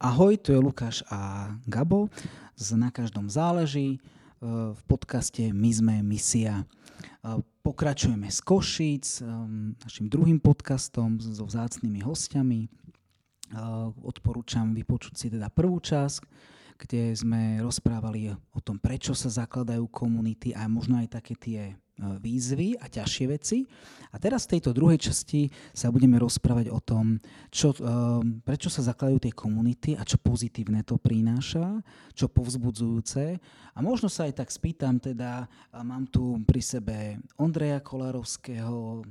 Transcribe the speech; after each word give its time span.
Ahoj, 0.00 0.40
tu 0.40 0.56
je 0.56 0.56
Lukáš 0.56 1.04
a 1.12 1.52
Gabo 1.68 2.08
z 2.56 2.72
Na 2.72 2.88
každom 2.88 3.28
záleží 3.28 4.00
v 4.40 4.80
podcaste 4.88 5.52
My 5.52 5.68
sme 5.76 6.00
misia. 6.00 6.64
Pokračujeme 7.60 8.32
z 8.32 8.40
Košíc, 8.40 9.20
našim 9.84 10.08
druhým 10.08 10.40
podcastom 10.40 11.20
so 11.20 11.44
vzácnými 11.44 12.00
hostiami. 12.00 12.72
Odporúčam 14.00 14.72
vypočuť 14.72 15.20
si 15.20 15.28
teda 15.28 15.52
prvú 15.52 15.76
časť, 15.84 16.24
kde 16.80 17.12
sme 17.12 17.60
rozprávali 17.60 18.32
o 18.32 18.60
tom, 18.64 18.80
prečo 18.80 19.12
sa 19.12 19.28
zakladajú 19.28 19.84
komunity 19.92 20.56
a 20.56 20.64
možno 20.64 20.96
aj 20.96 21.20
také 21.20 21.36
tie 21.36 21.76
výzvy 22.00 22.80
a 22.80 22.88
ťažšie 22.88 23.26
veci. 23.28 23.68
A 24.10 24.18
teraz 24.18 24.48
v 24.48 24.58
tejto 24.58 24.74
druhej 24.74 24.98
časti 24.98 25.46
sa 25.70 25.94
budeme 25.94 26.18
rozprávať 26.18 26.66
o 26.74 26.82
tom, 26.82 27.22
čo, 27.46 27.70
prečo 28.42 28.66
sa 28.66 28.82
zakladajú 28.82 29.22
tie 29.22 29.34
komunity 29.36 29.94
a 29.94 30.02
čo 30.02 30.18
pozitívne 30.18 30.82
to 30.82 30.98
prináša, 30.98 31.78
čo 32.18 32.26
povzbudzujúce. 32.26 33.38
A 33.70 33.78
možno 33.78 34.10
sa 34.10 34.26
aj 34.26 34.42
tak 34.42 34.50
spýtam, 34.50 34.98
teda 34.98 35.46
mám 35.86 36.10
tu 36.10 36.42
pri 36.42 36.58
sebe 36.58 36.96
Ondreja 37.38 37.78
Kolárovského, 37.78 39.06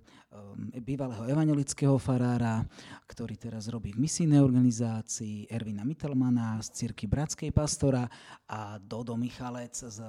bývalého 0.81 1.25
evangelického 1.25 1.97
farára, 1.97 2.61
ktorý 3.09 3.33
teraz 3.33 3.65
robí 3.67 3.93
v 3.97 4.05
misijnej 4.05 4.37
organizácii, 4.37 5.49
Ervina 5.49 5.81
Mittelmana 5.81 6.61
z 6.61 6.85
Cirky 6.85 7.09
Bratskej 7.09 7.49
pastora 7.49 8.05
a 8.45 8.77
Dodo 8.77 9.17
Michalec 9.17 9.73
z 9.73 9.99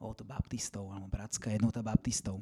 od 0.00 0.18
baptistov, 0.24 0.90
alebo 0.90 1.12
Bratská 1.12 1.52
jednota 1.52 1.84
baptistov. 1.84 2.40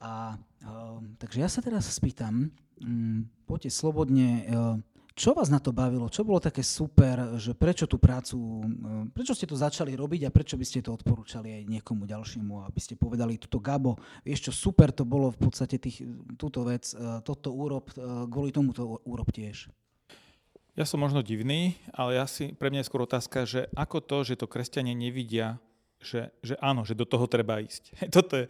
A, 0.00 0.32
uh, 0.64 0.98
takže 1.20 1.44
ja 1.44 1.48
sa 1.52 1.60
teraz 1.60 1.84
spýtam, 1.92 2.48
um, 2.80 3.28
poďte 3.44 3.68
slobodne, 3.68 4.48
uh, 4.48 4.80
čo 5.14 5.34
vás 5.34 5.50
na 5.50 5.58
to 5.58 5.74
bavilo? 5.74 6.06
Čo 6.08 6.22
bolo 6.22 6.38
také 6.38 6.62
super, 6.62 7.36
že 7.36 7.54
prečo 7.54 7.90
tú 7.90 7.98
prácu, 7.98 8.36
uh, 8.38 8.62
prečo 9.10 9.34
ste 9.34 9.48
to 9.48 9.58
začali 9.58 9.94
robiť 9.98 10.26
a 10.26 10.34
prečo 10.34 10.54
by 10.54 10.66
ste 10.66 10.84
to 10.84 10.94
odporúčali 10.94 11.50
aj 11.60 11.62
niekomu 11.66 12.06
ďalšiemu, 12.06 12.66
aby 12.66 12.80
ste 12.80 12.94
povedali, 12.94 13.40
túto 13.40 13.58
Gabo, 13.58 13.98
vieš 14.22 14.50
čo, 14.50 14.52
super 14.54 14.94
to 14.94 15.02
bolo 15.02 15.34
v 15.34 15.38
podstate 15.50 15.76
tých, 15.82 16.06
túto 16.38 16.62
vec, 16.62 16.90
uh, 16.94 17.18
toto 17.22 17.50
úrob, 17.50 17.90
uh, 17.94 18.26
kvôli 18.30 18.54
tomu 18.54 18.70
to 18.74 19.02
úrob 19.06 19.28
tiež. 19.30 19.70
Ja 20.78 20.86
som 20.86 21.02
možno 21.02 21.20
divný, 21.20 21.76
ale 21.90 22.16
ja 22.16 22.24
si, 22.30 22.54
pre 22.54 22.70
mňa 22.70 22.86
je 22.86 22.88
skôr 22.88 23.02
otázka, 23.02 23.42
že 23.44 23.66
ako 23.74 23.98
to, 24.00 24.16
že 24.22 24.38
to 24.38 24.46
kresťania 24.46 24.94
nevidia 24.94 25.58
že, 26.00 26.32
že 26.40 26.56
áno, 26.64 26.82
že 26.88 26.96
do 26.96 27.04
toho 27.04 27.28
treba 27.28 27.60
ísť. 27.60 27.92
Toto 28.16 28.40
je. 28.40 28.48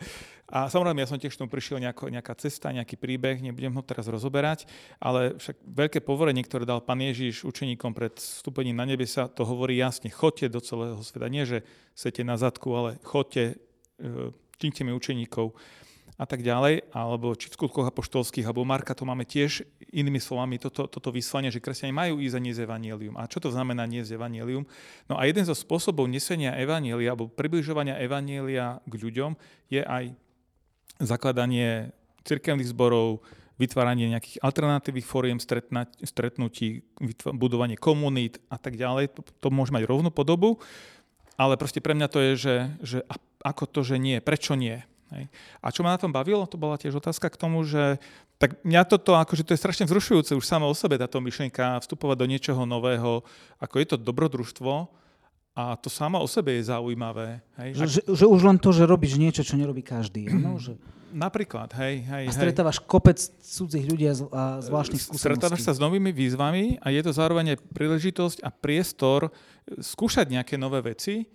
A 0.51 0.67
samozrejme, 0.67 0.99
ja 0.99 1.09
som 1.09 1.17
tiež 1.17 1.39
tomu 1.39 1.47
prišiel 1.47 1.79
nejako, 1.79 2.11
nejaká 2.11 2.35
cesta, 2.35 2.75
nejaký 2.75 2.99
príbeh, 2.99 3.39
nebudem 3.39 3.71
ho 3.71 3.83
teraz 3.87 4.11
rozoberať, 4.11 4.67
ale 4.99 5.39
však 5.39 5.57
veľké 5.63 5.99
povorenie, 6.03 6.43
ktoré 6.43 6.67
dal 6.67 6.83
pán 6.83 6.99
Ježiš 6.99 7.47
učeníkom 7.47 7.95
pred 7.95 8.19
vstúpením 8.19 8.75
na 8.75 8.83
nebesa, 8.83 9.31
to 9.31 9.47
hovorí 9.47 9.79
jasne, 9.79 10.11
chodte 10.11 10.51
do 10.51 10.59
celého 10.59 10.99
sveta. 10.99 11.31
Nie, 11.31 11.47
že 11.47 11.63
sete 11.95 12.27
na 12.27 12.35
zadku, 12.35 12.75
ale 12.75 12.99
chodte, 13.07 13.63
e, 14.03 14.35
čínte 14.59 14.83
mi 14.83 14.91
učeníkov 14.91 15.55
a 16.21 16.29
tak 16.29 16.45
ďalej, 16.45 16.93
alebo 16.93 17.33
či 17.33 17.49
v 17.49 17.57
skutkoch 17.57 17.89
apoštolských, 17.89 18.45
alebo 18.45 18.61
Marka 18.61 18.93
to 18.93 19.09
máme 19.09 19.25
tiež 19.25 19.65
inými 19.89 20.21
slovami 20.21 20.61
toto, 20.61 20.85
toto 20.85 21.09
vyslanie, 21.09 21.49
že 21.49 21.65
kresťania 21.65 21.97
majú 21.97 22.21
ísť 22.21 22.37
a 22.37 22.41
niesť 22.45 22.61
evanielium. 22.69 23.15
A 23.17 23.25
čo 23.25 23.41
to 23.41 23.49
znamená 23.49 23.89
niesť 23.89 24.21
evanielium? 24.21 24.69
No 25.09 25.17
a 25.17 25.25
jeden 25.25 25.49
zo 25.49 25.57
spôsobov 25.57 26.05
nesenia 26.13 26.53
evanielia 26.61 27.17
alebo 27.17 27.33
približovania 27.33 27.97
evanielia 28.05 28.85
k 28.85 28.95
ľuďom 29.01 29.33
je 29.73 29.81
aj 29.81 30.13
zakladanie 31.01 31.91
cirkevných 32.23 32.71
zborov, 32.71 33.25
vytváranie 33.61 34.09
nejakých 34.09 34.41
alternatívnych 34.41 35.05
fóriem 35.05 35.37
stretnutí, 36.01 36.81
budovanie 37.37 37.77
komunít 37.77 38.41
a 38.49 38.57
tak 38.57 38.81
ďalej. 38.81 39.13
To, 39.13 39.21
to 39.21 39.49
môže 39.53 39.69
mať 39.69 39.85
rovnú 39.85 40.09
podobu, 40.09 40.65
ale 41.37 41.61
proste 41.61 41.85
pre 41.85 41.93
mňa 41.93 42.09
to 42.09 42.19
je, 42.25 42.33
že, 42.37 42.57
že 42.81 42.99
ako 43.45 43.65
to, 43.69 43.81
že 43.85 44.01
nie, 44.01 44.21
prečo 44.25 44.57
nie? 44.57 44.81
Hej. 45.13 45.29
A 45.61 45.75
čo 45.75 45.85
ma 45.85 45.93
na 45.93 46.01
tom 46.01 46.15
bavilo, 46.15 46.47
to 46.49 46.57
bola 46.57 46.81
tiež 46.81 46.97
otázka 46.97 47.29
k 47.29 47.41
tomu, 47.41 47.67
že 47.67 47.99
tak 48.41 48.57
mňa 48.65 48.89
toto, 48.89 49.19
akože 49.19 49.45
to 49.45 49.53
je 49.53 49.61
strašne 49.61 49.85
vzrušujúce 49.85 50.33
už 50.33 50.47
samo 50.47 50.65
o 50.65 50.73
sebe 50.73 50.97
táto 50.97 51.21
myšlienka 51.21 51.83
vstupovať 51.85 52.17
do 52.17 52.31
niečoho 52.31 52.63
nového, 52.65 53.21
ako 53.61 53.75
je 53.77 53.87
to 53.91 53.97
dobrodružstvo 54.01 55.00
a 55.57 55.75
to 55.77 55.91
samo 55.91 56.23
o 56.23 56.29
sebe 56.31 56.55
je 56.57 56.71
zaujímavé. 56.71 57.43
Hej. 57.59 57.71
Že, 57.75 57.87
že, 57.87 58.01
že 58.23 58.25
už 58.27 58.41
len 58.47 58.59
to, 58.63 58.71
že 58.71 58.87
robíš 58.87 59.19
niečo, 59.19 59.43
čo 59.43 59.59
nerobí 59.59 59.83
každý. 59.83 60.31
No, 60.31 60.57
že... 60.57 60.79
Napríklad, 61.11 61.75
hej, 61.75 62.07
hej. 62.07 62.25
A 62.31 62.33
stretávaš 62.33 62.79
hej. 62.79 62.87
kopec 62.87 63.19
cudzích 63.43 63.83
ľudí 63.91 64.07
a 64.07 64.15
zvláštnych 64.63 65.03
skúseností. 65.03 65.27
Stretávaš 65.27 65.67
sa 65.67 65.75
s 65.75 65.83
novými 65.83 66.15
výzvami 66.15 66.79
a 66.79 66.95
je 66.95 67.03
to 67.03 67.11
zároveň 67.11 67.59
príležitosť 67.75 68.47
a 68.47 68.55
priestor 68.55 69.35
skúšať 69.67 70.31
nejaké 70.31 70.55
nové 70.55 70.79
veci. 70.87 71.27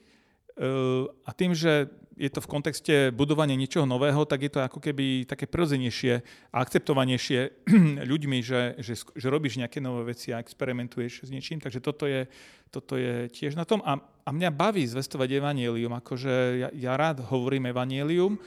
A 1.26 1.32
tým, 1.36 1.52
že 1.52 1.92
je 2.16 2.32
to 2.32 2.40
v 2.40 2.48
kontexte 2.48 2.96
budovania 3.12 3.60
niečoho 3.60 3.84
nového, 3.84 4.24
tak 4.24 4.48
je 4.48 4.52
to 4.56 4.64
ako 4.64 4.80
keby 4.80 5.28
také 5.28 5.52
prirodzenejšie 5.52 6.24
a 6.52 6.64
akceptovanejšie 6.64 7.68
ľuďmi, 8.12 8.40
že, 8.40 8.80
že, 8.80 8.96
že 8.96 9.28
robíš 9.28 9.60
nejaké 9.60 9.84
nové 9.84 10.16
veci 10.16 10.32
a 10.32 10.40
experimentuješ 10.40 11.28
s 11.28 11.30
niečím. 11.30 11.60
Takže 11.60 11.84
toto 11.84 12.08
je, 12.08 12.24
toto 12.72 12.96
je 12.96 13.28
tiež 13.28 13.60
na 13.60 13.68
tom. 13.68 13.84
A, 13.84 14.00
a 14.00 14.30
mňa 14.32 14.48
baví 14.56 14.88
zvestovať 14.88 15.44
evanielium. 15.44 15.92
Akože 16.00 16.64
ja, 16.64 16.70
ja 16.72 16.94
rád 16.96 17.20
hovorím 17.28 17.68
evanielium. 17.76 18.40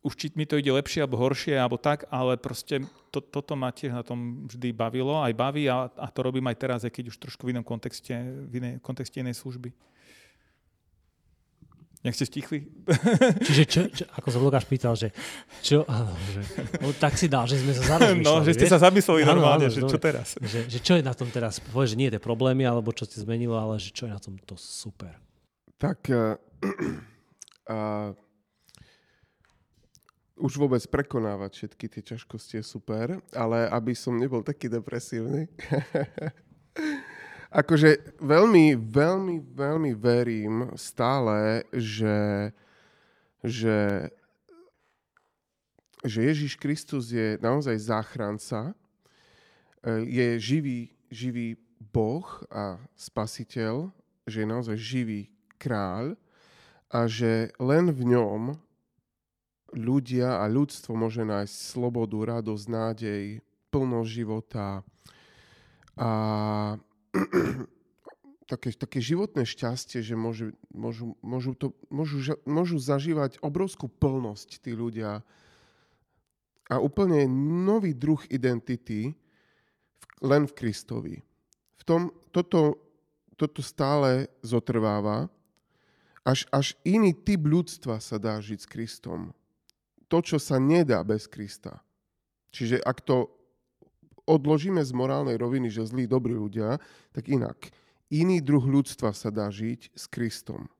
Už 0.00 0.16
či 0.16 0.32
mi 0.32 0.48
to 0.48 0.56
ide 0.56 0.72
lepšie 0.72 1.04
alebo 1.04 1.20
horšie, 1.20 1.52
alebo 1.58 1.76
tak, 1.76 2.08
ale 2.08 2.40
proste 2.40 2.80
to, 3.12 3.20
toto 3.20 3.58
ma 3.58 3.74
tiež 3.74 3.92
na 3.92 4.06
tom 4.06 4.46
vždy 4.46 4.70
bavilo, 4.70 5.18
aj 5.18 5.34
baví 5.34 5.66
a, 5.66 5.90
a 5.90 6.06
to 6.08 6.20
robím 6.22 6.46
aj 6.46 6.56
teraz, 6.56 6.80
aj 6.86 6.94
keď 6.94 7.10
už 7.10 7.18
trošku 7.18 7.44
v 7.44 7.58
inom 7.58 7.66
kontexte, 7.66 8.14
v 8.46 8.52
inej, 8.56 8.74
kontexte 8.80 9.18
inej 9.18 9.34
služby. 9.42 9.74
Nech 12.06 12.14
ste 12.14 12.30
stichli. 12.30 12.62
Čiže 13.42 13.62
čo, 13.66 13.80
čo, 13.90 14.06
ako 14.14 14.28
sa 14.30 14.38
Lukáš 14.38 14.62
pýtal, 14.70 14.94
že 14.94 15.10
čo, 15.58 15.82
že, 16.30 16.40
no, 16.78 16.94
tak 16.94 17.18
si 17.18 17.26
dal, 17.26 17.50
že 17.50 17.58
sme 17.58 17.74
sa 17.74 17.82
zamysleli. 17.98 18.22
No, 18.22 18.46
že 18.46 18.54
ste 18.54 18.70
vieš? 18.70 18.74
sa 18.78 18.86
zamysleli 18.86 19.26
normálne, 19.26 19.66
áno, 19.66 19.74
že 19.74 19.82
čo 19.82 19.98
teraz. 19.98 20.38
Že, 20.38 20.70
že 20.70 20.78
čo 20.78 20.94
je 20.94 21.02
na 21.02 21.10
tom 21.18 21.26
teraz, 21.34 21.58
povedz, 21.58 21.98
že 21.98 21.98
nie 21.98 22.06
tie 22.06 22.22
problémy, 22.22 22.62
alebo 22.62 22.94
čo 22.94 23.10
ste 23.10 23.18
zmenilo, 23.18 23.58
ale 23.58 23.82
že 23.82 23.90
čo 23.90 24.06
je 24.06 24.14
na 24.14 24.22
tom 24.22 24.38
to 24.38 24.54
super. 24.54 25.18
Tak 25.82 26.06
uh, 26.14 26.38
uh, 27.74 28.14
už 30.46 30.52
vôbec 30.62 30.86
prekonávať 30.86 31.50
všetky 31.58 31.90
tie 31.90 32.02
ťažkosti 32.14 32.62
je 32.62 32.64
super, 32.64 33.18
ale 33.34 33.66
aby 33.66 33.98
som 33.98 34.14
nebol 34.14 34.46
taký 34.46 34.70
depresívny, 34.70 35.50
akože 37.56 38.20
veľmi, 38.20 38.76
veľmi, 38.76 39.36
veľmi 39.56 39.92
verím 39.96 40.76
stále, 40.76 41.64
že, 41.72 42.52
že, 43.40 44.12
že 46.04 46.18
Ježiš 46.20 46.60
Kristus 46.60 47.08
je 47.08 47.40
naozaj 47.40 47.80
záchranca, 47.80 48.76
e, 49.80 50.04
je 50.04 50.28
živý, 50.36 50.92
živý 51.08 51.56
Boh 51.80 52.28
a 52.52 52.76
spasiteľ, 52.92 53.88
že 54.28 54.44
je 54.44 54.52
naozaj 54.52 54.76
živý 54.76 55.32
kráľ 55.56 56.12
a 56.92 57.08
že 57.08 57.56
len 57.56 57.88
v 57.88 58.12
ňom 58.12 58.42
ľudia 59.72 60.44
a 60.44 60.44
ľudstvo 60.44 60.92
môže 60.92 61.24
nájsť 61.24 61.56
slobodu, 61.56 62.36
radosť, 62.36 62.66
nádej, 62.68 63.24
plnosť 63.72 64.10
života 64.12 64.84
a 65.96 66.10
také, 68.50 68.72
také 68.72 69.02
životné 69.02 69.42
šťastie, 69.42 70.00
že 70.00 70.14
môžu, 70.14 70.54
môžu, 70.70 71.18
môžu, 71.20 71.52
to, 71.58 71.74
môžu, 71.90 72.38
môžu 72.46 72.78
zažívať 72.78 73.42
obrovskú 73.42 73.90
plnosť 73.90 74.62
tí 74.62 74.72
ľudia 74.72 75.26
a 76.66 76.74
úplne 76.82 77.26
nový 77.66 77.94
druh 77.94 78.18
identity 78.26 79.14
len 80.22 80.50
v 80.50 80.56
Kristovi. 80.56 81.16
V 81.78 81.82
tom 81.86 82.10
toto, 82.34 82.80
toto 83.38 83.62
stále 83.62 84.26
zotrváva, 84.42 85.30
až, 86.26 86.42
až 86.50 86.74
iný 86.82 87.14
typ 87.14 87.46
ľudstva 87.46 88.02
sa 88.02 88.18
dá 88.18 88.42
žiť 88.42 88.58
s 88.58 88.70
Kristom. 88.70 89.30
To, 90.10 90.18
čo 90.18 90.42
sa 90.42 90.58
nedá 90.58 91.02
bez 91.06 91.30
Krista. 91.30 91.82
Čiže 92.50 92.82
ak 92.82 92.98
to 93.06 93.35
odložíme 94.26 94.82
z 94.82 94.92
morálnej 94.92 95.38
roviny, 95.38 95.70
že 95.70 95.86
zlí, 95.86 96.10
dobrí 96.10 96.34
ľudia, 96.34 96.82
tak 97.14 97.30
inak. 97.30 97.70
Iný 98.10 98.42
druh 98.42 98.62
ľudstva 98.62 99.14
sa 99.14 99.30
dá 99.30 99.50
žiť 99.50 99.94
s 99.94 100.04
Kristom. 100.06 100.70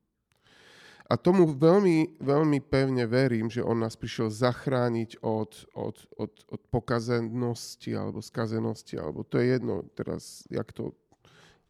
A 1.06 1.14
tomu 1.14 1.46
veľmi, 1.46 2.18
veľmi 2.18 2.58
pevne 2.66 3.06
verím, 3.06 3.46
že 3.46 3.62
on 3.62 3.78
nás 3.78 3.94
prišiel 3.94 4.26
zachrániť 4.26 5.22
od, 5.22 5.54
od, 5.78 5.96
od, 6.18 6.32
od 6.50 6.60
pokazenosti 6.66 7.94
alebo 7.94 8.18
skazenosti, 8.18 8.98
alebo 8.98 9.22
to 9.22 9.38
je 9.38 9.54
jedno 9.54 9.86
teraz, 9.94 10.42
jak 10.50 10.66
to 10.74 10.90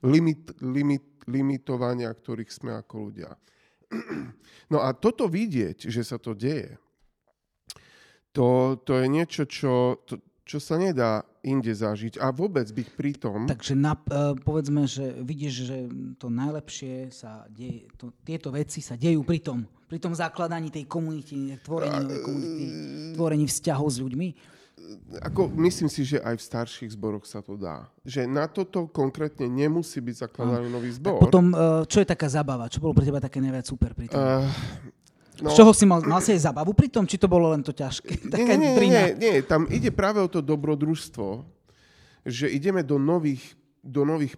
limit, 0.00 0.56
limit, 0.64 1.05
limitovania, 1.28 2.08
ktorých 2.08 2.49
sme 2.49 2.81
ako 2.81 3.12
ľudia. 3.12 3.31
No 4.67 4.82
a 4.82 4.90
toto 4.99 5.31
vidieť, 5.31 5.87
že 5.87 6.02
sa 6.02 6.19
to 6.19 6.34
deje, 6.34 6.75
to, 8.34 8.76
to 8.82 8.99
je 8.99 9.06
niečo, 9.06 9.43
čo, 9.46 10.02
to, 10.02 10.19
čo 10.46 10.62
sa 10.62 10.78
nedá 10.78 11.26
inde 11.43 11.75
zažiť 11.75 12.22
a 12.22 12.31
vôbec 12.31 12.70
byť 12.70 12.88
pri 12.94 13.12
tom. 13.19 13.50
Takže 13.50 13.75
na, 13.75 13.98
uh, 13.98 14.38
povedzme, 14.38 14.87
že 14.87 15.19
vidíš, 15.19 15.54
že 15.66 15.76
to 16.22 16.31
najlepšie 16.31 17.10
sa 17.10 17.50
deje, 17.50 17.90
to, 17.98 18.14
tieto 18.22 18.54
veci 18.54 18.78
sa 18.78 18.94
dejú 18.94 19.26
pri 19.26 19.43
tom, 19.43 19.66
pri 19.90 19.98
tom 19.98 20.14
zakladaní 20.14 20.70
tej 20.70 20.87
komunity, 20.87 21.58
tvorení 21.66 21.98
novej 21.98 22.22
komunity, 22.22 22.64
tvorení 23.19 23.44
vzťahov 23.50 23.88
s 23.90 23.98
ľuďmi. 23.98 24.28
Ako, 25.19 25.50
myslím 25.66 25.90
si, 25.90 26.06
že 26.06 26.22
aj 26.22 26.38
v 26.38 26.43
starších 26.46 26.94
zboroch 26.94 27.26
sa 27.26 27.42
to 27.42 27.58
dá. 27.58 27.90
Že 28.06 28.31
na 28.31 28.46
toto 28.46 28.87
konkrétne 28.87 29.50
nemusí 29.50 29.99
byť 29.99 30.31
zakladaný 30.31 30.70
nový 30.70 30.94
zbor. 30.94 31.19
A 31.19 31.26
potom, 31.26 31.50
uh, 31.50 31.82
čo 31.90 31.99
je 31.99 32.06
taká 32.06 32.31
zabava? 32.31 32.70
Čo 32.70 32.78
bolo 32.87 32.94
pre 32.94 33.02
teba 33.02 33.19
také 33.19 33.42
najviac 33.42 33.66
super 33.66 33.99
pri 33.99 34.14
tom? 34.14 34.20
Uh, 34.22 34.46
No. 35.37 35.53
Z 35.53 35.61
čoho 35.61 35.73
si 35.77 35.85
mal, 35.85 36.00
mal 36.00 36.25
si 36.25 36.33
aj 36.33 36.49
zabavu 36.49 36.73
pri 36.73 36.88
tom, 36.88 37.05
či 37.05 37.21
to 37.21 37.29
bolo 37.29 37.53
len 37.53 37.61
to 37.61 37.77
ťažké? 37.77 38.25
Nie, 38.33 38.56
nie, 38.56 38.73
nie, 38.73 38.88
nie, 38.88 39.06
nie, 39.21 39.35
tam 39.44 39.69
ide 39.69 39.93
práve 39.93 40.25
o 40.25 40.29
to 40.33 40.41
dobrodružstvo, 40.41 41.44
že 42.25 42.49
ideme 42.49 42.81
do 42.81 42.97
nových, 42.97 43.53
do 43.85 44.09
nových, 44.09 44.33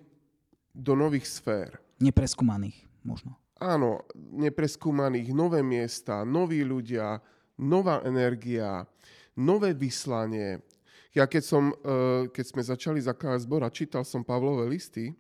do 0.75 0.99
nových 0.99 1.31
sfér. 1.31 1.79
Nepreskúmaných 2.03 2.83
možno. 3.07 3.39
Áno, 3.63 4.07
nepreskúmaných, 4.15 5.31
nové 5.35 5.63
miesta, 5.63 6.27
noví 6.27 6.67
ľudia, 6.67 7.23
nová 7.63 8.03
energia, 8.03 8.83
nové 9.39 9.75
vyslanie. 9.75 10.63
Ja 11.15 11.31
keď, 11.31 11.43
som, 11.43 11.71
eh, 11.71 12.27
keď 12.31 12.45
sme 12.45 12.63
začali 12.63 12.99
zakladať 13.03 13.47
zbor 13.47 13.63
a 13.63 13.71
čítal 13.71 14.03
som 14.03 14.27
Pavlové 14.27 14.67
listy, 14.67 15.15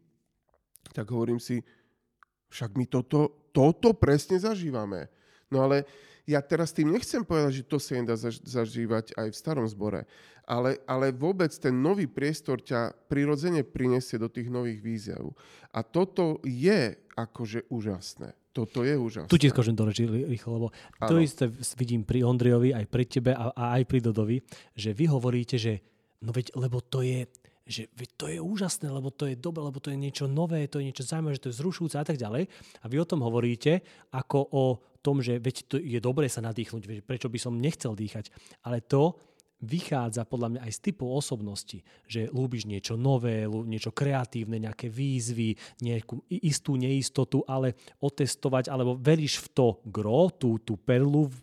tak 0.90 1.06
hovorím 1.10 1.38
si, 1.38 1.62
však 2.50 2.74
my 2.74 2.86
toto, 2.90 3.50
toto 3.54 3.94
presne 3.94 4.38
zažívame 4.42 5.06
No 5.48 5.64
ale 5.64 5.88
ja 6.28 6.44
teraz 6.44 6.76
tým 6.76 6.92
nechcem 6.92 7.24
povedať, 7.24 7.64
že 7.64 7.68
to 7.68 7.80
sa 7.80 7.96
nedá 7.96 8.12
zažívať 8.20 9.16
aj 9.16 9.32
v 9.32 9.36
starom 9.36 9.64
zbore, 9.64 10.04
ale, 10.44 10.76
ale 10.84 11.08
vôbec 11.08 11.48
ten 11.56 11.72
nový 11.72 12.04
priestor 12.04 12.60
ťa 12.60 13.08
prirodzene 13.08 13.64
prinesie 13.64 14.20
do 14.20 14.28
tých 14.28 14.52
nových 14.52 14.84
víziev. 14.84 15.32
A 15.72 15.80
toto 15.80 16.44
je 16.44 16.96
akože 17.16 17.72
úžasné. 17.72 18.36
Toto 18.52 18.84
je 18.84 18.92
úžasné. 18.96 19.30
Tu 19.30 19.40
ti 19.40 19.48
skočím 19.48 19.76
do 19.76 19.88
reči 19.88 20.04
rýchlo, 20.04 20.50
lebo 20.56 20.68
ano. 21.00 21.08
to 21.08 21.22
isté 21.22 21.48
vidím 21.78 22.04
pri 22.04 22.26
Ondrejovi, 22.26 22.76
aj 22.76 22.84
pri 22.90 23.04
tebe 23.08 23.32
a, 23.32 23.54
a 23.54 23.64
aj 23.80 23.82
pri 23.88 23.98
Dodovi, 24.04 24.36
že 24.76 24.92
vy 24.92 25.04
hovoríte, 25.08 25.56
že 25.56 25.80
no 26.24 26.34
veď, 26.34 26.56
lebo 26.58 26.82
to 26.82 27.00
je, 27.06 27.24
že 27.68 27.92
veď 27.92 28.08
to 28.16 28.26
je 28.32 28.38
úžasné, 28.40 28.88
lebo 28.88 29.12
to 29.12 29.28
je 29.28 29.36
dobré, 29.36 29.60
lebo 29.60 29.76
to 29.76 29.92
je 29.92 30.00
niečo 30.00 30.24
nové, 30.24 30.64
to 30.66 30.80
je 30.80 30.88
niečo 30.88 31.04
zaujímavé, 31.04 31.36
že 31.36 31.44
to 31.44 31.50
je 31.52 31.60
zrušujúce 31.60 31.96
a 32.00 32.06
tak 32.08 32.16
ďalej. 32.16 32.48
A 32.80 32.84
vy 32.88 32.96
o 32.96 33.06
tom 33.06 33.20
hovoríte 33.20 33.84
ako 34.08 34.38
o 34.56 34.64
tom, 35.04 35.20
že 35.20 35.36
veď 35.36 35.56
to 35.68 35.76
je 35.76 36.00
dobré 36.00 36.32
sa 36.32 36.40
nadýchnuť, 36.40 37.04
prečo 37.04 37.28
by 37.28 37.38
som 37.38 37.60
nechcel 37.60 37.92
dýchať. 37.92 38.32
Ale 38.64 38.80
to 38.80 39.20
vychádza 39.58 40.22
podľa 40.22 40.48
mňa 40.54 40.60
aj 40.70 40.72
z 40.78 40.80
typu 40.90 41.10
osobnosti, 41.10 41.82
že 42.06 42.30
lúbiš 42.30 42.62
niečo 42.62 42.94
nové, 42.94 43.42
niečo 43.46 43.90
kreatívne, 43.90 44.62
nejaké 44.62 44.86
výzvy, 44.86 45.58
nejakú 45.82 46.22
istú 46.30 46.78
neistotu, 46.78 47.42
ale 47.42 47.74
otestovať, 47.98 48.70
alebo 48.70 48.94
veríš 48.94 49.42
v 49.42 49.48
to 49.50 49.68
gro, 49.90 50.30
tú, 50.30 50.62
tú 50.62 50.78
perlu 50.78 51.26
v 51.26 51.38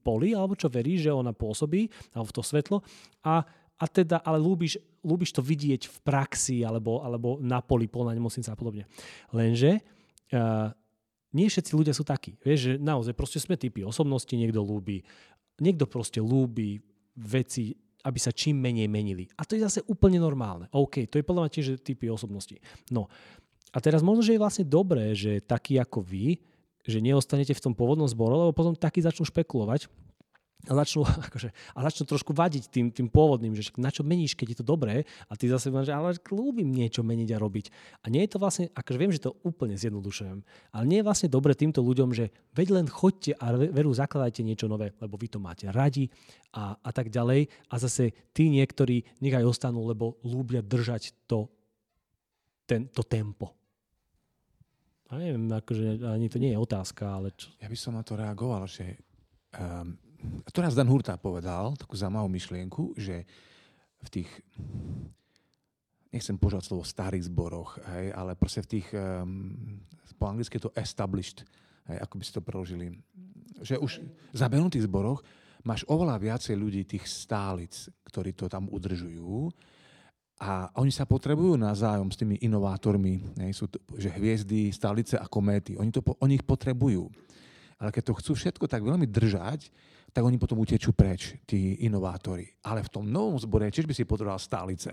poli, 0.00 0.32
alebo 0.32 0.56
čo 0.56 0.72
veríš, 0.72 1.08
že 1.08 1.12
ona 1.12 1.36
pôsobí, 1.36 1.92
alebo 2.16 2.28
v 2.32 2.36
to 2.40 2.42
svetlo 2.42 2.80
a 3.20 3.44
a 3.78 3.84
teda, 3.86 4.18
ale 4.26 4.42
lúbiš, 4.42 4.76
lúbiš 5.06 5.30
to 5.30 5.42
vidieť 5.42 5.86
v 5.86 5.96
praxi 6.02 6.66
alebo, 6.66 7.00
alebo 7.00 7.38
na 7.38 7.62
poli 7.62 7.86
polná 7.86 8.10
nemocnica 8.10 8.50
a 8.50 8.58
podobne. 8.58 8.90
Lenže 9.30 9.78
uh, 10.34 10.74
nie 11.30 11.46
všetci 11.46 11.72
ľudia 11.78 11.94
sú 11.94 12.02
takí. 12.02 12.34
Vieš, 12.42 12.58
že 12.58 12.72
naozaj 12.82 13.14
proste 13.14 13.38
sme 13.38 13.54
typy 13.54 13.86
osobnosti, 13.86 14.34
niekto 14.34 14.58
lúbi, 14.58 15.06
niekto 15.62 15.86
proste 15.86 16.18
lúbi 16.18 16.82
veci, 17.14 17.74
aby 18.02 18.18
sa 18.18 18.34
čím 18.34 18.58
menej 18.58 18.90
menili. 18.90 19.30
A 19.38 19.46
to 19.46 19.54
je 19.54 19.62
zase 19.62 19.80
úplne 19.86 20.18
normálne. 20.18 20.66
OK, 20.74 21.06
to 21.06 21.18
je 21.18 21.26
podľa 21.26 21.46
mňa 21.46 21.54
tiež 21.54 21.66
typy 21.82 22.10
osobnosti. 22.10 22.58
No 22.90 23.06
a 23.70 23.78
teraz 23.78 24.00
možno, 24.00 24.24
že 24.24 24.34
je 24.34 24.42
vlastne 24.42 24.64
dobré, 24.64 25.12
že 25.12 25.44
takí 25.44 25.76
ako 25.76 26.00
vy, 26.00 26.40
že 26.88 27.04
neostanete 27.04 27.52
v 27.52 27.62
tom 27.62 27.76
pôvodnom 27.76 28.08
zbore, 28.08 28.32
lebo 28.32 28.56
potom 28.56 28.72
takí 28.72 29.04
začnú 29.04 29.28
špekulovať 29.28 29.92
a 30.66 30.72
začnú, 30.74 31.06
akože, 31.30 31.54
a 31.54 31.78
začnú 31.86 32.04
trošku 32.10 32.34
vadiť 32.34 32.66
tým, 32.66 32.86
tým 32.90 33.06
pôvodným, 33.06 33.54
že 33.54 33.70
na 33.78 33.94
čo 33.94 34.02
meníš, 34.02 34.34
keď 34.34 34.46
je 34.50 34.58
to 34.58 34.66
dobré 34.66 35.06
a 35.30 35.32
ty 35.38 35.46
zase 35.46 35.70
máš, 35.70 35.86
že 35.86 35.94
ale 35.94 36.18
ľúbim 36.18 36.66
niečo 36.66 37.06
meniť 37.06 37.30
a 37.30 37.38
robiť. 37.38 37.66
A 38.02 38.10
nie 38.10 38.26
je 38.26 38.34
to 38.34 38.42
vlastne, 38.42 38.66
akože 38.74 38.98
viem, 38.98 39.14
že 39.14 39.22
to 39.22 39.38
úplne 39.46 39.78
zjednodušujem, 39.78 40.42
ale 40.74 40.84
nie 40.90 40.98
je 40.98 41.06
vlastne 41.06 41.30
dobre 41.30 41.54
týmto 41.54 41.78
ľuďom, 41.78 42.10
že 42.10 42.34
veď 42.58 42.68
len 42.74 42.86
choďte 42.90 43.38
a 43.38 43.54
veru 43.54 43.94
zakladajte 43.94 44.42
niečo 44.42 44.66
nové, 44.66 44.90
lebo 44.98 45.14
vy 45.14 45.30
to 45.30 45.38
máte 45.38 45.70
radi 45.70 46.10
a, 46.50 46.74
a 46.74 46.90
tak 46.90 47.14
ďalej. 47.14 47.46
A 47.70 47.74
zase 47.78 48.10
tí 48.34 48.50
niektorí 48.50 49.06
nechaj 49.22 49.46
ostanú, 49.46 49.86
lebo 49.86 50.18
ľúbia 50.26 50.58
držať 50.58 51.14
to, 51.30 51.46
ten, 52.66 52.90
to 52.90 53.06
tempo. 53.06 53.54
A 55.08 55.16
neviem, 55.16 55.48
akože 55.48 56.04
ani 56.04 56.28
to 56.28 56.36
nie 56.36 56.52
je 56.52 56.60
otázka, 56.60 57.08
ale 57.08 57.32
čo... 57.32 57.48
Ja 57.64 57.72
by 57.72 57.78
som 57.80 57.96
na 57.96 58.04
to 58.04 58.12
reagoval, 58.12 58.68
že 58.68 59.00
um, 59.56 59.96
to 60.50 60.58
raz 60.58 60.74
Dan 60.74 60.90
Hurta 60.90 61.14
povedal, 61.14 61.78
takú 61.78 61.94
zaujímavú 61.94 62.26
myšlienku, 62.26 62.98
že 62.98 63.22
v 64.02 64.08
tých, 64.10 64.30
nechcem 66.10 66.38
požať 66.38 66.70
slovo 66.70 66.86
starých 66.86 67.26
zboroch, 67.26 67.78
hej, 67.94 68.14
ale 68.14 68.38
proste 68.38 68.62
v 68.62 68.70
tých, 68.78 68.88
um, 68.94 69.82
po 70.18 70.30
anglicky 70.30 70.58
je 70.58 70.66
to 70.66 70.76
established, 70.78 71.46
hej, 71.90 71.98
ako 72.02 72.14
by 72.18 72.22
si 72.22 72.32
to 72.34 72.42
preložili, 72.42 72.86
že 73.62 73.78
už 73.78 74.02
v 74.06 74.36
zabenutých 74.36 74.86
zboroch 74.86 75.22
máš 75.66 75.82
oveľa 75.90 76.18
viacej 76.18 76.54
ľudí, 76.54 76.86
tých 76.86 77.06
stálic, 77.06 77.74
ktorí 78.06 78.34
to 78.34 78.46
tam 78.46 78.70
udržujú 78.70 79.50
a 80.38 80.70
oni 80.78 80.94
sa 80.94 81.02
potrebujú 81.02 81.58
navzájom 81.58 82.14
s 82.14 82.18
tými 82.18 82.38
inovátormi, 82.46 83.18
hej, 83.42 83.52
sú 83.54 83.66
to, 83.66 83.82
že 83.98 84.14
hviezdy, 84.14 84.70
stálice 84.70 85.18
a 85.18 85.26
kométy, 85.26 85.74
oni, 85.74 85.90
to, 85.90 86.02
oni 86.22 86.38
ich 86.38 86.46
potrebujú. 86.46 87.10
Ale 87.78 87.94
keď 87.94 88.10
to 88.10 88.18
chcú 88.18 88.32
všetko 88.34 88.66
tak 88.66 88.82
veľmi 88.82 89.06
držať, 89.06 89.70
tak 90.10 90.24
oni 90.24 90.40
potom 90.40 90.58
utečú 90.58 90.90
preč, 90.96 91.38
tí 91.46 91.78
inovátori. 91.84 92.48
Ale 92.66 92.82
v 92.82 92.90
tom 92.90 93.04
novom 93.06 93.38
zbore 93.38 93.70
tiež 93.70 93.86
by 93.86 93.94
si 93.94 94.08
potreboval 94.08 94.40
stálice. 94.40 94.90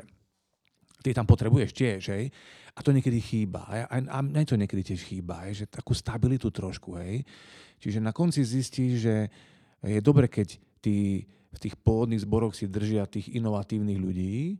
Ty 1.01 1.09
tam 1.13 1.25
potrebuješ 1.25 1.71
tiež, 1.73 2.01
hej? 2.13 2.29
A 2.75 2.79
to 2.83 2.91
niekedy 2.91 3.21
chýba. 3.21 3.65
A, 3.65 3.87
a, 3.87 4.19
a 4.21 4.41
to 4.43 4.59
niekedy 4.59 4.93
tiež 4.93 5.01
chýba, 5.05 5.47
hej? 5.47 5.63
že 5.63 5.65
takú 5.69 5.95
stabilitu 5.95 6.51
trošku, 6.51 6.97
hej? 6.99 7.23
Čiže 7.79 8.03
na 8.03 8.11
konci 8.11 8.43
zistíš, 8.43 8.93
že 9.01 9.15
je 9.85 10.01
dobre, 10.01 10.29
keď 10.29 10.57
tí, 10.81 11.25
v 11.25 11.57
tých 11.61 11.77
pôvodných 11.79 12.21
zboroch 12.25 12.53
si 12.57 12.67
držia 12.67 13.07
tých 13.07 13.31
inovatívnych 13.33 13.99
ľudí, 14.01 14.59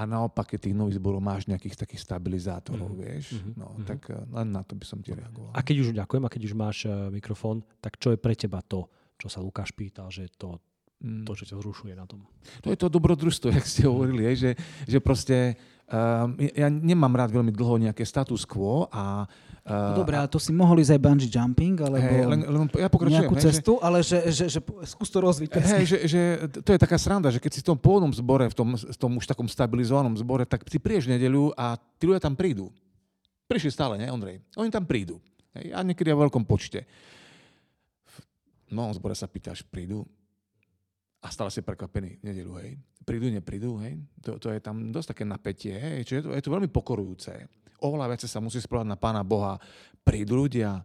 a 0.00 0.08
naopak, 0.08 0.56
keď 0.56 0.64
tých 0.64 0.76
nových 0.76 0.96
zborov 0.96 1.20
máš 1.20 1.44
nejakých 1.44 1.84
takých 1.84 2.00
stabilizátorov, 2.00 2.96
mm-hmm. 2.96 3.04
vieš, 3.04 3.36
mhm, 3.36 3.52
no, 3.52 3.68
mm-hmm. 3.68 3.84
tak 3.84 4.00
eh, 4.08 4.16
len 4.32 4.48
na 4.48 4.64
to 4.64 4.72
by 4.72 4.86
som 4.88 5.04
ti 5.04 5.12
reagoval. 5.12 5.52
A 5.52 5.60
keď 5.60 5.76
už 5.84 5.88
ďakujem, 5.92 6.24
a 6.24 6.32
keď 6.32 6.42
už 6.48 6.54
máš 6.56 6.78
uh, 6.88 7.12
mikrofón, 7.12 7.60
tak 7.84 8.00
čo 8.00 8.16
je 8.16 8.18
pre 8.18 8.32
teba 8.32 8.64
to, 8.64 8.88
čo 9.20 9.28
sa 9.28 9.44
Lukáš 9.44 9.76
pýtal, 9.76 10.08
že 10.08 10.32
to. 10.40 10.56
To, 11.00 11.32
čo 11.32 11.44
ťa 11.48 11.56
zrušuje 11.56 11.92
na 11.96 12.04
tom. 12.04 12.20
To 12.60 12.68
je 12.68 12.76
to 12.76 12.92
dobrodružstvo, 12.92 13.48
jak 13.56 13.64
ste 13.64 13.88
hovorili, 13.88 14.36
že, 14.36 14.52
že 14.84 15.00
proste 15.00 15.56
um, 15.88 16.36
ja 16.36 16.68
nemám 16.68 17.16
rád 17.16 17.32
veľmi 17.32 17.52
dlho 17.52 17.90
nejaké 17.90 18.04
status 18.04 18.44
quo 18.44 18.88
a 18.92 19.24
Uh, 19.60 19.92
Dobre, 19.92 20.16
ale 20.16 20.24
to 20.24 20.40
si 20.40 20.56
mohol 20.56 20.80
ísť 20.80 20.96
aj 20.96 21.00
bungee 21.04 21.28
jumping, 21.28 21.76
alebo 21.84 22.00
hey, 22.00 22.24
len, 22.24 22.40
len, 22.48 22.64
ja 22.80 22.88
nejakú 22.88 23.36
hej, 23.36 23.44
cestu, 23.44 23.76
že, 23.76 23.82
ale 23.84 23.98
že, 24.00 24.18
že, 24.32 24.44
že, 24.56 24.60
skús 24.88 25.12
to 25.12 25.20
rozviť. 25.20 25.52
Hej, 25.52 25.84
že, 25.84 25.98
že, 26.08 26.20
to 26.64 26.72
je 26.72 26.80
taká 26.80 26.96
sranda, 26.96 27.28
že 27.28 27.44
keď 27.44 27.52
si 27.52 27.60
v 27.60 27.68
tom 27.68 27.78
pôvodnom 27.78 28.08
zbore, 28.08 28.48
v 28.48 28.56
tom, 28.56 28.72
v 28.72 28.96
tom 28.96 29.20
už 29.20 29.28
takom 29.28 29.44
stabilizovanom 29.44 30.16
zbore, 30.16 30.48
tak 30.48 30.64
si 30.64 30.80
prídeš 30.80 31.12
nedeľu 31.12 31.52
a 31.60 31.76
tí 31.76 32.08
ľudia 32.08 32.24
tam 32.24 32.32
prídu. 32.40 32.72
Prišli 33.52 33.68
stále, 33.68 34.00
ne, 34.00 34.08
Ondrej? 34.08 34.40
Oni 34.56 34.72
tam 34.72 34.88
prídu. 34.88 35.20
Hej, 35.52 35.76
a 35.76 35.84
niekedy 35.84 36.08
v 36.08 36.24
veľkom 36.24 36.48
počte 36.48 36.88
novom 38.72 38.94
zbore 38.94 39.14
sa 39.18 39.26
pýtaš, 39.26 39.66
prídu? 39.66 40.06
A 41.20 41.28
stále 41.28 41.52
si 41.52 41.60
prekvapený 41.60 42.20
v 42.20 42.24
nedelu, 42.24 42.52
hej. 42.64 42.70
Prídu, 43.04 43.28
neprídu, 43.28 43.76
hej. 43.84 44.00
To, 44.24 44.40
to 44.40 44.48
je 44.56 44.60
tam 44.60 44.88
dosť 44.88 45.12
také 45.12 45.24
napätie, 45.28 45.76
hej. 45.76 46.08
Čiže 46.08 46.16
je 46.16 46.24
to, 46.24 46.30
je 46.32 46.42
to 46.48 46.54
veľmi 46.56 46.70
pokorujúce. 46.72 47.32
Oveľa 47.80 48.16
viacej 48.16 48.28
sa 48.28 48.40
musí 48.40 48.56
spravať 48.60 48.88
na 48.88 48.96
Pána 48.96 49.20
Boha. 49.20 49.60
Prídu 50.00 50.40
ľudia, 50.40 50.80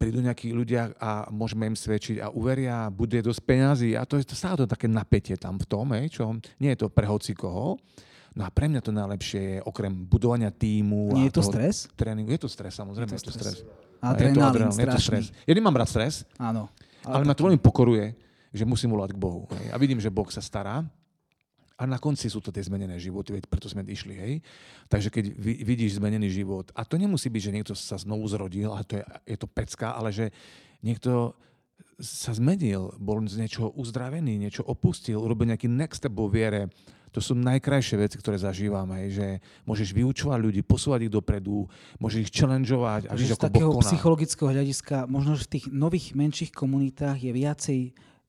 prídu 0.00 0.24
nejakí 0.24 0.52
ľudia 0.52 0.96
a 0.96 1.28
môžeme 1.28 1.68
im 1.68 1.76
svedčiť 1.76 2.24
a 2.24 2.26
uveria, 2.32 2.88
bude 2.92 3.20
dosť 3.20 3.40
peňazí 3.44 3.90
a 3.96 4.04
to 4.08 4.16
je 4.18 4.24
to 4.26 4.36
stále 4.36 4.56
to 4.58 4.66
také 4.68 4.88
napätie 4.88 5.36
tam 5.36 5.60
v 5.60 5.66
tom, 5.68 5.92
hej, 5.96 6.08
čo 6.12 6.36
nie 6.60 6.72
je 6.72 6.78
to 6.80 6.88
pre 6.88 7.06
hoci 7.06 7.36
koho. 7.36 7.78
No 8.32 8.48
a 8.48 8.50
pre 8.50 8.64
mňa 8.64 8.80
to 8.80 8.96
najlepšie 8.96 9.40
je 9.44 9.58
okrem 9.60 9.92
budovania 10.08 10.48
týmu. 10.48 11.12
Nie 11.12 11.28
a 11.28 11.28
je 11.28 11.36
to 11.36 11.44
stres? 11.44 11.84
Tréningu. 11.92 12.32
Je 12.32 12.40
to 12.40 12.48
stres, 12.48 12.72
samozrejme, 12.72 13.12
je 13.12 13.20
to, 13.20 13.20
je 13.20 13.28
to 13.28 13.32
stres. 13.36 13.54
stres. 13.60 14.00
Adrenalín, 14.00 14.32
je 14.32 14.40
to, 14.40 14.48
adrenalín, 14.48 14.80
je 14.80 14.88
to 14.88 15.00
stres. 15.04 15.24
Ja 15.44 15.52
nemám 15.52 15.76
rád 15.76 15.88
stres, 15.92 16.24
Áno. 16.40 16.72
ale, 17.04 17.12
ale 17.12 17.22
ma 17.28 17.36
to 17.36 17.44
veľmi 17.44 17.60
pokoruje, 17.60 18.16
že 18.52 18.68
musím 18.68 18.92
volať 18.92 19.16
k 19.16 19.20
Bohu. 19.20 19.48
Hej. 19.48 19.72
A 19.72 19.76
vidím, 19.80 19.98
že 19.98 20.12
Boh 20.12 20.28
sa 20.28 20.44
stará. 20.44 20.84
A 21.80 21.88
na 21.88 21.98
konci 21.98 22.30
sú 22.30 22.38
to 22.38 22.54
tie 22.54 22.62
zmenené 22.62 22.94
životy, 23.00 23.34
veď 23.34 23.50
preto 23.50 23.66
sme 23.66 23.82
išli, 23.82 24.14
hej. 24.14 24.34
Takže 24.86 25.08
keď 25.10 25.24
vidíš 25.40 25.98
zmenený 25.98 26.30
život, 26.30 26.70
a 26.76 26.86
to 26.86 26.94
nemusí 26.94 27.26
byť, 27.26 27.42
že 27.42 27.54
niekto 27.58 27.74
sa 27.74 27.98
znovu 27.98 28.28
zrodil, 28.30 28.70
a 28.70 28.86
to 28.86 29.00
je, 29.00 29.04
je 29.34 29.36
to 29.40 29.50
pecka, 29.50 29.90
ale 29.90 30.14
že 30.14 30.30
niekto 30.84 31.34
sa 31.98 32.36
zmenil, 32.36 32.94
bol 33.02 33.18
z 33.26 33.40
niečoho 33.40 33.74
uzdravený, 33.74 34.38
niečo 34.38 34.62
opustil, 34.62 35.18
urobil 35.18 35.50
nejaký 35.50 35.66
next 35.66 36.04
step 36.04 36.14
vo 36.14 36.30
viere. 36.30 36.70
To 37.12 37.20
sú 37.20 37.36
najkrajšie 37.36 38.00
veci, 38.00 38.16
ktoré 38.16 38.40
zažívame, 38.40 39.10
že 39.12 39.42
môžeš 39.68 39.92
vyučovať 39.92 40.38
ľudí, 40.38 40.60
posúvať 40.64 41.06
ich 41.08 41.12
dopredu, 41.12 41.68
môžeš 42.00 42.18
ich 42.24 42.32
challengeovať. 42.32 43.10
A 43.10 43.18
z 43.18 43.36
takého 43.36 43.74
psychologického 43.84 44.48
hľadiska, 44.48 45.10
možno, 45.10 45.36
že 45.36 45.44
v 45.44 45.52
tých 45.58 45.66
nových 45.68 46.14
menších 46.14 46.54
komunitách 46.54 47.20
je 47.20 47.32
viacej 47.34 47.80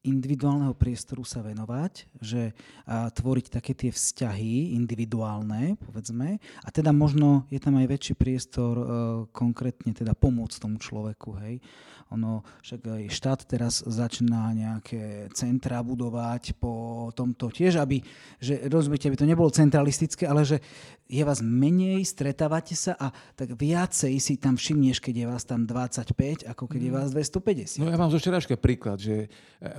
individuálneho 0.04 0.76
priestoru 0.76 1.24
sa 1.24 1.40
venovať, 1.40 2.08
že 2.20 2.52
a, 2.52 3.08
tvoriť 3.10 3.46
také 3.48 3.72
tie 3.72 3.92
vzťahy 3.92 4.76
individuálne, 4.76 5.80
povedzme, 5.80 6.38
a 6.40 6.70
teda 6.70 6.92
možno 6.92 7.48
je 7.48 7.60
tam 7.60 7.80
aj 7.80 7.88
väčší 7.88 8.14
priestor 8.20 8.74
e, 8.76 8.86
konkrétne 9.32 9.96
teda 9.96 10.12
pomôcť 10.12 10.60
tomu 10.60 10.78
človeku, 10.78 11.40
hej. 11.48 11.64
Ono, 12.12 12.44
však 12.62 12.80
aj 12.84 13.04
štát 13.10 13.40
teraz 13.48 13.82
začína 13.86 14.52
nejaké 14.52 15.32
centra 15.32 15.80
budovať 15.82 16.60
po 16.60 17.08
tomto 17.16 17.50
tiež, 17.50 17.80
aby, 17.80 18.04
že 18.38 18.68
rozumiete, 18.68 19.08
aby 19.08 19.18
to 19.18 19.30
nebolo 19.30 19.48
centralistické, 19.50 20.28
ale 20.28 20.44
že 20.44 20.60
je 21.08 21.24
vás 21.24 21.40
menej, 21.40 22.04
stretávate 22.04 22.76
sa 22.76 22.94
a 23.00 23.10
tak 23.38 23.56
viacej 23.56 24.14
si 24.20 24.38
tam 24.38 24.60
všimneš, 24.60 25.02
keď 25.02 25.16
je 25.16 25.26
vás 25.30 25.44
tam 25.48 25.66
25, 25.66 26.50
ako 26.50 26.64
keď 26.70 26.82
je 26.82 26.92
mm. 26.92 26.98
vás 26.98 27.10
250. 27.14 27.82
No 27.82 27.90
ja 27.90 27.98
mám 27.98 28.14
zo 28.14 28.20
včerajška 28.22 28.58
príklad, 28.60 29.02
že 29.02 29.26
e, 29.26 29.28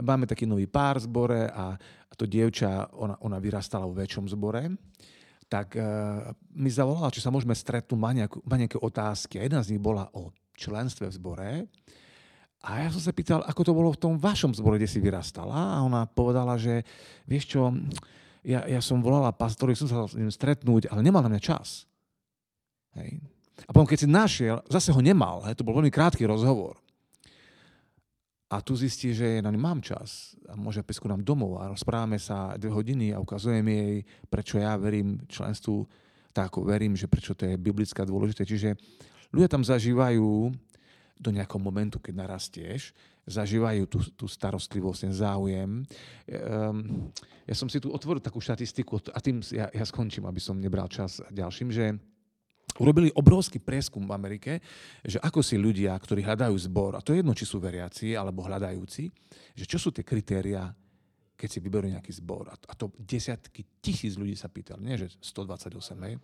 máme 0.03 0.27
taký 0.27 0.47
nový 0.49 0.67
pár 0.67 0.99
zbore 0.99 1.51
a, 1.51 1.75
a 1.79 2.13
to 2.15 2.27
dievča, 2.27 2.91
ona, 2.95 3.19
ona 3.23 3.39
vyrastala 3.39 3.87
v 3.87 4.05
väčšom 4.07 4.31
zbore 4.31 4.75
tak 5.45 5.77
uh, 5.79 6.35
mi 6.57 6.67
zavolala, 6.73 7.15
či 7.15 7.23
sa 7.23 7.31
môžeme 7.31 7.55
stretnúť, 7.55 7.95
má, 7.95 8.11
nejakú, 8.11 8.43
má 8.43 8.59
nejaké 8.59 8.75
otázky. 8.81 9.39
A 9.39 9.47
jedna 9.47 9.63
z 9.63 9.77
nich 9.77 9.83
bola 9.83 10.11
o 10.11 10.35
členstve 10.59 11.07
v 11.07 11.15
zbore. 11.15 11.51
A 12.65 12.81
ja 12.81 12.89
som 12.89 13.03
sa 13.05 13.13
pýtal, 13.13 13.45
ako 13.45 13.61
to 13.61 13.77
bolo 13.77 13.93
v 13.93 14.01
tom 14.01 14.17
vašom 14.17 14.57
zbore, 14.57 14.81
kde 14.81 14.89
si 14.89 14.97
vyrastala. 14.97 15.53
A 15.53 15.85
ona 15.85 16.09
povedala, 16.09 16.57
že 16.57 16.81
vieš 17.29 17.53
čo, 17.53 17.69
ja, 18.41 18.65
ja 18.65 18.81
som 18.81 19.05
volala 19.05 19.37
pastori, 19.37 19.77
som 19.77 19.85
sa 19.85 20.09
s 20.09 20.17
ním 20.17 20.33
stretnúť, 20.33 20.89
ale 20.89 21.05
nemal 21.05 21.21
na 21.21 21.29
mňa 21.29 21.43
čas. 21.45 21.85
Hej. 22.97 23.21
A 23.69 23.71
potom, 23.71 23.85
keď 23.85 23.99
si 24.01 24.09
našiel, 24.09 24.57
zase 24.73 24.97
ho 24.97 25.01
nemal. 25.05 25.45
Hej, 25.45 25.61
to 25.61 25.67
bol 25.69 25.77
veľmi 25.77 25.93
krátky 25.93 26.25
rozhovor. 26.25 26.81
A 28.49 28.65
tu 28.65 28.73
zistí, 28.79 29.13
že 29.13 29.45
na 29.45 29.53
ňu 29.53 29.61
mám 29.61 29.81
čas 29.85 30.33
a 30.49 30.57
môže 30.57 30.81
prísť 30.81 31.05
nám 31.11 31.27
domov 31.27 31.61
a 31.61 31.69
rozprávame 31.69 32.17
sa 32.17 32.57
dve 32.57 32.71
hodiny 32.71 33.11
a 33.11 33.21
ukazujem 33.21 33.67
jej, 33.67 34.07
prečo 34.31 34.57
ja 34.63 34.79
verím 34.79 35.21
členstvu 35.27 35.85
tak, 36.31 36.49
ako 36.53 36.67
verím, 36.67 36.95
že 36.95 37.11
prečo 37.11 37.35
to 37.35 37.51
je 37.51 37.59
biblická 37.59 38.07
dôležité. 38.07 38.47
Čiže 38.47 38.79
ľudia 39.35 39.49
tam 39.51 39.67
zažívajú 39.67 40.55
do 41.15 41.31
nejakého 41.31 41.63
momentu, 41.63 42.03
keď 42.03 42.27
narastieš, 42.27 42.91
zažívajú 43.25 43.89
tú, 43.89 43.99
tú 44.13 44.27
starostlivosť, 44.29 45.09
ten 45.09 45.15
záujem. 45.15 45.71
Um, 46.29 47.09
ja 47.49 47.55
som 47.57 47.71
si 47.71 47.81
tu 47.81 47.89
otvoril 47.89 48.21
takú 48.21 48.43
štatistiku 48.43 49.01
a 49.15 49.19
tým 49.23 49.41
ja, 49.49 49.73
ja 49.73 49.85
skončím, 49.87 50.29
aby 50.29 50.41
som 50.43 50.61
nebral 50.61 50.91
čas 50.93 51.25
ďalším, 51.33 51.73
že 51.73 51.97
urobili 52.81 53.09
obrovský 53.15 53.63
prieskum 53.63 54.05
v 54.05 54.13
Amerike, 54.13 54.53
že 55.07 55.23
ako 55.23 55.41
si 55.41 55.55
ľudia, 55.55 55.95
ktorí 55.95 56.27
hľadajú 56.27 56.57
zbor, 56.69 56.99
a 56.99 57.05
to 57.05 57.15
je 57.15 57.23
jedno, 57.23 57.33
či 57.37 57.47
sú 57.47 57.63
veriaci 57.63 58.19
alebo 58.19 58.45
hľadajúci, 58.45 59.09
že 59.55 59.65
čo 59.65 59.79
sú 59.79 59.95
tie 59.95 60.03
kritéria, 60.03 60.75
keď 61.35 61.49
si 61.49 61.59
vyberú 61.63 61.87
nejaký 61.91 62.13
zbor. 62.19 62.51
A 62.51 62.73
to 62.75 62.91
desiatky 62.99 63.63
tisíc 63.79 64.19
ľudí 64.19 64.35
sa 64.35 64.51
pýtali, 64.51 64.83
nie 64.83 64.97
že 64.99 65.15
128, 65.23 66.07
hej. 66.09 66.15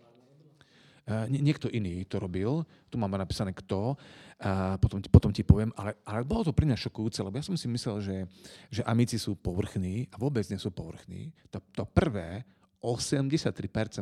Uh, 1.01 1.25
niekto 1.27 1.65
iný 1.73 2.05
to 2.05 2.21
robil, 2.21 2.61
tu 2.87 2.95
máme 3.01 3.17
napísané 3.17 3.57
kto, 3.57 3.97
a 4.41 4.77
potom, 4.81 4.97
potom 5.05 5.29
ti 5.29 5.45
poviem, 5.45 5.69
ale, 5.77 5.93
ale 6.01 6.25
bolo 6.25 6.49
to 6.49 6.53
pre 6.53 6.65
mňa 6.65 6.73
šokujúce, 6.73 7.21
lebo 7.21 7.37
ja 7.37 7.45
som 7.45 7.53
si 7.53 7.69
myslel, 7.69 7.97
že, 8.01 8.17
že 8.73 8.81
amici 8.89 9.21
sú 9.21 9.37
povrchní 9.37 10.09
a 10.09 10.17
vôbec 10.17 10.41
nie 10.49 10.57
sú 10.57 10.73
povrchní. 10.73 11.29
To, 11.53 11.61
to 11.61 11.85
prvé, 11.85 12.41
83% 12.81 13.53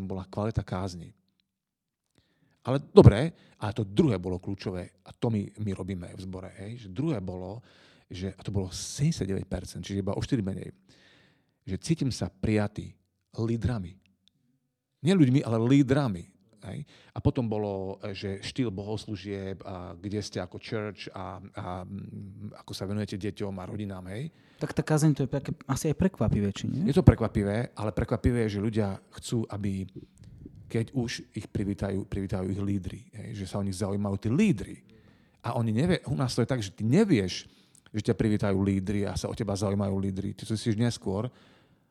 bola 0.07 0.23
kvalita 0.23 0.63
kázni. 0.63 1.11
Ale 2.63 2.79
dobre, 2.79 3.35
ale 3.59 3.71
to 3.75 3.83
druhé 3.83 4.15
bolo 4.15 4.39
kľúčové 4.39 5.03
a 5.03 5.11
to 5.11 5.27
my, 5.27 5.43
my 5.59 5.71
robíme 5.75 6.07
v 6.15 6.21
zbore. 6.23 6.55
Hej, 6.55 6.87
že 6.87 6.89
druhé 6.91 7.19
bolo, 7.19 7.59
že, 8.07 8.31
a 8.31 8.39
to 8.39 8.51
bolo 8.55 8.71
79%, 8.71 9.43
čiže 9.83 9.99
iba 9.99 10.15
o 10.15 10.23
4 10.23 10.39
menej, 10.39 10.71
že 11.67 11.75
cítim 11.83 12.15
sa 12.15 12.31
prijatý 12.31 12.95
lídrami. 13.35 13.99
Nie 15.03 15.19
ľuďmi, 15.19 15.43
ale 15.43 15.59
lídrami. 15.59 16.38
Hej? 16.67 16.83
A 17.15 17.19
potom 17.23 17.47
bolo, 17.47 18.01
že 18.11 18.43
štýl 18.43 18.73
bohoslúžieb, 18.73 19.63
a 19.63 19.95
kde 19.95 20.19
ste 20.19 20.43
ako 20.43 20.57
church 20.59 21.07
a, 21.15 21.39
a 21.55 21.83
ako 22.63 22.71
sa 22.75 22.83
venujete 22.89 23.15
deťom 23.15 23.55
a 23.59 23.67
rodinám. 23.69 24.05
Hej? 24.11 24.33
Tak 24.59 24.75
tá 24.75 24.83
kázeň 24.83 25.11
to 25.15 25.23
je 25.23 25.31
asi 25.71 25.91
aj 25.91 25.95
prekvapivé, 25.95 26.51
či 26.51 26.67
nie? 26.67 26.83
Je 26.87 26.95
to 26.95 27.05
prekvapivé, 27.05 27.71
ale 27.75 27.95
prekvapivé 27.95 28.47
je, 28.47 28.59
že 28.59 28.65
ľudia 28.65 28.99
chcú, 29.15 29.47
aby 29.47 29.87
keď 30.69 30.93
už 30.93 31.25
ich 31.33 31.49
privítajú, 31.49 32.05
privítajú 32.05 32.45
ich 32.53 32.61
lídry. 32.61 33.01
Hej? 33.15 33.43
Že 33.43 33.45
sa 33.47 33.57
o 33.57 33.65
nich 33.65 33.79
zaujímajú 33.79 34.15
tí 34.21 34.29
lídry. 34.29 34.77
A 35.41 35.55
oni 35.57 35.71
nevie, 35.71 35.97
u 36.05 36.15
nás 36.19 36.35
to 36.35 36.43
je 36.43 36.51
tak, 36.51 36.61
že 36.61 36.75
ty 36.75 36.83
nevieš, 36.83 37.47
že 37.89 38.01
ťa 38.05 38.13
privítajú 38.13 38.57
lídry 38.61 39.09
a 39.09 39.17
sa 39.17 39.31
o 39.31 39.33
teba 39.33 39.57
zaujímajú 39.57 39.95
lídry. 39.97 40.37
Ty 40.37 40.45
to 40.45 40.53
si 40.53 40.77
neskôr, 40.77 41.25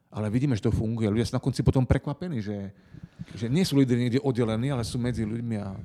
ale 0.08 0.32
vidíme, 0.32 0.56
že 0.56 0.64
to 0.64 0.72
funguje. 0.72 1.12
Ľudia 1.12 1.28
sú 1.28 1.36
na 1.36 1.44
konci 1.44 1.60
potom 1.60 1.84
prekvapení, 1.84 2.40
že, 2.40 2.72
že 3.36 3.52
nie 3.52 3.60
sú 3.64 3.76
lídry 3.76 4.08
niekde 4.08 4.24
oddelení, 4.24 4.72
ale 4.72 4.80
sú 4.84 4.96
medzi 4.96 5.28
ľuďmi. 5.28 5.56
A... 5.60 5.76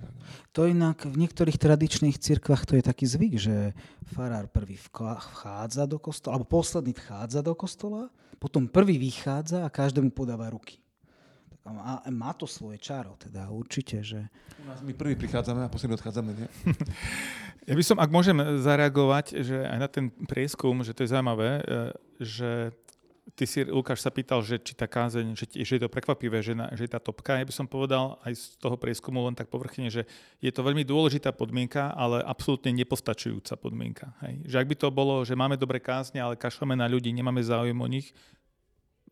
To 0.56 0.64
inak 0.64 1.04
v 1.04 1.28
niektorých 1.28 1.60
tradičných 1.60 2.16
cirkvách 2.16 2.64
to 2.64 2.74
je 2.80 2.84
taký 2.88 3.04
zvyk, 3.04 3.34
že 3.36 3.56
farár 4.16 4.48
prvý 4.48 4.80
vchádza 4.80 5.84
do 5.84 6.00
kostola, 6.00 6.40
alebo 6.40 6.48
posledný 6.48 6.96
vchádza 6.96 7.44
do 7.44 7.52
kostola, 7.52 8.08
potom 8.40 8.68
prvý 8.68 8.96
vychádza 8.96 9.68
a 9.68 9.72
každému 9.72 10.16
podáva 10.16 10.48
ruky. 10.52 10.80
A 11.64 12.12
má 12.12 12.36
to 12.36 12.44
svoje 12.44 12.76
čaro, 12.76 13.16
teda 13.16 13.48
určite, 13.48 14.04
že... 14.04 14.20
U 14.60 14.68
nás 14.68 14.84
my 14.84 14.92
prvý 14.92 15.16
prichádzame 15.16 15.64
a 15.64 15.72
posledný 15.72 15.96
odchádzame, 15.96 16.32
nie? 16.36 16.48
Ja 17.64 17.80
by 17.80 17.84
som, 17.88 17.96
ak 17.96 18.12
môžem 18.12 18.36
zareagovať, 18.60 19.40
že 19.40 19.64
aj 19.64 19.80
na 19.80 19.88
ten 19.88 20.12
prieskum, 20.28 20.84
že 20.84 20.92
to 20.92 21.08
je 21.08 21.16
zaujímavé, 21.16 21.64
e, 21.64 21.96
že 22.20 22.76
Ty 23.34 23.50
si, 23.50 23.66
Lukáš, 23.66 24.06
sa 24.06 24.14
pýtal, 24.14 24.46
že 24.46 24.62
či 24.62 24.78
tá 24.78 24.86
kázeň, 24.86 25.34
že, 25.34 25.50
že 25.50 25.74
je 25.78 25.82
to 25.82 25.90
prekvapivé, 25.90 26.46
že, 26.46 26.54
na, 26.54 26.70
že 26.78 26.86
je 26.86 26.92
tá 26.94 27.02
topka. 27.02 27.42
Ja 27.42 27.46
by 27.50 27.50
som 27.50 27.66
povedal 27.66 28.22
aj 28.22 28.34
z 28.38 28.44
toho 28.62 28.78
prieskumu 28.78 29.26
len 29.26 29.34
tak 29.34 29.50
povrchne, 29.50 29.90
že 29.90 30.06
je 30.38 30.52
to 30.54 30.62
veľmi 30.62 30.86
dôležitá 30.86 31.34
podmienka, 31.34 31.98
ale 31.98 32.22
absolútne 32.22 32.70
nepostačujúca 32.78 33.58
podmienka. 33.58 34.14
Hej. 34.22 34.46
Že 34.54 34.56
ak 34.62 34.70
by 34.70 34.76
to 34.78 34.88
bolo, 34.94 35.26
že 35.26 35.34
máme 35.34 35.58
dobré 35.58 35.82
kázne, 35.82 36.22
ale 36.22 36.38
kašleme 36.38 36.78
na 36.78 36.86
ľudí, 36.86 37.10
nemáme 37.10 37.42
záujem 37.42 37.74
o 37.74 37.88
nich, 37.90 38.14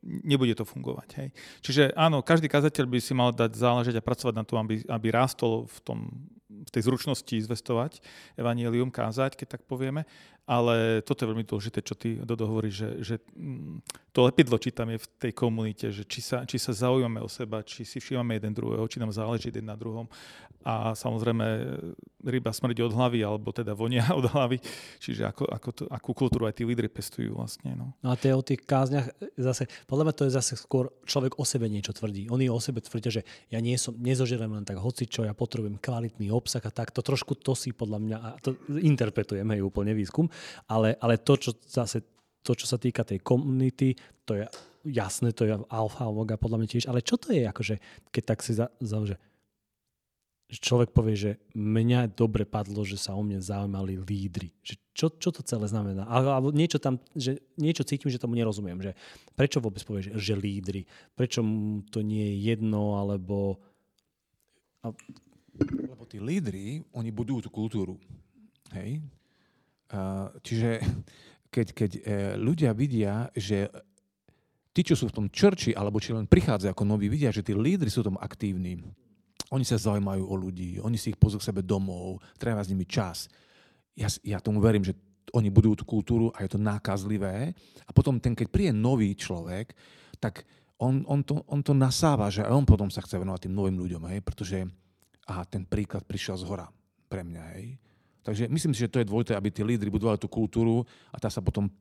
nebude 0.06 0.54
to 0.54 0.70
fungovať. 0.70 1.10
Hej. 1.18 1.30
Čiže 1.66 1.84
áno, 1.98 2.22
každý 2.22 2.46
kazateľ 2.46 2.86
by 2.86 3.00
si 3.02 3.18
mal 3.18 3.34
dať 3.34 3.58
záležať 3.58 3.98
a 3.98 4.06
pracovať 4.06 4.38
na 4.38 4.46
tom, 4.46 4.62
aby, 4.62 4.86
aby 4.86 5.08
rástol 5.10 5.66
v 5.66 5.78
tom 5.82 6.00
v 6.52 6.70
tej 6.70 6.84
zručnosti 6.86 7.36
zvestovať, 7.48 8.04
evanielium 8.38 8.92
kázať, 8.92 9.40
keď 9.40 9.58
tak 9.58 9.62
povieme. 9.66 10.06
Ale 10.50 11.06
toto 11.06 11.24
je 11.24 11.32
veľmi 11.32 11.46
dôležité, 11.46 11.86
čo 11.86 11.94
ty, 11.94 12.18
Dodo, 12.18 12.50
hovoríš, 12.50 12.76
že, 12.76 12.90
že 13.06 13.16
mm, 13.38 13.86
to 14.10 14.26
lepidlo, 14.26 14.58
či 14.58 14.74
tam 14.74 14.90
je 14.90 15.00
v 15.00 15.08
tej 15.22 15.32
komunite, 15.38 15.86
že 15.94 16.04
či 16.04 16.20
sa, 16.20 16.44
či 16.44 16.58
sa 16.58 16.74
zaujímame 16.74 17.22
o 17.22 17.30
seba, 17.30 17.62
či 17.62 17.86
si 17.86 18.02
všímame 18.02 18.42
jeden 18.42 18.52
druhého, 18.52 18.84
či 18.90 18.98
nám 18.98 19.14
záleží 19.14 19.54
jeden 19.54 19.70
na 19.70 19.78
druhom. 19.78 20.10
A 20.62 20.94
samozrejme, 20.94 21.46
ryba 22.22 22.54
smrdí 22.54 22.86
od 22.86 22.94
hlavy, 22.94 23.26
alebo 23.26 23.50
teda 23.50 23.74
vonia 23.74 24.06
od 24.20 24.30
hlavy. 24.30 24.62
Čiže 25.02 25.30
ako, 25.30 25.44
ako 25.50 25.70
to, 25.74 25.84
akú 25.90 26.12
kultúru 26.14 26.46
aj 26.46 26.62
tí 26.62 26.64
lídry 26.66 26.86
pestujú 26.86 27.34
vlastne. 27.34 27.74
No. 27.74 27.98
no 28.02 28.10
a 28.14 28.16
tie 28.18 28.34
o 28.34 28.46
tých 28.46 28.62
kázniach, 28.66 29.10
zase, 29.38 29.66
podľa 29.90 30.10
mňa 30.10 30.16
to 30.18 30.24
je 30.30 30.38
zase 30.38 30.54
skôr 30.58 30.94
človek 31.06 31.42
o 31.42 31.46
sebe 31.46 31.66
niečo 31.66 31.94
tvrdí. 31.98 32.30
Oni 32.30 32.46
o 32.50 32.62
sebe 32.62 32.82
tvrdia, 32.82 33.10
že 33.10 33.22
ja 33.50 33.58
nie 33.58 33.74
som, 33.78 33.98
nezožerem 33.98 34.54
len 34.54 34.66
tak 34.66 34.78
hocičo, 34.78 35.26
ja 35.26 35.34
potrebujem 35.34 35.82
kvalitný 35.82 36.30
obsah 36.30 36.62
a 36.62 36.72
tak. 36.72 36.94
To 36.94 37.02
trošku 37.02 37.38
to 37.42 37.58
si 37.58 37.74
podľa 37.74 38.00
mňa, 38.02 38.18
a 38.22 38.30
to 38.38 38.54
interpretujem, 38.70 39.48
hej, 39.50 39.62
úplne 39.66 39.98
výskum, 39.98 40.30
ale, 40.68 40.96
ale 41.00 41.22
to, 41.22 41.34
čo 41.38 41.52
zase 41.66 42.04
to, 42.42 42.58
čo 42.58 42.66
sa 42.66 42.82
týka 42.82 43.06
tej 43.06 43.22
komunity, 43.22 43.94
to 44.26 44.38
je 44.38 44.46
jasné, 44.90 45.30
to 45.32 45.46
je 45.46 45.54
alfa, 45.70 46.10
omega 46.10 46.42
podľa 46.42 46.58
mňa 46.58 46.70
tiež, 46.70 46.86
ale 46.90 47.06
čo 47.06 47.22
to 47.22 47.30
je, 47.30 47.46
akože, 47.46 47.76
keď 48.10 48.24
tak 48.26 48.40
si 48.42 48.58
za, 48.58 48.74
za 48.82 48.98
že 50.52 50.60
človek 50.60 50.92
povie, 50.92 51.16
že 51.16 51.32
mňa 51.56 52.12
dobre 52.12 52.44
padlo, 52.44 52.84
že 52.84 53.00
sa 53.00 53.16
o 53.16 53.24
mne 53.24 53.40
zaujímali 53.40 54.04
lídry. 54.04 54.52
Že 54.60 54.76
čo, 54.92 55.08
čo 55.16 55.30
to 55.32 55.40
celé 55.48 55.72
znamená? 55.72 56.04
Alebo 56.04 56.52
niečo 56.52 56.76
tam, 56.76 57.00
že 57.16 57.40
niečo 57.56 57.88
cítim, 57.88 58.12
že 58.12 58.20
tomu 58.20 58.36
nerozumiem. 58.36 58.84
Že 58.84 58.92
prečo 59.32 59.64
vôbec 59.64 59.80
povie, 59.88 60.12
že, 60.12 60.36
lídry? 60.36 60.84
Prečo 61.16 61.40
to 61.88 62.04
nie 62.04 62.36
je 62.36 62.52
jedno, 62.52 63.00
alebo... 63.00 63.64
Lebo 65.88 66.04
tí 66.04 66.20
lídry, 66.20 66.84
oni 66.92 67.16
budujú 67.16 67.48
tú 67.48 67.50
kultúru. 67.56 67.96
Hej? 68.76 69.00
Čiže 70.42 70.80
keď, 71.54 71.68
keď 71.76 71.92
e, 71.96 72.02
ľudia 72.40 72.72
vidia, 72.72 73.28
že 73.36 73.68
tí, 74.72 74.82
čo 74.88 74.96
sú 74.96 75.12
v 75.12 75.16
tom 75.16 75.28
čerči, 75.28 75.76
alebo 75.76 76.00
či 76.00 76.16
len 76.16 76.28
prichádzajú 76.28 76.72
ako 76.72 76.88
noví, 76.88 77.12
vidia, 77.12 77.32
že 77.32 77.44
tí 77.44 77.52
lídry 77.52 77.92
sú 77.92 78.02
tam 78.02 78.16
aktívni. 78.18 78.80
Oni 79.52 79.68
sa 79.68 79.76
zaujímajú 79.76 80.24
o 80.24 80.36
ľudí, 80.40 80.80
oni 80.80 80.96
si 80.96 81.12
ich 81.12 81.20
pozú 81.20 81.36
k 81.36 81.52
sebe 81.52 81.60
domov, 81.60 82.24
treba 82.40 82.64
s 82.64 82.72
nimi 82.72 82.88
čas. 82.88 83.28
Ja, 84.00 84.08
ja 84.24 84.40
tomu 84.40 84.64
verím, 84.64 84.88
že 84.88 84.96
oni 85.36 85.52
budujú 85.52 85.84
tú 85.84 85.86
kultúru 85.88 86.32
a 86.32 86.44
je 86.44 86.56
to 86.56 86.60
nákazlivé. 86.60 87.52
A 87.84 87.92
potom 87.92 88.20
ten, 88.20 88.32
keď 88.32 88.48
príde 88.48 88.74
nový 88.76 89.12
človek, 89.16 89.76
tak 90.24 90.48
on, 90.80 91.04
on, 91.06 91.22
to, 91.22 91.44
on 91.52 91.62
to 91.62 91.76
nasáva, 91.76 92.32
že 92.32 92.48
on 92.48 92.64
potom 92.64 92.88
sa 92.90 93.04
chce 93.04 93.20
venovať 93.20 93.48
tým 93.48 93.54
novým 93.54 93.78
ľuďom, 93.78 94.04
hej, 94.12 94.20
pretože 94.26 94.58
aha, 95.30 95.46
ten 95.46 95.68
príklad 95.68 96.08
prišiel 96.08 96.42
z 96.42 96.48
hora 96.48 96.68
pre 97.06 97.22
mňa. 97.22 97.44
Hej. 97.56 97.78
Takže 98.22 98.46
myslím 98.50 98.74
si, 98.78 98.86
že 98.86 98.92
to 98.92 99.02
je 99.02 99.10
dôležité, 99.10 99.34
aby 99.34 99.50
tí 99.50 99.66
lídry 99.66 99.90
budovali 99.90 100.22
tú 100.22 100.30
kultúru 100.30 100.86
a 101.10 101.18
tá 101.18 101.30
sa 101.30 101.42
potom 101.42 101.74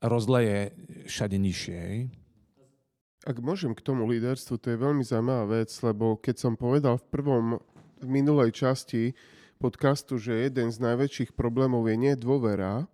rozleje 0.00 0.72
všade 1.04 1.36
nižšie. 1.36 1.80
Ak 3.24 3.40
môžem 3.40 3.72
k 3.72 3.84
tomu 3.84 4.04
líderstvu, 4.04 4.60
to 4.60 4.66
je 4.72 4.80
veľmi 4.80 5.00
zaujímavá 5.00 5.64
vec, 5.64 5.72
lebo 5.80 6.20
keď 6.20 6.36
som 6.36 6.60
povedal 6.60 7.00
v 7.00 7.06
prvom, 7.08 7.44
v 8.00 8.06
minulej 8.08 8.52
časti 8.52 9.16
podcastu, 9.56 10.20
že 10.20 10.44
jeden 10.44 10.68
z 10.68 10.76
najväčších 10.76 11.32
problémov 11.32 11.88
je 11.88 11.96
nedôvera, 11.96 12.84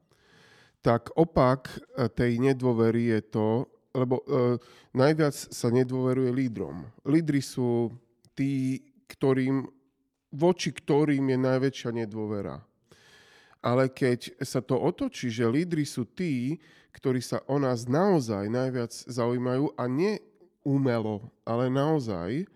tak 0.87 1.11
opak 1.19 1.83
e, 1.99 2.07
tej 2.07 2.39
nedôvery 2.39 3.19
je 3.19 3.21
to, 3.27 3.49
lebo 3.91 4.23
e, 4.23 4.57
najviac 4.95 5.35
sa 5.35 5.69
nedôveruje 5.69 6.31
lídrom. 6.31 6.87
Lídry 7.03 7.43
sú 7.43 7.91
tí, 8.39 8.87
ktorým, 9.11 9.67
voči 10.31 10.71
ktorým 10.71 11.27
je 11.27 11.39
najväčšia 11.43 11.91
nedôvera. 12.07 12.70
Ale 13.61 13.93
keď 13.93 14.41
sa 14.41 14.65
to 14.65 14.81
otočí, 14.81 15.29
že 15.29 15.45
lídry 15.45 15.85
sú 15.85 16.09
tí, 16.09 16.57
ktorí 16.97 17.21
sa 17.21 17.45
o 17.47 17.61
nás 17.61 17.85
naozaj 17.85 18.49
najviac 18.49 18.91
zaujímajú 18.91 19.77
a 19.77 19.85
nie 19.87 20.19
umelo, 20.65 21.29
ale 21.45 21.69
naozaj, 21.69 22.49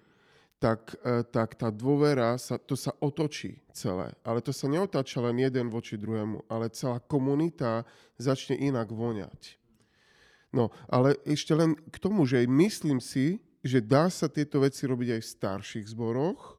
tak, 0.65 0.97
e, 1.05 1.21
tak 1.29 1.61
tá 1.61 1.69
dôvera, 1.69 2.41
sa, 2.41 2.57
to 2.57 2.73
sa 2.73 2.97
otočí 3.05 3.61
celé. 3.77 4.17
Ale 4.25 4.41
to 4.41 4.49
sa 4.49 4.65
neotáča 4.65 5.21
len 5.21 5.37
jeden 5.45 5.69
voči 5.69 6.01
druhému, 6.01 6.49
ale 6.49 6.73
celá 6.73 7.05
komunita 7.05 7.85
začne 8.17 8.57
inak 8.57 8.89
voňať. 8.89 9.61
No, 10.55 10.71
ale 10.87 11.19
ešte 11.27 11.53
len 11.53 11.75
k 11.77 11.97
tomu, 11.99 12.25
že 12.25 12.47
myslím 12.47 13.03
si, 13.03 13.43
že 13.61 13.83
dá 13.83 14.07
sa 14.09 14.31
tieto 14.31 14.63
veci 14.63 14.87
robiť 14.87 15.19
aj 15.19 15.21
v 15.21 15.33
starších 15.37 15.87
zboroch, 15.91 16.54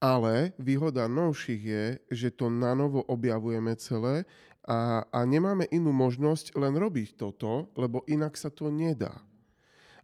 ale 0.00 0.52
výhoda 0.60 1.08
novších 1.08 1.62
je, 1.62 1.84
že 2.12 2.28
to 2.34 2.52
na 2.52 2.76
novo 2.76 3.00
objavujeme 3.04 3.72
celé 3.80 4.28
a, 4.66 5.06
a 5.08 5.18
nemáme 5.24 5.70
inú 5.70 5.94
možnosť 5.94 6.58
len 6.58 6.74
robiť 6.74 7.16
toto, 7.16 7.70
lebo 7.78 8.02
inak 8.10 8.34
sa 8.34 8.50
to 8.50 8.68
nedá. 8.68 9.14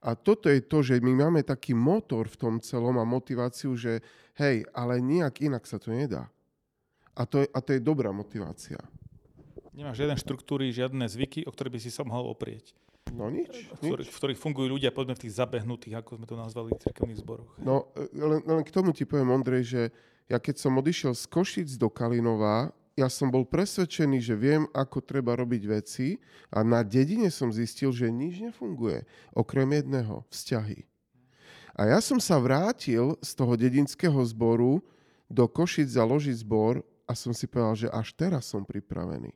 A 0.02 0.18
toto 0.18 0.50
je 0.50 0.58
to, 0.58 0.82
že 0.82 0.98
my 0.98 1.14
máme 1.14 1.46
taký 1.46 1.78
motor 1.78 2.26
v 2.26 2.38
tom 2.38 2.54
celom 2.58 2.98
a 2.98 3.06
motiváciu, 3.06 3.78
že 3.78 4.02
hej, 4.34 4.66
ale 4.74 4.98
nejak 4.98 5.38
inak 5.46 5.62
sa 5.62 5.78
to 5.78 5.94
nedá. 5.94 6.26
A 7.14 7.22
to 7.22 7.44
je, 7.44 7.48
a 7.52 7.58
to 7.62 7.76
je 7.76 7.80
dobrá 7.80 8.10
motivácia. 8.10 8.80
Nemáš 9.72 10.02
žiadne 10.02 10.18
štruktúry, 10.18 10.74
žiadne 10.74 11.06
zvyky, 11.06 11.46
o 11.46 11.52
ktoré 11.54 11.70
by 11.70 11.78
si 11.78 11.94
sa 11.94 12.02
mohol 12.02 12.34
oprieť. 12.34 12.74
No 13.10 13.28
nič. 13.28 13.68
V 13.82 13.92
ktorých, 13.92 14.10
v 14.10 14.18
ktorých 14.18 14.40
fungujú 14.40 14.68
ľudia, 14.78 14.94
poďme 14.94 15.18
v 15.18 15.26
tých 15.28 15.36
zabehnutých, 15.36 15.98
ako 16.00 16.22
sme 16.22 16.26
to 16.30 16.36
nazvali, 16.38 16.68
v 16.72 16.82
cirkevných 16.86 17.20
zboroch. 17.20 17.50
No, 17.60 17.90
len, 18.14 18.40
len 18.46 18.62
k 18.62 18.70
tomu 18.70 18.94
ti 18.94 19.02
poviem, 19.04 19.34
Ondrej, 19.34 19.64
že 19.66 19.82
ja 20.30 20.40
keď 20.40 20.56
som 20.62 20.80
odišiel 20.80 21.12
z 21.12 21.24
Košic 21.28 21.68
do 21.76 21.92
Kalinova, 21.92 22.72
ja 22.96 23.08
som 23.08 23.32
bol 23.32 23.48
presvedčený, 23.48 24.20
že 24.20 24.36
viem, 24.36 24.68
ako 24.76 25.00
treba 25.00 25.32
robiť 25.36 25.62
veci 25.64 26.20
a 26.52 26.60
na 26.60 26.84
dedine 26.84 27.32
som 27.32 27.48
zistil, 27.48 27.88
že 27.88 28.12
nič 28.12 28.40
nefunguje, 28.40 29.08
okrem 29.32 29.68
jedného, 29.72 30.28
vzťahy. 30.28 30.84
A 31.72 31.88
ja 31.88 32.04
som 32.04 32.20
sa 32.20 32.36
vrátil 32.36 33.16
z 33.24 33.30
toho 33.32 33.56
dedinského 33.56 34.20
zboru 34.28 34.84
do 35.32 35.48
Košic 35.48 35.88
založiť 35.88 36.44
zbor 36.44 36.84
a 37.08 37.16
som 37.16 37.32
si 37.32 37.48
povedal, 37.48 37.88
že 37.88 37.88
až 37.88 38.12
teraz 38.12 38.52
som 38.52 38.60
pripravený. 38.60 39.32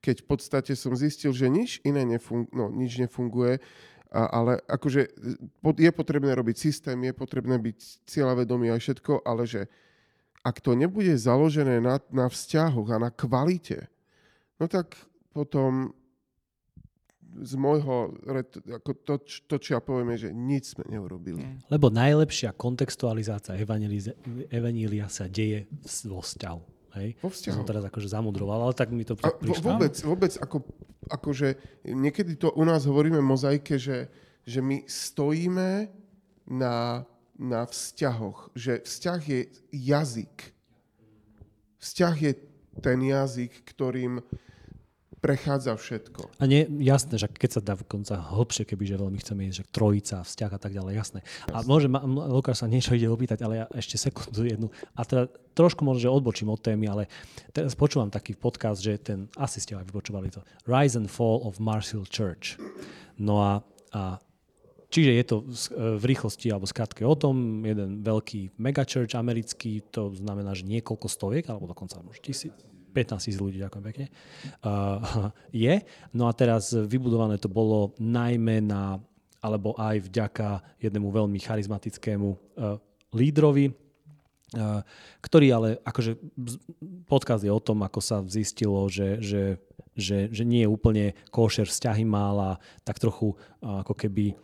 Keď 0.00 0.24
v 0.24 0.26
podstate 0.26 0.72
som 0.78 0.96
zistil, 0.96 1.34
že 1.34 1.52
nič 1.52 1.82
iné 1.84 2.06
nefunguje, 2.06 2.54
no, 2.54 2.72
nič 2.72 2.96
nefunguje, 3.02 3.60
a, 4.12 4.22
ale 4.28 4.60
akože 4.68 5.08
je 5.76 5.92
potrebné 5.92 6.32
robiť 6.36 6.56
systém, 6.56 6.96
je 7.00 7.12
potrebné 7.16 7.56
byť 7.56 8.08
cieľavedomý 8.08 8.72
aj 8.72 8.80
všetko, 8.80 9.24
ale 9.24 9.48
že 9.48 9.68
ak 10.42 10.58
to 10.60 10.74
nebude 10.74 11.14
založené 11.16 11.80
na, 11.80 12.02
na 12.10 12.26
vzťahoch 12.26 12.88
a 12.92 12.98
na 12.98 13.10
kvalite, 13.14 13.88
no 14.58 14.68
tak 14.68 14.98
potom 15.32 15.96
z 17.40 17.56
môjho, 17.56 18.12
ako 18.68 18.90
to, 19.08 19.14
to, 19.48 19.56
čo 19.56 19.70
ja 19.72 19.80
poviem, 19.80 20.12
je, 20.12 20.28
že 20.28 20.30
nič 20.36 20.76
sme 20.76 20.84
neurobili. 20.92 21.40
Lebo 21.72 21.88
najlepšia 21.88 22.52
kontextualizácia 22.52 23.56
evanília 24.52 25.08
sa 25.08 25.32
deje 25.32 25.64
vo 26.04 26.20
vzťahu. 26.20 26.81
Hej? 26.98 27.16
Vo 27.24 27.32
vzťahu. 27.32 27.56
Som 27.56 27.68
teraz 27.68 27.84
akože 27.88 28.08
zamudroval, 28.08 28.68
ale 28.68 28.74
tak 28.76 28.92
mi 28.92 29.06
to 29.06 29.16
a 29.24 29.32
Vôbec, 29.40 29.96
vôbec 30.04 30.32
ako, 30.36 30.66
akože 31.08 31.56
niekedy 31.88 32.36
to 32.36 32.52
u 32.52 32.64
nás 32.68 32.84
hovoríme 32.84 33.20
mozaike, 33.24 33.80
že, 33.80 34.12
že 34.44 34.60
my 34.60 34.84
stojíme 34.84 35.88
na 36.52 37.06
na 37.42 37.66
vzťahoch, 37.66 38.54
že 38.54 38.86
vzťah 38.86 39.20
je 39.26 39.40
jazyk. 39.72 40.54
Vzťah 41.82 42.16
je 42.22 42.32
ten 42.78 42.98
jazyk, 43.02 43.66
ktorým 43.66 44.22
prechádza 45.22 45.78
všetko. 45.78 46.34
A 46.42 46.44
nie, 46.50 46.66
jasné, 46.82 47.14
že 47.14 47.30
keď 47.30 47.50
sa 47.54 47.60
dá 47.62 47.78
konca 47.78 48.18
hlbšie, 48.18 48.66
kebyže 48.66 48.98
veľmi 48.98 49.22
chceme 49.22 49.46
ísť, 49.46 49.56
že 49.62 49.70
trojica, 49.70 50.26
vzťah 50.26 50.50
a 50.50 50.58
tak 50.58 50.74
ďalej, 50.74 50.92
jasné. 50.98 51.20
jasné. 51.22 51.54
A 51.54 51.62
môže, 51.62 51.86
Lukáš 52.28 52.60
sa 52.60 52.66
niečo 52.66 52.98
ide 52.98 53.06
opýtať, 53.06 53.46
ale 53.46 53.62
ja 53.62 53.66
ešte 53.70 53.94
sekundu 53.94 54.42
jednu. 54.42 54.68
A 54.98 55.06
teda 55.06 55.30
trošku 55.54 55.86
možno, 55.86 56.02
že 56.02 56.10
odbočím 56.10 56.50
od 56.50 56.58
témy, 56.58 56.90
ale 56.90 57.02
teraz 57.54 57.78
počúvam 57.78 58.10
taký 58.10 58.34
podcast, 58.34 58.82
že 58.82 58.98
ten, 58.98 59.30
asi 59.38 59.62
ste 59.62 59.78
aj 59.78 59.86
vypočúvali 59.86 60.34
to, 60.34 60.42
Rise 60.66 60.98
and 60.98 61.06
Fall 61.06 61.46
of 61.46 61.62
Marshall 61.62 62.02
Church. 62.10 62.58
No 63.14 63.38
a, 63.38 63.52
a 63.94 64.18
Čiže 64.92 65.12
je 65.16 65.24
to 65.24 65.36
v 65.96 66.04
rýchlosti 66.04 66.52
alebo 66.52 66.68
skratke 66.68 67.00
o 67.00 67.16
tom, 67.16 67.64
jeden 67.64 68.04
veľký 68.04 68.60
megachurch 68.60 69.16
americký, 69.16 69.80
to 69.88 70.12
znamená, 70.12 70.52
že 70.52 70.68
niekoľko 70.68 71.08
stoviek, 71.08 71.48
alebo 71.48 71.64
dokonca 71.64 71.96
možno 72.04 72.20
tisíc, 72.20 72.52
15 72.92 73.24
tisíc 73.24 73.40
ľudí, 73.40 73.58
ďakujem 73.58 73.84
pekne, 73.84 74.06
uh, 74.62 75.32
je. 75.50 75.80
No 76.12 76.28
a 76.28 76.32
teraz 76.36 76.76
vybudované 76.76 77.40
to 77.40 77.48
bolo 77.48 77.96
najmä 77.96 78.60
na, 78.60 79.00
alebo 79.40 79.72
aj 79.80 80.06
vďaka 80.12 80.60
jednému 80.78 81.08
veľmi 81.08 81.40
charizmatickému 81.40 82.28
uh, 82.28 82.76
lídrovi, 83.16 83.72
uh, 83.72 84.84
ktorý 85.24 85.46
ale, 85.50 85.68
akože 85.82 86.20
podcast 87.08 87.42
je 87.42 87.52
o 87.52 87.64
tom, 87.64 87.80
ako 87.82 88.00
sa 88.04 88.20
zistilo, 88.28 88.84
že, 88.92 89.18
že, 89.24 89.56
že, 89.96 90.28
že 90.28 90.44
nie 90.44 90.62
je 90.62 90.72
úplne 90.72 91.16
košer 91.32 91.66
vzťahy 91.66 92.04
mal 92.04 92.36
a 92.38 92.52
tak 92.84 93.00
trochu 93.00 93.32
uh, 93.32 93.80
ako 93.80 93.96
keby 93.96 94.36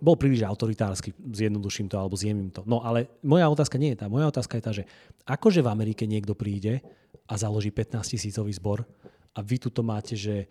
bol 0.00 0.16
príliš 0.16 0.42
autoritársky, 0.48 1.12
zjednoduším 1.12 1.92
to 1.92 2.00
alebo 2.00 2.16
zjemím 2.16 2.48
to. 2.48 2.64
No 2.64 2.80
ale 2.80 3.12
moja 3.20 3.46
otázka 3.52 3.76
nie 3.76 3.92
je 3.92 4.00
tá. 4.00 4.08
Moja 4.08 4.32
otázka 4.32 4.56
je 4.56 4.64
tá, 4.64 4.72
že 4.72 4.84
akože 5.28 5.60
v 5.60 5.68
Amerike 5.68 6.08
niekto 6.08 6.32
príde 6.32 6.80
a 7.30 7.38
založí 7.38 7.70
15 7.70 8.18
tisícový 8.18 8.50
zbor 8.58 8.82
a 9.30 9.38
vy 9.38 9.62
tu 9.62 9.70
máte, 9.86 10.18
že 10.18 10.50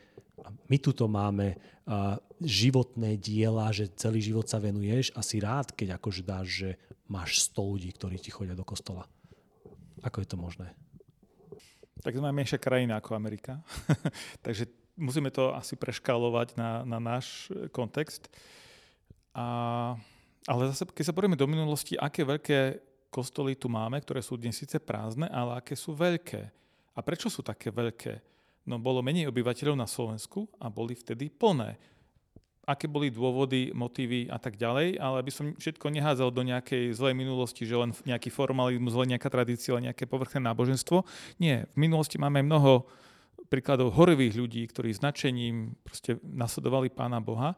my 0.72 0.78
tu 0.80 0.96
máme 1.04 1.60
uh, 1.60 2.15
životné 2.39 3.20
diela, 3.20 3.68
že 3.76 3.92
celý 4.00 4.24
život 4.24 4.48
sa 4.48 4.63
venuješ 4.63 5.12
a 5.12 5.20
si 5.20 5.44
rád, 5.44 5.76
keď 5.76 6.00
akože 6.00 6.22
dáš, 6.24 6.48
že 6.48 6.70
máš 7.12 7.44
100 7.52 7.60
ľudí, 7.76 7.89
ktorí 7.92 8.15
ti 8.15 8.32
chodia 8.32 8.56
do 8.56 8.63
kostola. 8.63 9.04
Ako 10.00 10.24
je 10.24 10.28
to 10.32 10.39
možné? 10.39 10.72
Tak 12.00 12.15
sme 12.15 12.32
menšia 12.32 12.56
krajina 12.56 13.04
ako 13.04 13.20
Amerika. 13.20 13.60
Takže 14.46 14.72
musíme 14.96 15.28
to 15.36 15.52
asi 15.52 15.76
preškálovať 15.76 16.56
na, 16.56 16.88
na 16.88 17.00
náš 17.04 17.52
kontext. 17.76 18.32
A, 19.36 20.00
ale 20.48 20.62
zase, 20.72 20.88
keď 20.88 21.12
sa 21.12 21.15
porieme 21.15 21.36
do 21.36 21.44
minulosti, 21.44 22.00
aké 22.00 22.24
veľké 22.24 22.60
kostoly 23.12 23.60
tu 23.60 23.68
máme, 23.68 24.00
ktoré 24.00 24.24
sú 24.24 24.39
dnes 24.39 24.56
síce 24.56 24.80
prázdne, 24.80 25.28
ale 25.28 25.60
aké 25.60 25.76
sú 25.76 25.92
veľké. 25.92 26.48
A 27.00 27.06
prečo 27.06 27.32
sú 27.32 27.40
také 27.40 27.72
veľké? 27.72 28.20
No 28.68 28.76
bolo 28.76 29.00
menej 29.00 29.32
obyvateľov 29.32 29.80
na 29.80 29.88
Slovensku 29.88 30.52
a 30.60 30.68
boli 30.68 31.00
vtedy 31.00 31.32
plné. 31.32 31.80
Aké 32.68 32.92
boli 32.92 33.08
dôvody, 33.08 33.72
motívy 33.72 34.28
a 34.28 34.36
tak 34.36 34.60
ďalej, 34.60 35.00
ale 35.00 35.16
aby 35.24 35.32
som 35.32 35.56
všetko 35.56 35.88
nehádzal 35.90 36.30
do 36.36 36.44
nejakej 36.44 36.92
zlej 36.92 37.16
minulosti, 37.16 37.64
že 37.64 37.80
len 37.80 37.96
nejaký 38.04 38.28
formalizmus, 38.30 39.00
len 39.00 39.16
nejaká 39.16 39.32
tradícia, 39.32 39.80
len 39.80 39.88
nejaké 39.88 40.04
povrchné 40.04 40.44
náboženstvo. 40.44 41.08
Nie, 41.40 41.72
v 41.72 41.78
minulosti 41.88 42.20
máme 42.20 42.44
mnoho 42.44 42.84
príkladov 43.48 43.96
horivých 43.96 44.36
ľudí, 44.36 44.62
ktorí 44.68 44.92
značením 44.92 45.80
proste 45.82 46.20
nasledovali 46.22 46.92
Pána 46.92 47.24
Boha 47.24 47.58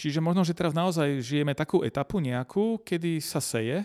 Čiže 0.00 0.24
možno, 0.24 0.48
že 0.48 0.56
teraz 0.56 0.72
naozaj 0.72 1.20
žijeme 1.20 1.52
takú 1.52 1.84
etapu 1.84 2.24
nejakú, 2.24 2.80
kedy 2.80 3.20
sa 3.20 3.36
seje 3.36 3.84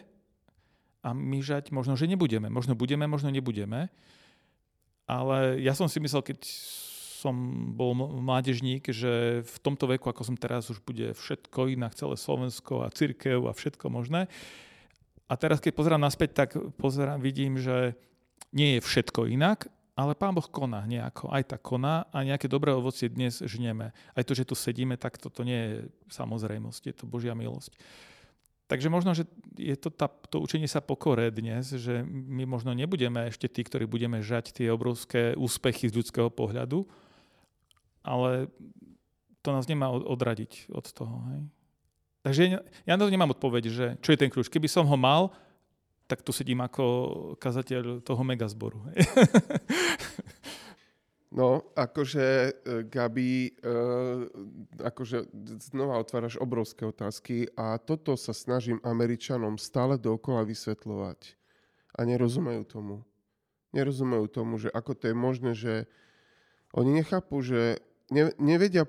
a 1.06 1.14
my 1.14 1.38
žať 1.46 1.70
možno, 1.70 1.94
že 1.94 2.10
nebudeme. 2.10 2.50
Možno 2.50 2.74
budeme, 2.74 3.06
možno 3.06 3.30
nebudeme. 3.30 3.94
Ale 5.06 5.62
ja 5.62 5.78
som 5.78 5.86
si 5.86 6.02
myslel, 6.02 6.26
keď 6.26 6.42
som 7.22 7.38
bol 7.78 7.94
mládežník, 7.98 8.90
že 8.90 9.46
v 9.46 9.58
tomto 9.62 9.86
veku, 9.86 10.10
ako 10.10 10.26
som 10.26 10.38
teraz, 10.38 10.74
už 10.74 10.82
bude 10.82 11.14
všetko 11.14 11.70
inak, 11.70 11.94
celé 11.94 12.18
Slovensko 12.18 12.82
a 12.82 12.90
církev 12.90 13.46
a 13.46 13.54
všetko 13.54 13.86
možné. 13.94 14.26
A 15.30 15.34
teraz, 15.38 15.62
keď 15.62 15.78
pozerám 15.78 16.02
naspäť, 16.02 16.46
tak 16.46 16.50
pozerám, 16.78 17.22
vidím, 17.22 17.62
že 17.62 17.94
nie 18.54 18.78
je 18.78 18.86
všetko 18.86 19.30
inak, 19.30 19.70
ale 19.98 20.14
Pán 20.14 20.38
Boh 20.38 20.46
koná 20.46 20.86
nejako, 20.86 21.32
aj 21.32 21.56
tak 21.56 21.62
koná 21.66 22.06
a 22.14 22.22
nejaké 22.22 22.52
dobré 22.52 22.74
ovocie 22.74 23.10
dnes 23.10 23.42
žneme. 23.42 23.96
Aj 24.14 24.24
to, 24.26 24.38
že 24.38 24.46
tu 24.46 24.54
sedíme, 24.54 24.98
tak 24.98 25.18
toto 25.18 25.42
nie 25.42 25.56
je 25.56 25.74
samozrejmosť, 26.14 26.82
je 26.92 26.96
to 26.98 27.06
Božia 27.10 27.34
milosť. 27.34 27.74
Takže 28.66 28.90
možno, 28.90 29.14
že 29.14 29.30
je 29.62 29.78
to 29.78 29.94
tá, 29.94 30.10
to 30.10 30.42
učenie 30.42 30.66
sa 30.66 30.82
pokore 30.82 31.30
dnes, 31.30 31.70
že 31.70 32.02
my 32.06 32.50
možno 32.50 32.74
nebudeme 32.74 33.30
ešte 33.30 33.46
tí, 33.46 33.62
ktorí 33.62 33.86
budeme 33.86 34.26
žať 34.26 34.58
tie 34.58 34.68
obrovské 34.74 35.38
úspechy 35.38 35.86
z 35.86 36.02
ľudského 36.02 36.34
pohľadu, 36.34 36.90
ale 38.02 38.50
to 39.46 39.54
nás 39.54 39.70
nemá 39.70 39.94
odradiť 39.94 40.74
od 40.74 40.86
toho. 40.90 41.22
Hej? 41.30 41.40
Takže 42.26 42.42
ja 42.90 42.94
na 42.98 43.06
to 43.06 43.14
nemám 43.14 43.38
odpoveď, 43.38 43.64
že 43.70 43.86
čo 44.02 44.10
je 44.10 44.18
ten 44.18 44.34
kľúč. 44.34 44.50
Keby 44.50 44.66
som 44.66 44.90
ho 44.90 44.98
mal, 44.98 45.30
tak 46.10 46.26
tu 46.26 46.34
sedím 46.34 46.66
ako 46.66 47.38
kazateľ 47.38 48.02
toho 48.02 48.22
megazboru. 48.26 48.82
No, 51.36 51.68
akože, 51.76 52.24
e, 52.24 52.52
Gabi, 52.88 53.52
uh, 53.60 54.24
akože 54.80 55.28
znova 55.68 56.00
otváraš 56.00 56.40
obrovské 56.40 56.88
otázky 56.88 57.52
a 57.60 57.76
toto 57.76 58.16
sa 58.16 58.32
snažím 58.32 58.80
Američanom 58.88 59.60
stále 59.60 60.00
dookola 60.00 60.48
vysvetľovať. 60.48 61.36
A 62.00 62.08
nerozumejú 62.08 62.64
tomu. 62.64 63.04
Nerozumejú 63.76 64.32
tomu, 64.32 64.56
že 64.64 64.72
ako 64.72 64.96
to 64.96 65.12
je 65.12 65.16
možné, 65.16 65.52
že 65.52 65.74
oni 66.72 67.04
nechápu, 67.04 67.44
že 67.44 67.84
ne, 68.16 68.32
nevedia 68.40 68.88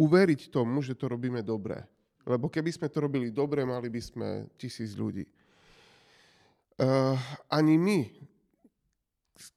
uveriť 0.00 0.48
tomu, 0.48 0.80
že 0.80 0.96
to 0.96 1.12
robíme 1.12 1.44
dobre. 1.44 1.84
Lebo 2.24 2.48
keby 2.48 2.72
sme 2.72 2.88
to 2.88 3.04
robili 3.04 3.28
dobre, 3.28 3.68
mali 3.68 3.92
by 3.92 4.00
sme 4.00 4.28
tisíc 4.56 4.96
ľudí. 4.96 5.28
Uh, 6.80 7.20
ani 7.52 7.76
my, 7.76 8.00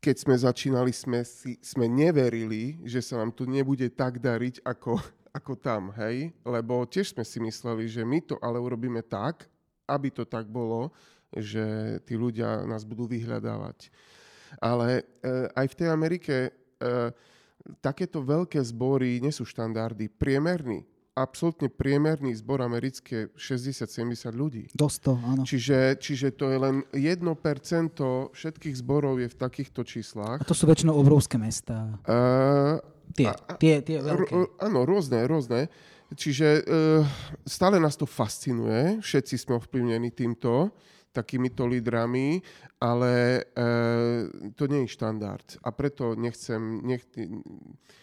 keď 0.01 0.15
sme 0.17 0.35
začínali, 0.35 0.91
sme, 0.93 1.21
si, 1.21 1.57
sme 1.61 1.85
neverili, 1.85 2.81
že 2.85 3.01
sa 3.01 3.21
nám 3.21 3.33
tu 3.33 3.45
nebude 3.45 3.85
tak 3.93 4.17
dariť 4.17 4.65
ako, 4.65 4.97
ako 5.37 5.53
tam, 5.59 5.93
hej? 5.99 6.33
Lebo 6.45 6.85
tiež 6.85 7.13
sme 7.13 7.23
si 7.27 7.37
mysleli, 7.41 7.85
že 7.89 8.01
my 8.01 8.19
to 8.23 8.35
ale 8.41 8.57
urobíme 8.57 9.03
tak, 9.05 9.45
aby 9.85 10.09
to 10.09 10.25
tak 10.25 10.49
bolo, 10.49 10.89
že 11.35 11.97
tí 12.07 12.17
ľudia 12.17 12.63
nás 12.65 12.87
budú 12.87 13.05
vyhľadávať. 13.05 13.91
Ale 14.57 15.03
uh, 15.03 15.51
aj 15.51 15.65
v 15.67 15.77
tej 15.77 15.87
Amerike 15.91 16.35
uh, 16.49 17.11
takéto 17.83 18.23
veľké 18.23 18.57
zbory 18.63 19.19
nie 19.19 19.33
sú 19.33 19.43
štandardy. 19.43 20.07
Priemerný 20.07 20.94
absolútne 21.15 21.71
priemerný 21.71 22.35
zbor 22.35 22.59
americké 22.59 23.31
60-70 23.39 24.35
ľudí. 24.35 24.63
Dosť 24.75 24.97
to, 24.99 25.13
áno. 25.23 25.43
Čiže, 25.47 25.95
čiže 25.95 26.35
to 26.35 26.51
je 26.51 26.57
len 26.59 26.75
1% 26.91 27.23
všetkých 28.35 28.75
zborov 28.83 29.23
je 29.23 29.31
v 29.31 29.37
takýchto 29.39 29.87
číslach. 29.87 30.43
A 30.43 30.45
to 30.45 30.51
sú 30.51 30.67
väčšinou 30.67 30.91
obrovské 30.91 31.39
mesta. 31.39 31.95
Uh, 32.03 32.83
tie, 33.15 33.31
a, 33.31 33.55
tie, 33.55 33.79
tie 33.79 34.03
veľké. 34.03 34.31
R- 34.35 34.51
áno, 34.59 34.83
rôzne, 34.83 35.23
rôzne. 35.23 35.71
Čiže 36.11 36.47
uh, 36.67 37.01
stále 37.47 37.79
nás 37.79 37.95
to 37.95 38.05
fascinuje, 38.05 38.99
všetci 39.01 39.39
sme 39.39 39.57
ovplyvnení 39.57 40.11
týmto 40.11 40.69
takýmito 41.15 41.63
lídrami, 41.63 42.43
ale 42.83 43.39
e, 43.39 43.71
to 44.51 44.67
nie 44.67 44.83
je 44.83 44.91
štandard. 44.91 45.47
A 45.63 45.71
preto 45.71 46.11
nechcem, 46.19 46.83
nech, 46.83 47.07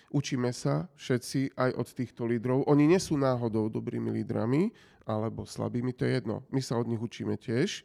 učíme 0.09 0.49
sa 0.57 0.89
všetci 0.97 1.53
aj 1.53 1.71
od 1.77 1.89
týchto 1.93 2.25
lídrov. 2.25 2.65
Oni 2.65 2.89
nie 2.89 3.01
sú 3.01 3.21
náhodou 3.21 3.69
dobrými 3.69 4.09
lídrami 4.09 4.73
alebo 5.05 5.45
slabými, 5.45 5.93
to 5.93 6.09
je 6.09 6.17
jedno. 6.17 6.47
My 6.49 6.65
sa 6.65 6.81
od 6.81 6.89
nich 6.89 7.01
učíme 7.01 7.37
tiež. 7.37 7.85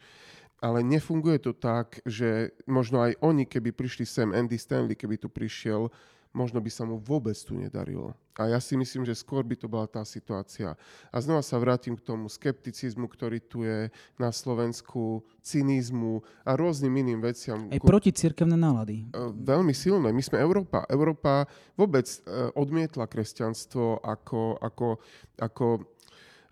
Ale 0.57 0.81
nefunguje 0.81 1.37
to 1.37 1.53
tak, 1.53 2.01
že 2.01 2.49
možno 2.65 3.05
aj 3.05 3.21
oni, 3.21 3.45
keby 3.45 3.69
prišli 3.77 4.09
sem, 4.09 4.33
Andy 4.33 4.57
Stanley, 4.57 4.97
keby 4.97 5.21
tu 5.21 5.29
prišiel, 5.29 5.93
možno 6.37 6.61
by 6.61 6.69
sa 6.69 6.85
mu 6.85 7.01
vôbec 7.01 7.33
tu 7.33 7.57
nedarilo. 7.57 8.13
A 8.37 8.53
ja 8.53 8.61
si 8.61 8.77
myslím, 8.77 9.01
že 9.01 9.17
skôr 9.17 9.41
by 9.41 9.57
to 9.57 9.65
bola 9.65 9.89
tá 9.89 10.05
situácia. 10.05 10.77
A 11.09 11.17
znova 11.17 11.41
sa 11.41 11.57
vrátim 11.57 11.97
k 11.97 12.05
tomu 12.05 12.29
skepticizmu, 12.29 13.09
ktorý 13.09 13.41
tu 13.41 13.65
je 13.65 13.89
na 14.21 14.29
Slovensku, 14.29 15.25
cynizmu 15.41 16.21
a 16.45 16.53
rôznym 16.53 16.93
iným 17.01 17.25
veciam. 17.25 17.65
Aj 17.73 17.81
proti 17.81 18.13
cirkevné 18.13 18.53
nálady. 18.53 19.09
E, 19.09 19.33
veľmi 19.33 19.73
silné. 19.73 20.13
My 20.13 20.21
sme 20.21 20.37
Európa. 20.37 20.85
Európa 20.85 21.49
vôbec 21.73 22.05
e, 22.05 22.17
odmietla 22.53 23.09
kresťanstvo 23.09 24.05
ako, 24.05 24.61
ako, 24.61 25.01
ako 25.41 25.65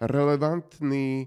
relevantný 0.01 1.09
e, 1.21 1.25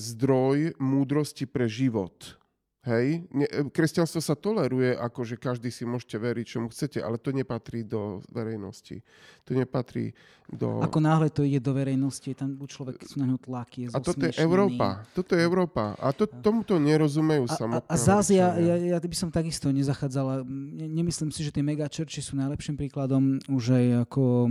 zdroj 0.00 0.80
múdrosti 0.80 1.44
pre 1.44 1.68
život 1.68 2.40
Hej, 2.86 3.26
e, 3.34 3.66
kresťanstvo 3.74 4.22
sa 4.22 4.38
toleruje, 4.38 4.94
ako 4.94 5.26
že 5.26 5.34
každý 5.34 5.66
si 5.66 5.82
môžete 5.82 6.14
veriť, 6.14 6.44
čomu 6.46 6.70
chcete, 6.70 7.02
ale 7.02 7.18
to 7.18 7.34
nepatrí 7.34 7.82
do 7.82 8.22
verejnosti. 8.30 9.02
To 9.50 9.58
nepatrí 9.58 10.14
do... 10.46 10.80
Ako 10.80 11.02
náhle 11.02 11.28
to 11.28 11.42
ide 11.42 11.60
do 11.60 11.74
verejnosti, 11.74 12.30
tam 12.38 12.54
človek 12.54 13.04
sú 13.04 13.20
na 13.20 13.28
ňu 13.28 13.36
tlaky, 13.36 13.84
je 13.84 13.86
A 13.92 14.00
toto 14.00 14.24
je 14.24 14.32
Európa. 14.40 15.04
Toto 15.12 15.36
je 15.36 15.40
Európa. 15.44 15.98
A 16.00 16.14
to, 16.14 16.24
tomuto 16.24 16.80
nerozumejú 16.80 17.50
samotné. 17.50 17.84
A, 17.84 17.92
a 17.92 18.00
zás 18.00 18.32
ja, 18.32 18.56
ja, 18.56 18.78
ja 18.78 18.96
by 18.96 19.16
som 19.18 19.28
takisto 19.28 19.68
nezachádzala. 19.68 20.46
Nemyslím 20.78 21.28
si, 21.28 21.44
že 21.44 21.52
tie 21.52 21.60
megachurchy 21.60 22.24
sú 22.24 22.38
najlepším 22.38 22.80
príkladom 22.80 23.42
už 23.50 23.76
aj 23.76 23.86
ako 24.08 24.48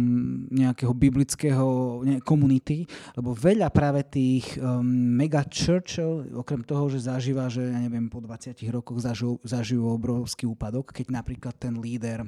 nejakého 0.53 0.93
biblického 0.93 1.67
ne, 2.05 2.17
komunity, 2.21 2.85
lebo 3.17 3.33
veľa 3.33 3.73
práve 3.73 4.05
tých 4.05 4.59
um, 4.61 4.85
megachurchov, 5.17 6.29
okrem 6.45 6.61
toho, 6.61 6.91
že 6.93 7.09
zažíva, 7.09 7.49
že 7.49 7.65
ja 7.65 7.79
neviem, 7.81 8.05
po 8.17 8.25
20 8.25 8.57
rokoch 8.73 8.97
zažijú, 8.97 9.37
zažijú 9.45 9.85
obrovský 9.85 10.49
úpadok, 10.49 10.89
keď 10.89 11.13
napríklad 11.13 11.53
ten 11.53 11.77
líder 11.77 12.25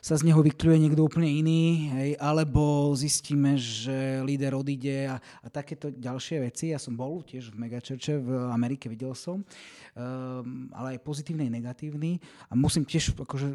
sa 0.00 0.16
z 0.16 0.32
neho 0.32 0.40
vykľuje 0.40 0.76
niekto 0.80 1.04
úplne 1.04 1.28
iný, 1.28 1.92
hej, 1.92 2.10
alebo 2.16 2.88
zistíme, 2.96 3.60
že 3.60 4.24
líder 4.24 4.56
odíde 4.56 5.12
a, 5.12 5.20
a 5.20 5.46
takéto 5.52 5.92
ďalšie 5.92 6.40
veci. 6.40 6.72
Ja 6.72 6.80
som 6.80 6.96
bol 6.96 7.20
tiež 7.20 7.52
v 7.52 7.68
megachurche 7.68 8.16
v 8.16 8.48
Amerike, 8.48 8.88
videl 8.88 9.12
som, 9.12 9.44
um, 9.44 10.72
ale 10.72 10.96
aj 10.96 11.04
pozitívny, 11.04 11.52
aj 11.52 11.56
negatívny. 11.60 12.16
A 12.48 12.56
musím 12.56 12.88
tiež 12.88 13.12
akože, 13.12 13.48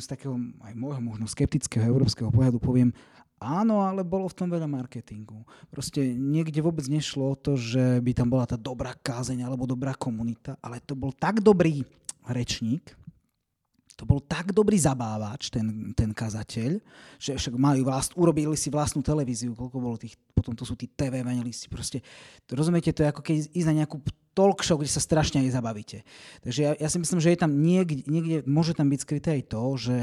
z 0.00 0.06
takého 0.08 0.40
aj 0.64 0.72
môjho 0.72 1.04
možno 1.04 1.28
skeptického 1.28 1.84
európskeho 1.84 2.32
pohľadu 2.32 2.56
poviem, 2.56 2.96
Áno, 3.40 3.80
ale 3.80 4.04
bolo 4.04 4.28
v 4.28 4.36
tom 4.36 4.52
veľa 4.52 4.68
marketingu. 4.68 5.48
Proste 5.72 6.04
niekde 6.12 6.60
vôbec 6.60 6.84
nešlo 6.84 7.32
o 7.32 7.40
to, 7.40 7.56
že 7.56 8.04
by 8.04 8.12
tam 8.12 8.28
bola 8.28 8.44
tá 8.44 8.60
dobrá 8.60 8.92
kázeň 8.92 9.48
alebo 9.48 9.64
dobrá 9.64 9.96
komunita, 9.96 10.60
ale 10.60 10.76
to 10.84 10.92
bol 10.92 11.08
tak 11.08 11.40
dobrý 11.40 11.80
rečník, 12.28 12.84
to 13.96 14.04
bol 14.04 14.20
tak 14.20 14.52
dobrý 14.52 14.76
zabávač, 14.76 15.52
ten, 15.52 15.92
ten 15.92 16.12
kazateľ, 16.12 16.80
že 17.20 17.36
však 17.36 17.56
mali 17.56 17.84
vlast, 17.84 18.16
urobili 18.16 18.56
si 18.56 18.72
vlastnú 18.72 19.00
televíziu, 19.00 19.52
koľko 19.52 19.76
bolo 19.76 19.96
tých, 20.00 20.16
potom 20.32 20.56
to 20.56 20.64
sú 20.64 20.72
tí 20.72 20.88
TV 20.88 21.20
evangelisti, 21.20 21.68
proste, 21.68 22.00
rozumiete, 22.48 22.96
to 22.96 23.04
je 23.04 23.12
ako 23.12 23.20
keď 23.20 23.34
ísť 23.52 23.68
na 23.68 23.84
nejakú 23.84 24.00
talk 24.30 24.62
show, 24.62 24.78
kde 24.78 24.90
sa 24.90 25.02
strašne 25.02 25.42
aj 25.42 25.58
zabavíte. 25.58 25.98
Takže 26.46 26.60
ja, 26.62 26.72
ja 26.78 26.88
si 26.88 26.98
myslím, 27.02 27.18
že 27.18 27.34
je 27.34 27.38
tam 27.42 27.50
niekde, 27.50 28.06
niekde, 28.06 28.36
môže 28.46 28.78
tam 28.78 28.86
byť 28.86 29.00
skryté 29.02 29.28
aj 29.40 29.42
to, 29.50 29.64
že 29.76 29.98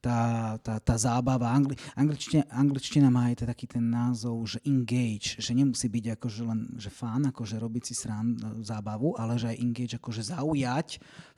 tá, 0.00 0.20
tá, 0.64 0.80
tá 0.80 0.94
zábava, 0.96 1.52
angli, 1.52 1.76
angličtina, 1.92 2.48
angličtina 2.48 3.12
má 3.12 3.28
aj 3.28 3.44
taký 3.44 3.68
ten 3.68 3.84
názov, 3.84 4.40
že 4.48 4.58
engage, 4.64 5.36
že 5.36 5.52
nemusí 5.52 5.86
byť 5.86 6.16
akože 6.16 6.42
len 6.48 6.60
že 6.80 6.88
fán, 6.88 7.28
akože 7.28 7.60
robiť 7.60 7.82
si 7.92 7.94
srán, 7.94 8.34
e, 8.34 8.64
zábavu, 8.64 9.14
ale 9.20 9.36
že 9.36 9.52
aj 9.52 9.60
engage, 9.60 9.94
akože 10.00 10.32
zaujať 10.32 10.88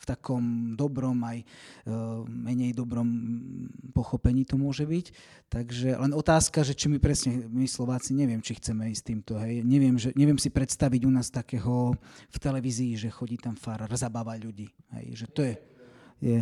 v 0.00 0.04
takom 0.08 0.74
dobrom 0.80 1.20
aj 1.20 1.44
uh, 1.44 2.24
menej 2.24 2.72
dobrom 2.72 3.04
pochopení 3.92 4.48
to 4.48 4.56
môže 4.56 4.88
byť. 4.88 5.06
Takže 5.50 5.98
len 5.98 6.16
otázka, 6.16 6.64
že 6.64 6.78
či 6.78 6.86
my 6.88 7.02
presne, 7.02 7.44
my 7.50 7.66
Slováci, 7.66 8.16
neviem, 8.16 8.40
či 8.40 8.56
chceme 8.56 8.88
ísť 8.88 9.02
týmto, 9.02 9.34
hej. 9.36 9.60
Neviem, 9.60 9.98
že, 10.00 10.14
neviem 10.16 10.38
si 10.38 10.48
predstaviť 10.48 11.04
u 11.04 11.10
nás 11.12 11.28
takého 11.28 11.98
v 12.28 12.36
televízii, 12.36 13.00
že 13.00 13.08
chodí 13.08 13.40
tam 13.40 13.56
farár, 13.56 13.88
zabáva 13.96 14.36
ľudí. 14.36 14.68
Hej, 14.98 15.24
že 15.24 15.26
to 15.32 15.40
je, 15.40 15.54
je, 16.20 16.38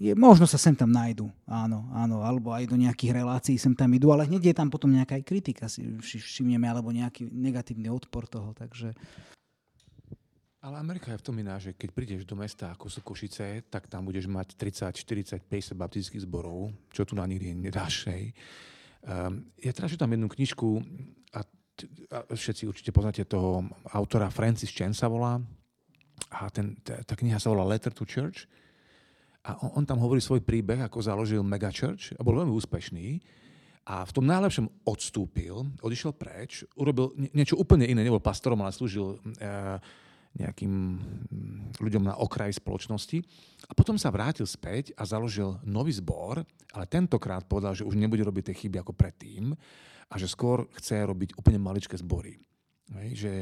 je, 0.00 0.12
možno 0.16 0.48
sa 0.48 0.56
sem 0.56 0.72
tam 0.72 0.88
nájdu, 0.88 1.28
áno, 1.44 1.84
áno, 1.92 2.24
alebo 2.24 2.52
aj 2.56 2.64
do 2.64 2.80
nejakých 2.80 3.20
relácií 3.20 3.60
sem 3.60 3.76
tam 3.76 3.92
idú, 3.92 4.08
ale 4.12 4.24
hneď 4.24 4.52
je 4.52 4.54
tam 4.56 4.72
potom 4.72 4.88
nejaká 4.88 5.20
aj 5.20 5.24
kritika, 5.28 5.64
si 5.68 5.84
všimneme, 6.00 6.64
alebo 6.64 6.88
nejaký 6.88 7.28
negatívny 7.28 7.92
odpor 7.92 8.24
toho, 8.24 8.56
takže... 8.56 8.96
Ale 10.62 10.78
Amerika 10.78 11.10
je 11.10 11.18
v 11.18 11.26
tom 11.26 11.36
iná, 11.42 11.58
že 11.58 11.74
keď 11.74 11.90
prídeš 11.90 12.22
do 12.22 12.38
mesta 12.38 12.70
ako 12.70 12.86
sú 12.86 13.02
Košice, 13.02 13.66
tak 13.66 13.90
tam 13.90 14.06
budeš 14.06 14.30
mať 14.30 14.54
30, 14.54 14.94
40, 14.94 15.50
50 15.50 15.74
baptistických 15.74 16.22
zborov, 16.22 16.70
čo 16.94 17.02
tu 17.02 17.18
na 17.18 17.26
nikdy 17.26 17.50
nedáš. 17.50 18.06
Hej. 18.06 18.30
Um, 19.02 19.50
ja 19.58 19.74
teraz 19.74 19.90
tam 19.98 20.14
jednu 20.14 20.30
knižku 20.30 20.78
a 21.34 21.42
všetci 22.32 22.68
určite 22.68 22.90
poznáte 22.92 23.24
toho 23.24 23.64
autora 23.92 24.28
Francis 24.28 24.70
Chan 24.70 24.92
sa 24.92 25.08
volá. 25.08 25.40
A 26.32 26.48
ten, 26.52 26.76
tá, 26.84 27.00
tá 27.02 27.14
kniha 27.16 27.40
sa 27.40 27.50
volá 27.50 27.66
Letter 27.66 27.92
to 27.92 28.06
Church. 28.06 28.46
A 29.42 29.58
on, 29.58 29.82
on 29.82 29.84
tam 29.88 29.98
hovorí 29.98 30.22
svoj 30.22 30.44
príbeh, 30.44 30.78
ako 30.86 31.02
založil 31.02 31.42
Mega 31.42 31.72
Church 31.72 32.14
a 32.14 32.20
bol 32.22 32.38
veľmi 32.38 32.52
úspešný. 32.54 33.06
A 33.82 34.06
v 34.06 34.14
tom 34.14 34.30
najlepšom 34.30 34.86
odstúpil, 34.86 35.58
odišiel 35.82 36.14
preč, 36.14 36.62
urobil 36.78 37.10
niečo 37.34 37.58
úplne 37.58 37.82
iné, 37.82 38.06
nebol 38.06 38.22
pastorom, 38.22 38.62
ale 38.62 38.70
slúžil 38.70 39.18
uh, 39.18 39.82
nejakým 40.38 40.70
mm, 40.70 41.82
ľuďom 41.82 42.06
na 42.06 42.14
okraji 42.14 42.56
spoločnosti. 42.56 43.18
A 43.66 43.72
potom 43.74 43.98
sa 43.98 44.14
vrátil 44.14 44.46
späť 44.46 44.94
a 44.94 45.02
založil 45.02 45.58
nový 45.66 45.90
zbor, 45.92 46.46
ale 46.72 46.84
tentokrát 46.86 47.42
povedal, 47.42 47.74
že 47.74 47.82
už 47.82 47.98
nebude 47.98 48.22
robiť 48.22 48.54
tie 48.54 48.58
chyby 48.64 48.80
ako 48.80 48.94
predtým 48.94 49.52
a 50.12 50.20
že 50.20 50.28
skôr 50.28 50.68
chce 50.76 51.08
robiť 51.08 51.40
úplne 51.40 51.56
maličké 51.56 51.96
zbory. 51.96 52.36
Hej, 52.92 53.08
že 53.16 53.32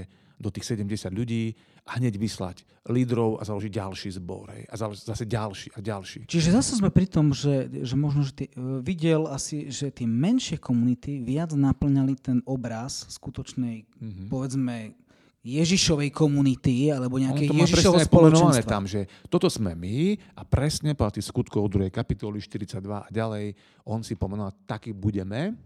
do 0.40 0.48
tých 0.48 0.72
70 0.72 1.12
ľudí 1.12 1.52
a 1.84 2.00
hneď 2.00 2.16
vyslať 2.16 2.64
lídrov 2.88 3.36
a 3.36 3.44
založiť 3.44 3.72
ďalší 3.76 4.08
zbor. 4.16 4.48
Hej, 4.56 4.64
a 4.72 4.74
zase 4.96 5.28
ďalší 5.28 5.68
a 5.76 5.78
ďalší. 5.84 6.20
Čiže 6.24 6.56
zase 6.56 6.80
sme 6.80 6.88
pri 6.88 7.04
tom, 7.10 7.36
že, 7.36 7.68
že 7.84 7.92
možno 7.98 8.24
že 8.24 8.32
ty, 8.32 8.44
e, 8.48 8.80
videl 8.80 9.28
asi, 9.28 9.68
že 9.68 9.92
tie 9.92 10.08
menšie 10.08 10.56
komunity 10.56 11.20
viac 11.20 11.52
naplňali 11.52 12.14
ten 12.16 12.38
obraz 12.48 13.04
skutočnej, 13.12 13.84
mm-hmm. 13.84 14.26
povedzme, 14.32 14.96
Ježišovej 15.40 16.12
komunity 16.12 16.92
alebo 16.92 17.16
nejakej 17.16 17.48
Ježišovej 17.48 18.12
spoločenstva. 18.12 18.68
tam, 18.68 18.84
že 18.84 19.08
toto 19.32 19.48
sme 19.48 19.72
my 19.72 20.12
a 20.36 20.44
presne 20.44 20.92
po 20.92 21.08
tých 21.08 21.32
skutkov 21.32 21.64
2. 21.72 21.88
kapitoly 21.88 22.44
42 22.44 22.76
a 22.84 23.08
ďalej 23.08 23.56
on 23.88 24.04
si 24.04 24.20
pomenoval, 24.20 24.52
taký 24.68 24.92
budeme, 24.92 25.56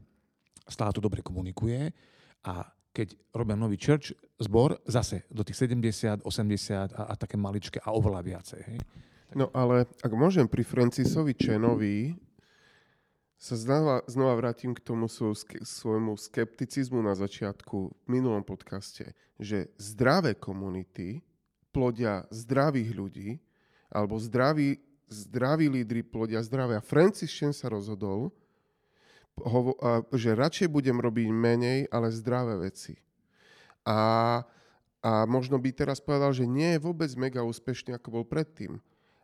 stále 0.68 0.92
to 0.92 1.04
dobre 1.04 1.20
komunikuje 1.20 1.92
a 2.44 2.68
keď 2.94 3.18
robia 3.34 3.58
nový 3.58 3.74
church 3.74 4.14
zbor, 4.38 4.78
zase 4.86 5.26
do 5.26 5.42
tých 5.42 5.66
70, 5.66 6.22
80 6.22 6.94
a, 6.94 7.02
a 7.10 7.14
také 7.18 7.34
maličké 7.34 7.82
a 7.82 7.90
oveľa 7.90 8.22
viacej. 8.22 8.60
Hej? 8.62 8.78
No 9.34 9.50
ale 9.50 9.90
ak 9.98 10.12
môžem 10.14 10.46
pri 10.46 10.62
Francisovi 10.62 11.34
Čenovi 11.34 12.14
sa 13.34 13.58
znova, 13.58 14.06
znova 14.06 14.38
vrátim 14.38 14.72
k 14.72 14.80
tomu 14.80 15.10
svojmu 15.10 16.14
skepticizmu 16.14 17.02
na 17.02 17.18
začiatku 17.18 17.76
v 17.90 18.06
minulom 18.06 18.46
podcaste, 18.46 19.10
že 19.42 19.74
zdravé 19.74 20.38
komunity 20.38 21.18
plodia 21.74 22.22
zdravých 22.30 22.90
ľudí, 22.94 23.28
alebo 23.90 24.22
zdraví, 24.22 24.78
zdraví 25.10 25.66
lídry 25.66 26.06
plodia 26.06 26.38
zdravé. 26.40 26.78
A 26.78 26.86
Francis 26.86 27.34
Chen 27.34 27.50
sa 27.50 27.66
rozhodol, 27.66 28.30
že 30.14 30.38
radšej 30.38 30.68
budem 30.70 30.98
robiť 31.02 31.28
menej, 31.30 31.78
ale 31.90 32.14
zdravé 32.14 32.70
veci. 32.70 32.94
A, 33.84 34.40
a 35.04 35.10
možno 35.26 35.58
by 35.58 35.74
teraz 35.74 35.98
povedal, 35.98 36.32
že 36.32 36.48
nie 36.48 36.78
je 36.78 36.84
vôbec 36.84 37.10
mega 37.18 37.42
úspešný, 37.42 37.98
ako 37.98 38.22
bol 38.22 38.24
predtým. 38.24 38.78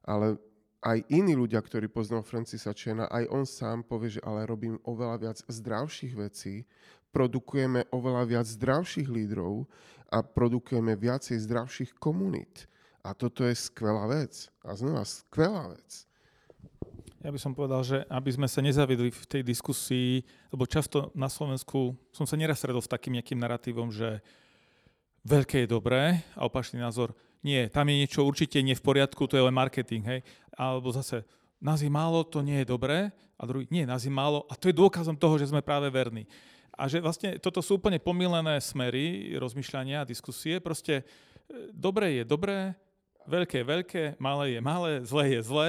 Ale 0.05 0.37
aj 0.81 1.05
iní 1.13 1.37
ľudia, 1.37 1.61
ktorí 1.61 1.93
poznajú 1.93 2.25
Francisa 2.25 2.73
Chena, 2.73 3.07
aj 3.09 3.25
on 3.31 3.45
sám 3.45 3.85
povie, 3.85 4.17
že 4.19 4.25
ale 4.25 4.49
robím 4.49 4.81
oveľa 4.83 5.17
viac 5.21 5.39
zdravších 5.45 6.15
vecí, 6.17 6.65
produkujeme 7.13 7.87
oveľa 7.93 8.25
viac 8.27 8.47
zdravších 8.49 9.09
lídrov 9.09 9.69
a 10.11 10.25
produkujeme 10.25 10.97
viacej 10.97 11.39
zdravších 11.39 11.93
komunít. 12.01 12.67
A 13.01 13.17
toto 13.17 13.47
je 13.47 13.57
skvelá 13.57 14.05
vec. 14.11 14.49
A 14.65 14.77
znova 14.77 15.07
skvelá 15.07 15.73
vec. 15.73 16.10
Ja 17.21 17.29
by 17.29 17.37
som 17.37 17.53
povedal, 17.53 17.85
že 17.85 18.01
aby 18.09 18.33
sme 18.33 18.49
sa 18.49 18.65
nezavidli 18.65 19.13
v 19.13 19.25
tej 19.29 19.43
diskusii, 19.45 20.25
lebo 20.49 20.65
často 20.65 21.13
na 21.13 21.29
Slovensku 21.29 21.93
som 22.17 22.25
sa 22.25 22.33
neraz 22.33 22.65
stredol 22.65 22.81
s 22.81 22.89
takým 22.89 23.21
nejakým 23.21 23.37
narratívom, 23.37 23.93
že 23.93 24.25
veľké 25.29 25.65
je 25.65 25.69
dobré 25.69 26.25
a 26.33 26.49
opačný 26.49 26.81
názor, 26.81 27.13
nie, 27.45 27.69
tam 27.69 27.93
je 27.93 28.01
niečo 28.01 28.25
určite 28.25 28.57
nie 28.65 28.73
v 28.73 28.81
poriadku, 28.81 29.29
to 29.29 29.37
je 29.37 29.45
len 29.45 29.53
marketing, 29.53 30.01
hej. 30.01 30.21
Alebo 30.57 30.89
zase, 30.97 31.21
nás 31.61 31.85
je 31.85 31.93
málo, 31.93 32.25
to 32.25 32.41
nie 32.41 32.65
je 32.65 32.73
dobré, 32.73 33.13
a 33.37 33.43
druhý, 33.45 33.69
nie, 33.69 33.85
nás 33.85 34.01
je 34.01 34.13
málo, 34.13 34.49
a 34.49 34.57
to 34.57 34.73
je 34.73 34.81
dôkazom 34.81 35.17
toho, 35.17 35.37
že 35.37 35.53
sme 35.53 35.61
práve 35.61 35.93
verní. 35.93 36.25
A 36.73 36.89
že 36.89 37.05
vlastne 37.05 37.37
toto 37.37 37.61
sú 37.61 37.77
úplne 37.77 38.01
pomílené 38.01 38.57
smery 38.65 39.37
rozmýšľania 39.37 40.05
a 40.05 40.09
diskusie. 40.09 40.57
Proste 40.57 41.05
e, 41.05 41.69
dobré 41.69 42.21
je 42.21 42.25
dobré, 42.25 42.73
veľké 43.29 43.61
je 43.61 43.67
veľké, 43.69 44.03
malé 44.17 44.57
je 44.57 44.61
malé, 44.65 44.93
zlé 45.05 45.25
je 45.37 45.41
zlé 45.45 45.69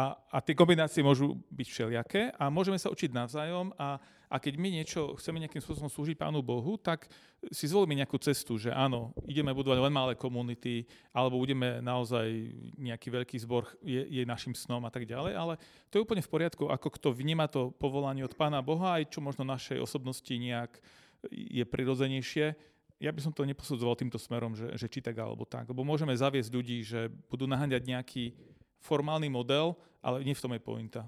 a, 0.00 0.16
a 0.32 0.38
tie 0.40 0.56
kombinácie 0.56 1.04
môžu 1.04 1.36
byť 1.52 1.68
všelijaké 1.68 2.32
a 2.40 2.48
môžeme 2.48 2.80
sa 2.80 2.88
učiť 2.88 3.12
navzájom 3.12 3.76
a, 3.76 4.00
a 4.32 4.36
keď 4.40 4.56
my 4.56 4.80
niečo 4.80 5.12
chceme 5.20 5.44
nejakým 5.44 5.60
spôsobom 5.60 5.92
slúžiť 5.92 6.16
Pánu 6.16 6.40
Bohu, 6.40 6.80
tak 6.80 7.04
si 7.52 7.68
zvolíme 7.68 7.92
nejakú 8.00 8.16
cestu, 8.16 8.56
že 8.56 8.72
áno, 8.72 9.12
ideme 9.28 9.52
budovať 9.52 9.78
len 9.84 9.92
malé 9.92 10.12
komunity, 10.16 10.88
alebo 11.12 11.36
budeme 11.36 11.84
naozaj 11.84 12.32
nejaký 12.80 13.08
veľký 13.12 13.36
zbor, 13.44 13.68
je, 13.84 14.00
je 14.08 14.22
našim 14.24 14.56
snom 14.56 14.80
a 14.88 14.90
tak 14.92 15.04
ďalej, 15.04 15.36
ale 15.36 15.54
to 15.92 16.00
je 16.00 16.04
úplne 16.08 16.24
v 16.24 16.32
poriadku, 16.32 16.72
ako 16.72 16.88
kto 16.96 17.08
vníma 17.12 17.50
to 17.52 17.68
povolanie 17.76 18.24
od 18.24 18.32
Pána 18.32 18.64
Boha, 18.64 18.96
aj 18.96 19.12
čo 19.12 19.20
možno 19.20 19.44
našej 19.44 19.84
osobnosti 19.84 20.32
nejak 20.32 20.80
je 21.28 21.64
prirodzenejšie, 21.68 22.56
ja 23.00 23.10
by 23.12 23.20
som 23.24 23.32
to 23.32 23.48
neposudzoval 23.48 23.96
týmto 23.96 24.20
smerom, 24.20 24.52
že, 24.52 24.76
že 24.76 24.84
či 24.84 25.00
tak 25.00 25.16
alebo 25.16 25.48
tak. 25.48 25.64
Lebo 25.72 25.80
môžeme 25.88 26.12
zaviesť 26.12 26.52
ľudí, 26.52 26.84
že 26.84 27.08
budú 27.32 27.48
naháňať 27.48 27.80
nejaký 27.88 28.36
formálny 28.80 29.28
model, 29.28 29.76
ale 30.00 30.24
nie 30.24 30.34
v 30.34 30.42
tom 30.42 30.52
je 30.56 30.62
pointa. 30.62 31.02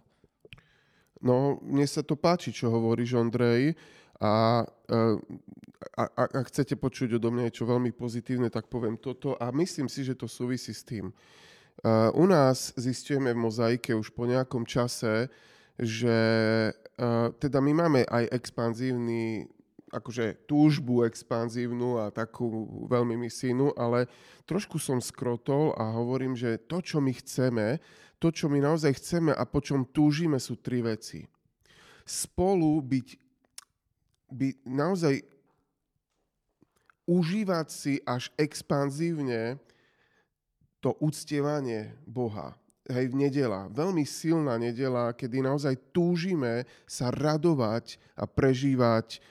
No, 1.23 1.63
mne 1.63 1.87
sa 1.87 2.03
to 2.03 2.19
páči, 2.19 2.51
čo 2.51 2.69
hovoríš, 2.69 3.15
Ondrej. 3.15 3.79
A, 4.23 4.63
e, 4.91 4.99
a, 5.99 6.03
a 6.07 6.23
ak 6.31 6.51
chcete 6.51 6.75
počuť 6.79 7.19
odo 7.19 7.31
mňa 7.31 7.51
niečo 7.51 7.67
veľmi 7.67 7.95
pozitívne, 7.95 8.51
tak 8.51 8.67
poviem 8.67 8.99
toto. 8.99 9.39
A 9.39 9.55
myslím 9.55 9.87
si, 9.87 10.03
že 10.03 10.19
to 10.19 10.27
súvisí 10.27 10.75
s 10.75 10.83
tým. 10.83 11.15
Uh, 11.83 12.13
u 12.15 12.29
nás 12.29 12.77
zistujeme 12.77 13.33
v 13.33 13.43
mozaike 13.49 13.97
už 13.97 14.13
po 14.13 14.29
nejakom 14.29 14.69
čase, 14.69 15.33
že 15.81 16.19
uh, 16.71 17.33
teda 17.41 17.59
my 17.65 17.73
máme 17.75 18.01
aj 18.07 18.29
expanzívny 18.29 19.49
akože 19.93 20.49
túžbu 20.49 21.05
expanzívnu 21.05 22.01
a 22.01 22.09
takú 22.09 22.49
veľmi 22.89 23.21
misijnú, 23.29 23.77
ale 23.77 24.09
trošku 24.49 24.81
som 24.81 25.05
skrotol 25.05 25.77
a 25.77 25.93
hovorím, 25.93 26.33
že 26.33 26.57
to, 26.65 26.81
čo 26.81 26.99
my 27.05 27.13
chceme, 27.13 27.77
to, 28.17 28.33
čo 28.33 28.49
my 28.49 28.57
naozaj 28.57 28.97
chceme 28.97 29.37
a 29.37 29.45
po 29.45 29.61
čom 29.61 29.85
túžime, 29.85 30.41
sú 30.41 30.57
tri 30.57 30.81
veci. 30.81 31.29
Spolu 32.09 32.81
byť, 32.81 33.09
byť 34.33 34.57
naozaj 34.65 35.15
užívať 37.05 37.67
si 37.69 38.01
až 38.09 38.33
expanzívne 38.41 39.61
to 40.81 40.97
uctievanie 40.99 41.95
Boha. 42.09 42.57
Hej, 42.91 43.15
nedela, 43.15 43.71
veľmi 43.71 44.03
silná 44.03 44.59
nedela, 44.59 45.15
kedy 45.15 45.39
naozaj 45.39 45.79
túžime 45.95 46.67
sa 46.83 47.15
radovať 47.15 47.95
a 48.19 48.27
prežívať 48.27 49.23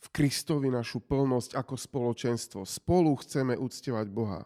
v 0.00 0.06
Kristovi 0.08 0.72
našu 0.72 1.04
plnosť 1.04 1.60
ako 1.60 1.74
spoločenstvo. 1.76 2.60
Spolu 2.64 3.12
chceme 3.20 3.54
uctievať 3.60 4.06
Boha. 4.08 4.42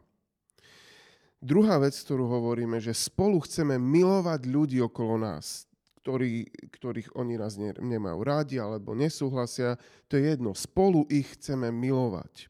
Druhá 1.44 1.76
vec, 1.76 1.92
ktorú 1.92 2.24
hovoríme, 2.24 2.80
že 2.80 2.96
spolu 2.96 3.38
chceme 3.44 3.76
milovať 3.76 4.48
ľudí 4.48 4.80
okolo 4.80 5.20
nás, 5.20 5.68
ktorí, 6.00 6.48
ktorých 6.72 7.12
oni 7.20 7.36
nás 7.36 7.60
ne, 7.60 7.76
nemajú 7.76 8.18
rádi 8.24 8.56
alebo 8.56 8.96
nesúhlasia, 8.96 9.76
to 10.08 10.16
je 10.16 10.32
jedno. 10.32 10.56
Spolu 10.56 11.04
ich 11.12 11.36
chceme 11.36 11.68
milovať. 11.68 12.48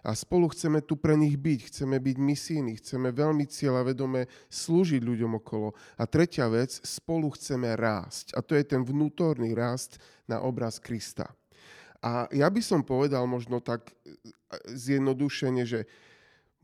A 0.00 0.16
spolu 0.16 0.48
chceme 0.52 0.80
tu 0.80 0.96
pre 0.96 1.12
nich 1.12 1.36
byť, 1.36 1.60
chceme 1.68 1.96
byť 2.00 2.16
misijní, 2.16 2.80
chceme 2.80 3.12
veľmi 3.12 3.44
cieľavedome 3.44 4.28
slúžiť 4.48 5.00
ľuďom 5.00 5.40
okolo. 5.40 5.76
A 6.00 6.08
tretia 6.08 6.48
vec, 6.48 6.72
spolu 6.84 7.28
chceme 7.36 7.72
rásť. 7.76 8.32
A 8.32 8.40
to 8.40 8.56
je 8.56 8.64
ten 8.64 8.80
vnútorný 8.80 9.52
rast 9.52 10.00
na 10.24 10.40
obraz 10.40 10.80
Krista. 10.80 11.28
A 12.00 12.28
ja 12.32 12.48
by 12.48 12.60
som 12.64 12.80
povedal 12.80 13.28
možno 13.28 13.60
tak 13.60 13.92
e, 13.92 14.16
zjednodušene, 14.72 15.68
že 15.68 15.84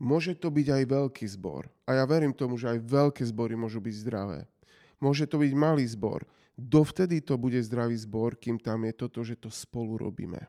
môže 0.01 0.33
to 0.33 0.49
byť 0.49 0.67
aj 0.81 0.83
veľký 0.89 1.25
zbor. 1.37 1.69
A 1.85 2.01
ja 2.01 2.03
verím 2.09 2.33
tomu, 2.33 2.57
že 2.57 2.73
aj 2.73 2.85
veľké 2.85 3.23
zbory 3.29 3.53
môžu 3.53 3.77
byť 3.77 3.95
zdravé. 4.01 4.49
Môže 4.97 5.29
to 5.29 5.37
byť 5.37 5.53
malý 5.53 5.85
zbor. 5.85 6.25
Dovtedy 6.57 7.21
to 7.21 7.37
bude 7.37 7.61
zdravý 7.61 7.93
zbor, 8.01 8.33
kým 8.33 8.57
tam 8.57 8.81
je 8.89 8.93
toto, 8.97 9.21
že 9.21 9.37
to 9.37 9.53
spolu 9.53 10.01
robíme. 10.01 10.41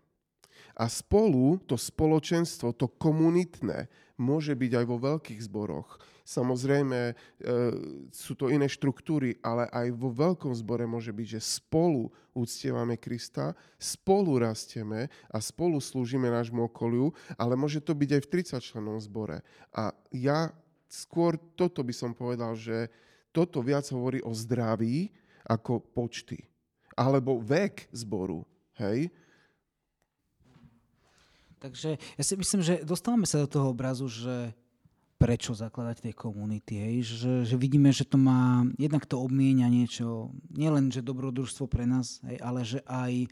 A 0.79 0.85
spolu, 0.88 1.61
to 1.68 1.77
spoločenstvo, 1.77 2.72
to 2.72 2.88
komunitné, 2.88 3.92
môže 4.16 4.57
byť 4.57 4.72
aj 4.72 4.85
vo 4.88 4.96
veľkých 4.96 5.40
zboroch. 5.44 6.01
Samozrejme, 6.29 7.01
e, 7.09 7.14
sú 8.12 8.37
to 8.37 8.53
iné 8.53 8.69
štruktúry, 8.69 9.41
ale 9.41 9.64
aj 9.73 9.97
vo 9.97 10.12
veľkom 10.12 10.53
zbore 10.53 10.85
môže 10.85 11.09
byť, 11.09 11.41
že 11.41 11.41
spolu 11.41 12.12
uctievame 12.37 13.01
Krista, 13.01 13.57
spolu 13.81 14.37
rastieme 14.37 15.09
a 15.33 15.41
spolu 15.41 15.81
slúžime 15.81 16.29
nášmu 16.29 16.69
okoliu, 16.69 17.17
ale 17.41 17.57
môže 17.57 17.81
to 17.81 17.97
byť 17.97 18.11
aj 18.12 18.23
v 18.29 18.33
30 18.45 18.61
členom 18.61 19.01
zbore. 19.01 19.41
A 19.73 19.97
ja 20.12 20.53
skôr 20.85 21.41
toto 21.57 21.81
by 21.81 21.97
som 21.97 22.12
povedal, 22.12 22.53
že 22.53 22.93
toto 23.33 23.64
viac 23.64 23.88
hovorí 23.88 24.21
o 24.21 24.37
zdraví 24.37 25.09
ako 25.49 25.81
počty. 25.81 26.45
Alebo 26.93 27.41
vek 27.41 27.88
zboru. 27.97 28.45
Hej? 28.77 29.09
Takže 31.57 31.97
ja 31.97 32.23
si 32.23 32.35
myslím, 32.37 32.61
že 32.61 32.85
dostávame 32.85 33.25
sa 33.25 33.41
do 33.41 33.49
toho 33.49 33.73
obrazu, 33.73 34.12
že 34.12 34.53
prečo 35.18 35.50
zakladať 35.50 36.09
tie 36.09 36.14
komunity, 36.14 36.78
hej? 36.78 36.96
Že, 37.02 37.33
že 37.42 37.57
vidíme, 37.59 37.90
že 37.90 38.07
to 38.07 38.14
má, 38.14 38.62
jednak 38.78 39.02
to 39.04 39.18
obmienia 39.18 39.66
niečo, 39.66 40.31
nielen, 40.54 40.94
že 40.94 41.02
dobrodružstvo 41.02 41.66
pre 41.66 41.85
nás, 41.85 42.22
hej, 42.22 42.38
ale 42.38 42.62
že 42.62 42.78
aj, 42.87 43.26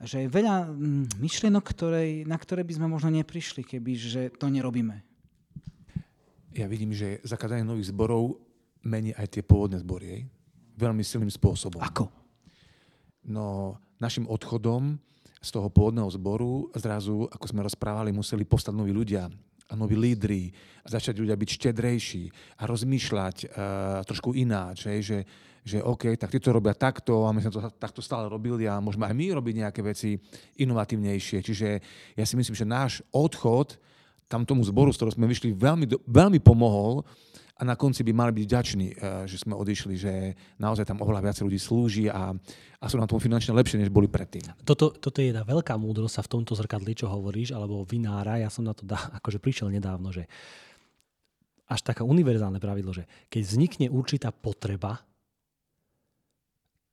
že 0.00 0.24
aj 0.24 0.26
veľa 0.32 0.56
mm, 0.72 1.20
myšlienok, 1.20 1.64
ktorej, 1.76 2.24
na 2.24 2.40
ktoré 2.40 2.64
by 2.64 2.72
sme 2.80 2.88
možno 2.88 3.12
neprišli, 3.12 3.62
keby 3.68 3.92
že 4.00 4.22
to 4.32 4.48
nerobíme. 4.48 5.04
ja 6.56 6.64
vidím, 6.64 6.96
že 6.96 7.20
zakladanie 7.20 7.68
nových 7.68 7.92
zborov 7.92 8.40
mení 8.80 9.12
aj 9.12 9.36
tie 9.36 9.42
pôvodné 9.44 9.76
zbory. 9.84 10.06
Hej? 10.08 10.20
Veľmi 10.80 11.04
silným 11.04 11.28
spôsobom. 11.28 11.84
Ako? 11.84 12.08
No, 13.28 13.76
našim 14.00 14.24
odchodom 14.24 14.96
z 15.44 15.48
toho 15.52 15.68
pôvodného 15.68 16.08
zboru 16.16 16.72
zrazu, 16.72 17.28
ako 17.28 17.44
sme 17.44 17.66
rozprávali, 17.66 18.08
museli 18.08 18.48
postať 18.48 18.72
noví 18.72 18.96
ľudia 18.96 19.28
a 19.66 19.72
noví 19.74 19.98
lídry 19.98 20.50
a 20.82 20.88
začať 20.90 21.18
ľudia 21.18 21.34
byť 21.34 21.50
štedrejší 21.50 22.24
a 22.58 22.70
rozmýšľať 22.70 23.36
uh, 23.44 23.48
trošku 24.06 24.34
ináč, 24.38 24.86
hej, 24.86 25.00
že, 25.02 25.18
že 25.66 25.78
OK, 25.82 26.14
tak 26.14 26.30
tí 26.30 26.38
to 26.38 26.54
robia 26.54 26.78
takto 26.78 27.26
a 27.26 27.34
my 27.34 27.42
sme 27.42 27.50
to 27.50 27.60
takto 27.74 27.98
stále 27.98 28.30
robili 28.30 28.70
a 28.70 28.78
môžeme 28.78 29.10
aj 29.10 29.14
my 29.18 29.26
robiť 29.42 29.54
nejaké 29.66 29.80
veci 29.82 30.14
inovatívnejšie. 30.62 31.38
Čiže 31.42 31.68
ja 32.14 32.24
si 32.24 32.34
myslím, 32.38 32.54
že 32.54 32.66
náš 32.66 32.92
odchod 33.10 33.74
tam 34.30 34.42
tomu 34.46 34.62
zboru, 34.66 34.90
z 34.90 34.98
ktorého 34.98 35.16
sme 35.18 35.30
vyšli, 35.30 35.54
veľmi, 35.54 35.86
veľmi 36.06 36.38
pomohol 36.42 37.06
a 37.56 37.62
na 37.64 37.72
konci 37.72 38.04
by 38.04 38.12
mali 38.12 38.32
byť 38.36 38.44
vďační, 38.44 38.88
eh, 38.92 38.96
že 39.24 39.40
sme 39.40 39.56
odišli, 39.56 39.94
že 39.96 40.12
naozaj 40.60 40.84
tam 40.84 41.00
oveľa 41.00 41.32
viac 41.32 41.36
ľudí 41.40 41.56
slúži 41.56 42.04
a, 42.12 42.36
a 42.80 42.84
sú 42.84 43.00
na 43.00 43.08
tom 43.08 43.16
finančne 43.16 43.56
lepšie, 43.56 43.80
než 43.80 43.88
boli 43.88 44.06
predtým. 44.12 44.44
Toto, 44.68 44.92
toto 44.92 45.24
je 45.24 45.32
jedna 45.32 45.42
veľká 45.42 45.72
múdrosť 45.80 46.20
sa 46.20 46.22
v 46.24 46.32
tomto 46.36 46.52
zrkadli, 46.52 46.92
čo 46.92 47.08
hovoríš, 47.08 47.56
alebo 47.56 47.88
vinára. 47.88 48.36
Ja 48.36 48.52
som 48.52 48.68
na 48.68 48.76
to 48.76 48.84
dá, 48.84 49.00
akože 49.18 49.40
prišiel 49.40 49.72
nedávno, 49.72 50.12
že 50.12 50.28
až 51.66 51.80
taká 51.82 52.06
univerzálne 52.06 52.62
pravidlo, 52.62 52.94
že 52.94 53.08
keď 53.32 53.42
vznikne 53.42 53.86
určitá 53.90 54.30
potreba, 54.30 55.02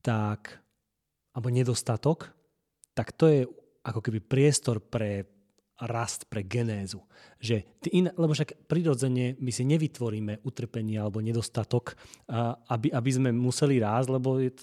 tak, 0.03 0.59
alebo 1.35 1.47
nedostatok, 1.53 2.31
tak 2.97 3.13
to 3.13 3.25
je 3.29 3.39
ako 3.83 3.99
keby 3.99 4.19
priestor 4.23 4.79
pre 4.79 5.27
rast 5.81 6.29
pre 6.29 6.45
genézu. 6.45 7.01
Že 7.41 7.65
in, 7.91 8.07
lebo 8.13 8.31
však 8.31 8.69
prirodzene 8.69 9.35
my 9.41 9.51
si 9.51 9.65
nevytvoríme 9.65 10.45
utrpenie 10.45 11.01
alebo 11.01 11.19
nedostatok, 11.19 11.97
aby, 12.69 12.93
aby 12.93 13.09
sme 13.09 13.29
museli 13.33 13.81
rásť, 13.81 14.07
lebo 14.13 14.37
je, 14.37 14.53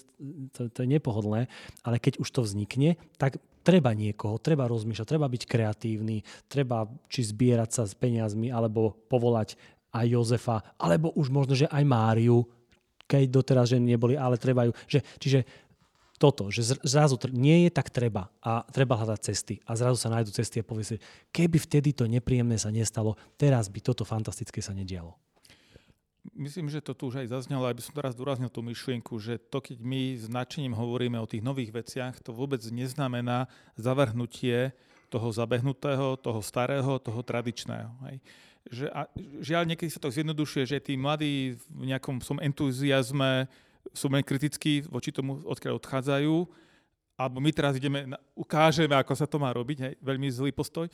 to, 0.55 0.71
to 0.71 0.79
je 0.81 0.89
nepohodlné, 0.89 1.51
ale 1.83 1.97
keď 1.99 2.23
už 2.23 2.29
to 2.31 2.41
vznikne, 2.41 2.95
tak 3.19 3.37
treba 3.61 3.93
niekoho, 3.93 4.41
treba 4.41 4.65
rozmýšľať, 4.65 5.07
treba 5.07 5.27
byť 5.29 5.43
kreatívny, 5.45 6.25
treba 6.49 6.89
či 7.11 7.27
zbierať 7.27 7.69
sa 7.69 7.83
s 7.85 7.93
peniazmi, 7.93 8.49
alebo 8.49 8.95
povolať 9.11 9.59
aj 9.91 10.05
Jozefa, 10.07 10.63
alebo 10.79 11.11
už 11.13 11.27
možno, 11.29 11.53
že 11.53 11.67
aj 11.67 11.83
Máriu, 11.83 12.47
keď 13.05 13.27
doteraz 13.27 13.67
že 13.67 13.77
neboli, 13.77 14.15
ale 14.15 14.39
treba 14.39 14.71
ju. 14.71 14.73
Že, 14.87 14.99
čiže 15.19 15.39
toto, 16.21 16.53
že 16.53 16.77
zrazu 16.85 17.17
nie 17.33 17.65
je 17.65 17.71
tak 17.73 17.89
treba 17.89 18.29
a 18.45 18.61
treba 18.69 18.93
hľadať 18.93 19.19
cesty 19.25 19.57
a 19.65 19.73
zrazu 19.73 19.97
sa 19.97 20.13
nájdú 20.13 20.29
cesty 20.29 20.61
a 20.61 20.67
povie 20.67 20.85
si, 20.85 20.95
keby 21.33 21.57
vtedy 21.57 21.97
to 21.97 22.05
nepríjemné 22.05 22.61
sa 22.61 22.69
nestalo, 22.69 23.17
teraz 23.41 23.65
by 23.73 23.81
toto 23.81 24.05
fantastické 24.05 24.61
sa 24.61 24.77
nedialo. 24.77 25.17
Myslím, 26.37 26.69
že 26.69 26.85
to 26.85 26.93
tu 26.93 27.09
už 27.09 27.25
aj 27.25 27.33
zaznelo, 27.33 27.65
aby 27.65 27.81
som 27.81 27.97
teraz 27.97 28.13
dôraznil 28.13 28.53
tú 28.53 28.61
myšlienku, 28.61 29.17
že 29.17 29.41
to, 29.41 29.57
keď 29.57 29.81
my 29.81 30.21
s 30.21 30.29
nadšením 30.29 30.77
hovoríme 30.77 31.17
o 31.17 31.25
tých 31.25 31.41
nových 31.41 31.73
veciach, 31.73 32.21
to 32.21 32.29
vôbec 32.29 32.61
neznamená 32.69 33.49
zavrhnutie 33.73 34.69
toho 35.09 35.33
zabehnutého, 35.33 36.21
toho 36.21 36.39
starého, 36.45 37.01
toho 37.01 37.21
tradičného. 37.25 37.89
Hej. 38.05 38.17
Že, 38.69 38.85
a, 38.93 39.01
žiaľ, 39.41 39.63
niekedy 39.65 39.89
sa 39.89 39.97
to 39.97 40.13
zjednodušuje, 40.13 40.63
že 40.69 40.77
tí 40.77 40.93
mladí 40.93 41.57
v 41.73 41.89
nejakom 41.89 42.21
som 42.21 42.37
entuziasme 42.37 43.49
sú 43.91 44.07
menej 44.07 44.27
kritickí 44.27 44.85
voči 44.87 45.09
tomu, 45.09 45.41
odkiaľ 45.45 45.81
odchádzajú, 45.81 46.35
alebo 47.19 47.37
my 47.37 47.51
teraz 47.53 47.77
ideme, 47.77 48.09
ukážeme, 48.33 48.97
ako 48.97 49.13
sa 49.13 49.29
to 49.29 49.37
má 49.37 49.53
robiť, 49.53 49.77
hej, 49.81 49.93
veľmi 50.01 50.27
zlý 50.31 50.51
postoj, 50.55 50.89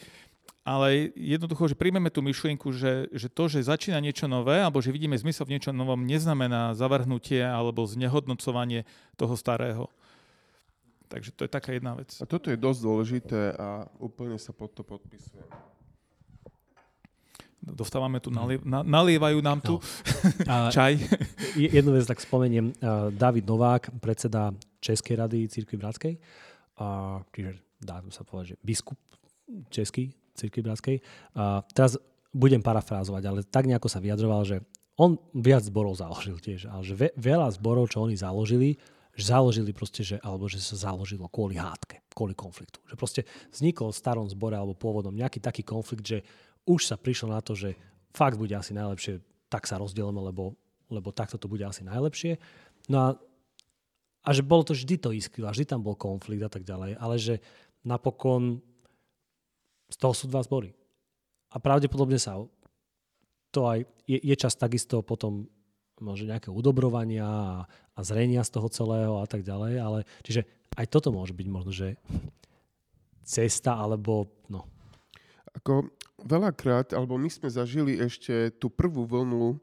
ale 0.68 1.16
jednoducho, 1.16 1.72
že 1.72 1.80
príjmeme 1.80 2.12
tú 2.12 2.20
myšlienku, 2.20 2.76
že, 2.76 3.08
že 3.16 3.32
to, 3.32 3.48
že 3.48 3.72
začína 3.72 4.04
niečo 4.04 4.28
nové, 4.28 4.60
alebo 4.60 4.84
že 4.84 4.92
vidíme 4.92 5.16
zmysel 5.16 5.48
v 5.48 5.56
niečom 5.56 5.72
novom, 5.72 6.04
neznamená 6.04 6.76
zavrhnutie 6.76 7.40
alebo 7.40 7.88
znehodnocovanie 7.88 8.84
toho 9.16 9.40
starého. 9.40 9.88
Takže 11.08 11.32
to 11.32 11.48
je 11.48 11.52
taká 11.56 11.72
jedna 11.72 11.96
vec. 11.96 12.12
A 12.20 12.28
toto 12.28 12.52
je 12.52 12.60
dosť 12.60 12.80
dôležité 12.84 13.42
a 13.56 13.88
úplne 13.96 14.36
sa 14.36 14.52
pod 14.52 14.76
to 14.76 14.84
podpisujem 14.84 15.48
dostávame 17.74 18.24
tu, 18.24 18.32
nalie, 18.32 18.62
na, 18.64 18.84
nalievajú 18.84 19.40
nám 19.44 19.60
tu 19.60 19.80
no. 19.80 20.72
čaj. 20.76 20.96
Jednu 21.76 21.96
vec 21.96 22.08
tak 22.08 22.24
spomeniem. 22.24 22.72
David 23.16 23.46
Novák, 23.48 24.00
predseda 24.00 24.56
Českej 24.80 25.20
rady 25.20 25.50
Církvy 25.50 25.76
Bratskej, 25.76 26.14
čiže 27.34 27.52
dá 27.82 28.00
sa 28.14 28.24
povedať, 28.24 28.54
že 28.54 28.56
biskup 28.62 29.00
Český 29.74 30.14
Církvy 30.38 30.62
Bratskej. 30.62 30.98
Teraz 31.74 31.98
budem 32.32 32.62
parafrázovať, 32.62 33.24
ale 33.26 33.40
tak 33.42 33.66
nejako 33.66 33.90
sa 33.90 33.98
vyjadroval, 33.98 34.46
že 34.46 34.58
on 34.98 35.18
viac 35.34 35.62
zborov 35.62 35.98
založil 35.98 36.42
tiež, 36.42 36.70
ale 36.70 36.82
že 36.82 36.98
veľa 37.18 37.54
zborov, 37.54 37.90
čo 37.94 38.06
oni 38.06 38.18
založili, 38.18 38.78
že 39.18 39.34
založili 39.34 39.74
proste, 39.74 40.06
že, 40.06 40.18
alebo 40.22 40.46
že 40.46 40.62
sa 40.62 40.94
založilo 40.94 41.26
kvôli 41.30 41.58
hádke, 41.58 42.06
kvôli 42.14 42.38
konfliktu. 42.38 42.82
Že 42.86 42.96
proste 42.98 43.22
vznikol 43.50 43.90
v 43.90 43.98
starom 43.98 44.28
zbore 44.30 44.58
alebo 44.58 44.78
pôvodom 44.78 45.14
nejaký 45.14 45.42
taký 45.42 45.66
konflikt, 45.66 46.06
že 46.06 46.22
už 46.68 46.84
sa 46.84 47.00
prišlo 47.00 47.32
na 47.32 47.40
to, 47.40 47.56
že 47.56 47.80
fakt 48.12 48.36
bude 48.36 48.54
asi 48.54 48.76
najlepšie, 48.76 49.24
tak 49.48 49.64
sa 49.66 49.80
rozdielame, 49.80 50.20
lebo, 50.20 50.54
lebo 50.92 51.16
takto 51.16 51.40
to 51.40 51.48
bude 51.48 51.64
asi 51.64 51.88
najlepšie. 51.88 52.36
No 52.92 52.98
a, 53.00 53.10
a 54.28 54.30
že 54.36 54.44
bolo 54.44 54.68
to 54.68 54.76
vždy 54.76 55.00
to 55.00 55.16
iskry, 55.16 55.48
a 55.48 55.56
vždy 55.56 55.66
tam 55.66 55.82
bol 55.82 55.96
konflikt 55.96 56.44
a 56.44 56.52
tak 56.52 56.68
ďalej, 56.68 57.00
ale 57.00 57.16
že 57.16 57.40
napokon 57.88 58.60
z 59.88 59.96
toho 59.96 60.12
sú 60.12 60.28
dva 60.28 60.44
zbory. 60.44 60.76
A 61.56 61.64
pravdepodobne 61.64 62.20
sa 62.20 62.36
to 63.56 63.62
aj, 63.64 63.88
je, 64.04 64.20
je 64.20 64.36
čas 64.36 64.60
takisto 64.60 65.00
potom 65.00 65.48
možno 66.04 66.30
nejaké 66.30 66.52
udobrovania 66.52 67.26
a, 67.26 67.66
a 67.96 68.00
zrenia 68.04 68.44
z 68.44 68.54
toho 68.54 68.68
celého 68.70 69.14
a 69.18 69.26
tak 69.26 69.48
ďalej, 69.48 69.74
ale 69.80 70.00
čiže 70.22 70.46
aj 70.78 70.86
toto 70.92 71.10
môže 71.10 71.34
byť 71.34 71.48
možno, 71.48 71.72
že 71.74 71.98
cesta 73.26 73.80
alebo 73.80 74.30
no. 74.52 74.68
Ako 75.58 75.90
veľakrát, 76.22 76.94
alebo 76.94 77.18
my 77.18 77.30
sme 77.30 77.50
zažili 77.50 77.98
ešte 77.98 78.50
tú 78.58 78.74
prvú 78.74 79.06
vlnu, 79.06 79.58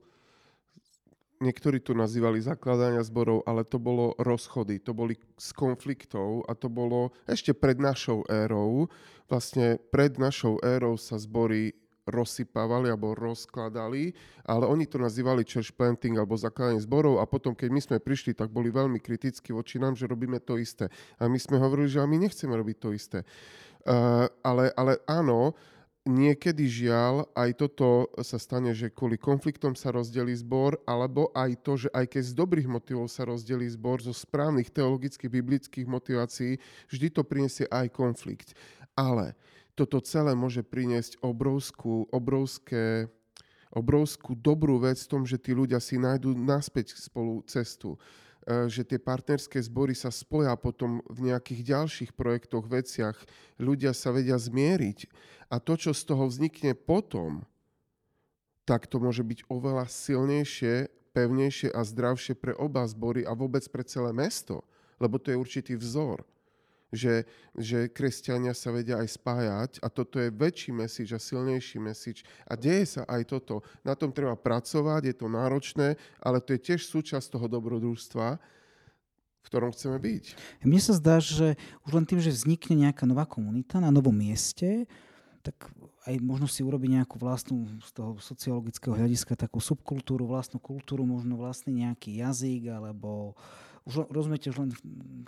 niektorí 1.42 1.82
tu 1.82 1.92
nazývali 1.92 2.38
zakladania 2.40 3.02
zborov, 3.02 3.42
ale 3.44 3.66
to 3.66 3.76
bolo 3.82 4.14
rozchody, 4.16 4.78
to 4.78 4.94
boli 4.94 5.18
z 5.36 5.50
konfliktov 5.52 6.46
a 6.46 6.54
to 6.54 6.70
bolo 6.70 7.10
ešte 7.26 7.52
pred 7.52 7.76
našou 7.76 8.22
érou. 8.30 8.86
Vlastne 9.26 9.76
pred 9.90 10.16
našou 10.16 10.56
érou 10.62 10.94
sa 10.96 11.18
zbory 11.18 11.74
rozsypávali 12.04 12.92
alebo 12.92 13.16
rozkladali, 13.16 14.12
ale 14.44 14.68
oni 14.68 14.84
to 14.84 15.00
nazývali 15.00 15.40
church 15.40 15.72
planting 15.72 16.20
alebo 16.20 16.36
zakladanie 16.36 16.84
zborov 16.84 17.16
a 17.20 17.24
potom, 17.24 17.56
keď 17.56 17.68
my 17.72 17.80
sme 17.80 17.96
prišli, 17.96 18.36
tak 18.36 18.52
boli 18.52 18.68
veľmi 18.68 19.00
kritickí 19.00 19.56
voči 19.56 19.80
nám, 19.80 19.96
že 19.96 20.04
robíme 20.04 20.36
to 20.44 20.60
isté. 20.60 20.92
A 21.16 21.26
my 21.32 21.40
sme 21.40 21.56
hovorili, 21.56 21.88
že 21.88 22.04
my 22.04 22.20
nechceme 22.20 22.52
robiť 22.52 22.76
to 22.76 22.88
isté. 22.92 23.24
Uh, 23.84 24.28
ale, 24.44 24.72
ale 24.76 25.00
áno, 25.08 25.56
niekedy 26.04 26.68
žiaľ 26.68 27.32
aj 27.32 27.50
toto 27.56 28.12
sa 28.20 28.36
stane, 28.36 28.76
že 28.76 28.92
kvôli 28.92 29.16
konfliktom 29.16 29.72
sa 29.72 29.88
rozdelí 29.88 30.36
zbor, 30.36 30.76
alebo 30.84 31.32
aj 31.32 31.50
to, 31.64 31.72
že 31.80 31.88
aj 31.96 32.12
keď 32.12 32.22
z 32.22 32.32
dobrých 32.36 32.68
motivov 32.68 33.08
sa 33.08 33.24
rozdelí 33.24 33.64
zbor, 33.72 34.04
zo 34.04 34.12
správnych 34.12 34.68
teologických, 34.68 35.32
biblických 35.32 35.88
motivácií, 35.88 36.60
vždy 36.92 37.06
to 37.08 37.24
priniesie 37.24 37.64
aj 37.72 37.88
konflikt. 37.90 38.52
Ale 38.92 39.32
toto 39.74 39.98
celé 40.04 40.36
môže 40.38 40.62
priniesť 40.62 41.18
obrovskú, 41.24 42.06
obrovské, 42.12 43.10
obrovskú 43.74 44.38
dobrú 44.38 44.78
vec 44.78 45.00
v 45.02 45.10
tom, 45.10 45.22
že 45.26 45.40
tí 45.40 45.50
ľudia 45.56 45.82
si 45.82 45.98
nájdú 45.98 46.36
naspäť 46.36 46.94
spolu 46.94 47.42
cestu. 47.48 47.98
E, 48.44 48.68
že 48.68 48.84
tie 48.84 49.00
partnerské 49.00 49.56
zbory 49.64 49.96
sa 49.96 50.12
spoja 50.12 50.52
potom 50.60 51.00
v 51.08 51.32
nejakých 51.32 51.64
ďalších 51.64 52.10
projektoch, 52.12 52.68
veciach. 52.68 53.16
Ľudia 53.56 53.96
sa 53.96 54.12
vedia 54.12 54.36
zmieriť. 54.36 55.08
A 55.48 55.56
to, 55.56 55.80
čo 55.80 55.96
z 55.96 56.02
toho 56.04 56.28
vznikne 56.28 56.76
potom, 56.76 57.48
tak 58.68 58.84
to 58.88 59.00
môže 59.00 59.24
byť 59.24 59.48
oveľa 59.48 59.88
silnejšie, 59.88 60.92
pevnejšie 61.16 61.72
a 61.72 61.80
zdravšie 61.84 62.36
pre 62.36 62.52
oba 62.56 62.84
zbory 62.84 63.24
a 63.24 63.32
vôbec 63.32 63.64
pre 63.72 63.84
celé 63.84 64.12
mesto. 64.12 64.60
Lebo 65.00 65.16
to 65.16 65.32
je 65.32 65.40
určitý 65.40 65.72
vzor 65.76 66.24
že, 66.92 67.26
že 67.58 67.90
kresťania 67.90 68.52
sa 68.52 68.70
vedia 68.70 69.00
aj 69.00 69.08
spájať 69.18 69.72
a 69.82 69.88
toto 69.90 70.20
je 70.20 70.30
väčší 70.30 70.70
mesič 70.74 71.08
a 71.14 71.20
silnejší 71.20 71.78
mesič. 71.82 72.22
A 72.44 72.54
deje 72.54 72.98
sa 72.98 73.02
aj 73.08 73.28
toto. 73.28 73.64
Na 73.82 73.98
tom 73.98 74.14
treba 74.14 74.38
pracovať, 74.38 75.10
je 75.10 75.14
to 75.16 75.26
náročné, 75.26 75.98
ale 76.22 76.38
to 76.38 76.54
je 76.54 76.64
tiež 76.72 76.86
súčasť 76.86 77.34
toho 77.34 77.46
dobrodružstva, 77.50 78.26
v 79.44 79.46
ktorom 79.52 79.74
chceme 79.74 80.00
byť. 80.00 80.24
Mne 80.64 80.80
sa 80.80 80.96
zdá, 80.96 81.20
že 81.20 81.60
už 81.84 81.90
len 81.92 82.06
tým, 82.08 82.20
že 82.22 82.32
vznikne 82.32 82.88
nejaká 82.88 83.04
nová 83.04 83.28
komunita 83.28 83.82
na 83.82 83.92
novom 83.92 84.14
mieste, 84.14 84.88
tak 85.44 85.68
aj 86.08 86.16
možno 86.24 86.48
si 86.48 86.64
urobiť 86.64 87.00
nejakú 87.00 87.20
vlastnú 87.20 87.68
z 87.84 87.90
toho 87.92 88.16
sociologického 88.16 88.96
hľadiska 88.96 89.36
takú 89.36 89.60
subkultúru, 89.60 90.24
vlastnú 90.24 90.56
kultúru, 90.56 91.04
možno 91.04 91.36
vlastný 91.36 91.84
nejaký 91.84 92.24
jazyk 92.24 92.72
alebo 92.72 93.36
už 93.84 94.08
rozumiete, 94.08 94.48
už 94.48 94.58
len 94.64 94.70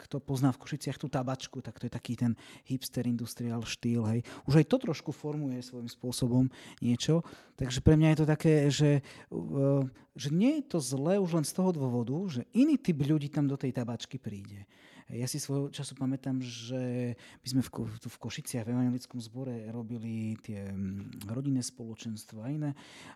kto 0.01 0.17
pozná 0.21 0.49
v 0.53 0.61
Košiciach 0.65 0.97
tú 0.97 1.13
tabačku, 1.13 1.61
tak 1.61 1.77
to 1.77 1.87
je 1.87 1.93
taký 1.93 2.17
ten 2.17 2.33
hipster 2.65 3.05
industrial 3.05 3.61
štýl, 3.65 4.05
hej. 4.09 4.21
Už 4.49 4.65
aj 4.65 4.67
to 4.73 4.77
trošku 4.81 5.13
formuje 5.13 5.61
svojím 5.61 5.93
spôsobom 5.93 6.45
niečo, 6.81 7.21
takže 7.61 7.85
pre 7.85 8.01
mňa 8.01 8.09
je 8.13 8.19
to 8.19 8.27
také, 8.27 8.55
že, 8.73 8.91
uh, 9.29 9.85
že 10.17 10.33
nie 10.33 10.61
je 10.61 10.65
to 10.73 10.79
zlé 10.81 11.21
už 11.21 11.37
len 11.37 11.47
z 11.47 11.53
toho 11.53 11.71
dôvodu, 11.77 12.17
že 12.41 12.43
iný 12.57 12.81
typ 12.81 12.97
ľudí 13.05 13.29
tam 13.29 13.45
do 13.45 13.61
tej 13.61 13.77
tabačky 13.77 14.17
príde. 14.17 14.65
Ja 15.07 15.31
si 15.31 15.39
svojho 15.39 15.71
času 15.71 15.95
pamätám, 15.95 16.43
že 16.43 17.15
my 17.15 17.47
sme 17.47 17.63
v, 17.63 17.95
tu 18.03 18.11
v 18.11 18.19
Košiciach 18.19 18.67
v 18.67 18.75
evangelickom 18.75 19.23
zbore 19.23 19.71
robili 19.71 20.35
tie 20.43 20.67
mm, 20.75 21.31
rodinné 21.31 21.63
spoločenstva 21.63 22.43
a 22.43 22.51
iné. 22.51 22.71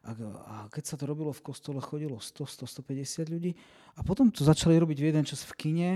A, 0.07 0.15
a 0.15 0.57
keď 0.71 0.85
sa 0.87 0.95
to 0.95 1.11
robilo 1.11 1.35
v 1.35 1.43
kostole, 1.43 1.83
chodilo 1.83 2.23
100-150 2.23 3.35
ľudí. 3.35 3.59
A 3.99 4.07
potom 4.07 4.31
to 4.31 4.47
začali 4.47 4.79
robiť 4.79 4.99
v 5.03 5.09
jeden 5.11 5.27
čas 5.27 5.43
v 5.43 5.53
kine 5.59 5.91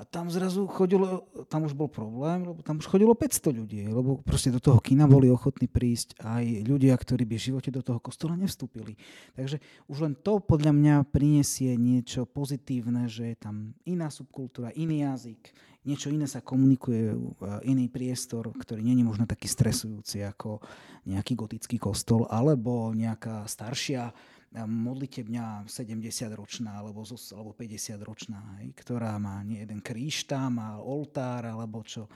a 0.00 0.08
tam 0.08 0.32
zrazu 0.32 0.64
chodilo, 0.64 1.28
tam 1.52 1.68
už 1.68 1.76
bol 1.76 1.84
problém, 1.84 2.48
lebo 2.48 2.64
tam 2.64 2.80
už 2.80 2.88
chodilo 2.88 3.12
500 3.12 3.52
ľudí, 3.52 3.84
lebo 3.84 4.24
proste 4.24 4.48
do 4.48 4.56
toho 4.56 4.80
kina 4.80 5.04
boli 5.04 5.28
ochotní 5.28 5.68
prísť 5.68 6.16
aj 6.24 6.64
ľudia, 6.64 6.96
ktorí 6.96 7.28
by 7.28 7.36
v 7.36 7.46
živote 7.52 7.68
do 7.68 7.84
toho 7.84 8.00
kostola 8.00 8.32
nevstúpili. 8.32 8.96
Takže 9.36 9.60
už 9.92 9.96
len 10.08 10.16
to 10.16 10.40
podľa 10.40 10.72
mňa 10.72 10.94
prinesie 11.04 11.76
niečo 11.76 12.24
pozitívne, 12.24 13.12
že 13.12 13.36
je 13.36 13.36
tam 13.36 13.76
iná 13.84 14.08
subkultúra, 14.08 14.72
iný 14.72 15.04
jazyk, 15.04 15.52
niečo 15.84 16.08
iné 16.08 16.24
sa 16.24 16.40
komunikuje, 16.40 17.20
iný 17.68 17.92
priestor, 17.92 18.56
ktorý 18.56 18.80
není 18.80 19.04
možno 19.04 19.28
taký 19.28 19.52
stresujúci 19.52 20.24
ako 20.24 20.64
nejaký 21.04 21.36
gotický 21.36 21.76
kostol, 21.76 22.24
alebo 22.32 22.96
nejaká 22.96 23.44
staršia 23.44 24.16
modlitebňa 24.54 25.70
70-ročná 25.70 26.82
alebo, 26.82 27.06
alebo 27.06 27.50
50-ročná, 27.54 28.62
hej, 28.62 28.74
ktorá 28.74 29.14
má 29.22 29.46
nie 29.46 29.62
jeden 29.62 29.78
kríž 29.78 30.26
tam, 30.26 30.58
má 30.58 30.74
oltár 30.82 31.46
alebo 31.46 31.86
čo. 31.86 32.10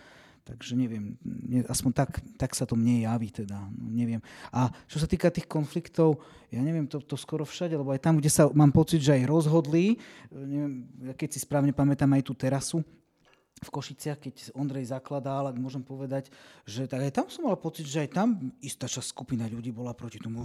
Takže 0.45 0.77
neviem, 0.77 1.17
aspoň 1.65 1.93
tak, 2.05 2.21
tak 2.37 2.53
sa 2.53 2.69
to 2.69 2.77
mne 2.77 3.09
javí 3.09 3.33
teda, 3.33 3.65
no, 3.65 3.89
neviem. 3.89 4.21
A 4.53 4.69
čo 4.85 5.01
sa 5.01 5.09
týka 5.09 5.33
tých 5.33 5.49
konfliktov, 5.49 6.21
ja 6.53 6.61
neviem, 6.61 6.85
to, 6.85 7.01
to 7.01 7.17
skoro 7.17 7.49
všade, 7.49 7.73
lebo 7.73 7.97
aj 7.97 8.05
tam, 8.05 8.21
kde 8.21 8.29
sa 8.29 8.53
mám 8.53 8.69
pocit, 8.69 9.01
že 9.01 9.17
aj 9.17 9.25
rozhodli, 9.25 9.97
neviem, 10.29 10.85
keď 11.17 11.29
si 11.33 11.41
správne 11.41 11.73
pamätám 11.73 12.13
aj 12.13 12.29
tú 12.29 12.37
terasu, 12.37 12.85
v 13.65 13.75
Košiciach, 13.75 14.19
keď 14.21 14.35
Ondrej 14.53 14.93
zakladal, 14.93 15.49
ak 15.49 15.57
môžem 15.57 15.81
povedať, 15.81 16.29
že 16.69 16.85
tak 16.85 17.03
aj 17.09 17.13
tam 17.17 17.27
som 17.33 17.49
mal 17.49 17.57
pocit, 17.57 17.89
že 17.89 18.05
aj 18.05 18.11
tam 18.13 18.29
istá 18.61 18.85
časť 18.85 19.11
skupina 19.11 19.49
ľudí 19.49 19.73
bola 19.73 19.97
proti 19.97 20.21
tomu, 20.21 20.45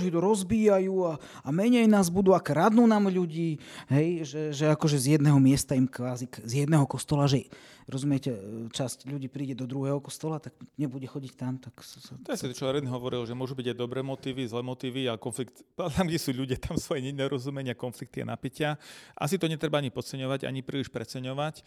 že 0.00 0.08
to 0.08 0.18
rozbíjajú 0.18 0.94
a, 1.04 1.12
a 1.20 1.48
menej 1.52 1.84
nás 1.84 2.08
budú 2.08 2.32
a 2.32 2.40
kradnú 2.40 2.88
nám 2.88 3.12
ľudí, 3.12 3.60
hej, 3.92 4.24
že, 4.24 4.42
že 4.56 4.64
akože 4.72 4.96
z 4.96 5.06
jedného 5.20 5.36
miesta 5.36 5.76
im 5.76 5.84
kvázi, 5.84 6.26
z 6.42 6.64
jedného 6.64 6.88
kostola, 6.88 7.28
že 7.28 7.46
rozumiete, 7.84 8.32
časť 8.72 9.08
ľudí 9.08 9.28
príde 9.28 9.52
do 9.52 9.68
druhého 9.68 10.00
kostola, 10.00 10.40
tak 10.40 10.56
nebude 10.80 11.04
chodiť 11.04 11.32
tam. 11.36 11.60
Tak 11.60 11.84
sa, 11.84 12.00
to 12.00 12.32
je 12.32 12.40
to, 12.40 12.56
čo 12.56 12.72
Ren 12.72 12.88
hovoril, 12.88 13.28
že 13.28 13.36
môžu 13.36 13.52
byť 13.52 13.72
aj 13.72 13.76
dobré 13.76 14.00
motívy, 14.00 14.48
zlé 14.48 14.62
motívy 14.64 15.08
a 15.08 15.20
konflikt, 15.20 15.60
tam, 15.96 16.08
kde 16.08 16.20
sú 16.20 16.32
ľudia, 16.32 16.56
tam 16.56 16.80
svoje 16.80 17.04
nerozumenia, 17.12 17.76
konflikty 17.76 18.24
a 18.24 18.30
napätia. 18.32 18.80
Asi 19.12 19.36
to 19.36 19.48
netreba 19.48 19.80
ani 19.80 19.92
podceňovať, 19.92 20.48
ani 20.48 20.64
príliš 20.64 20.88
preceňovať 20.88 21.64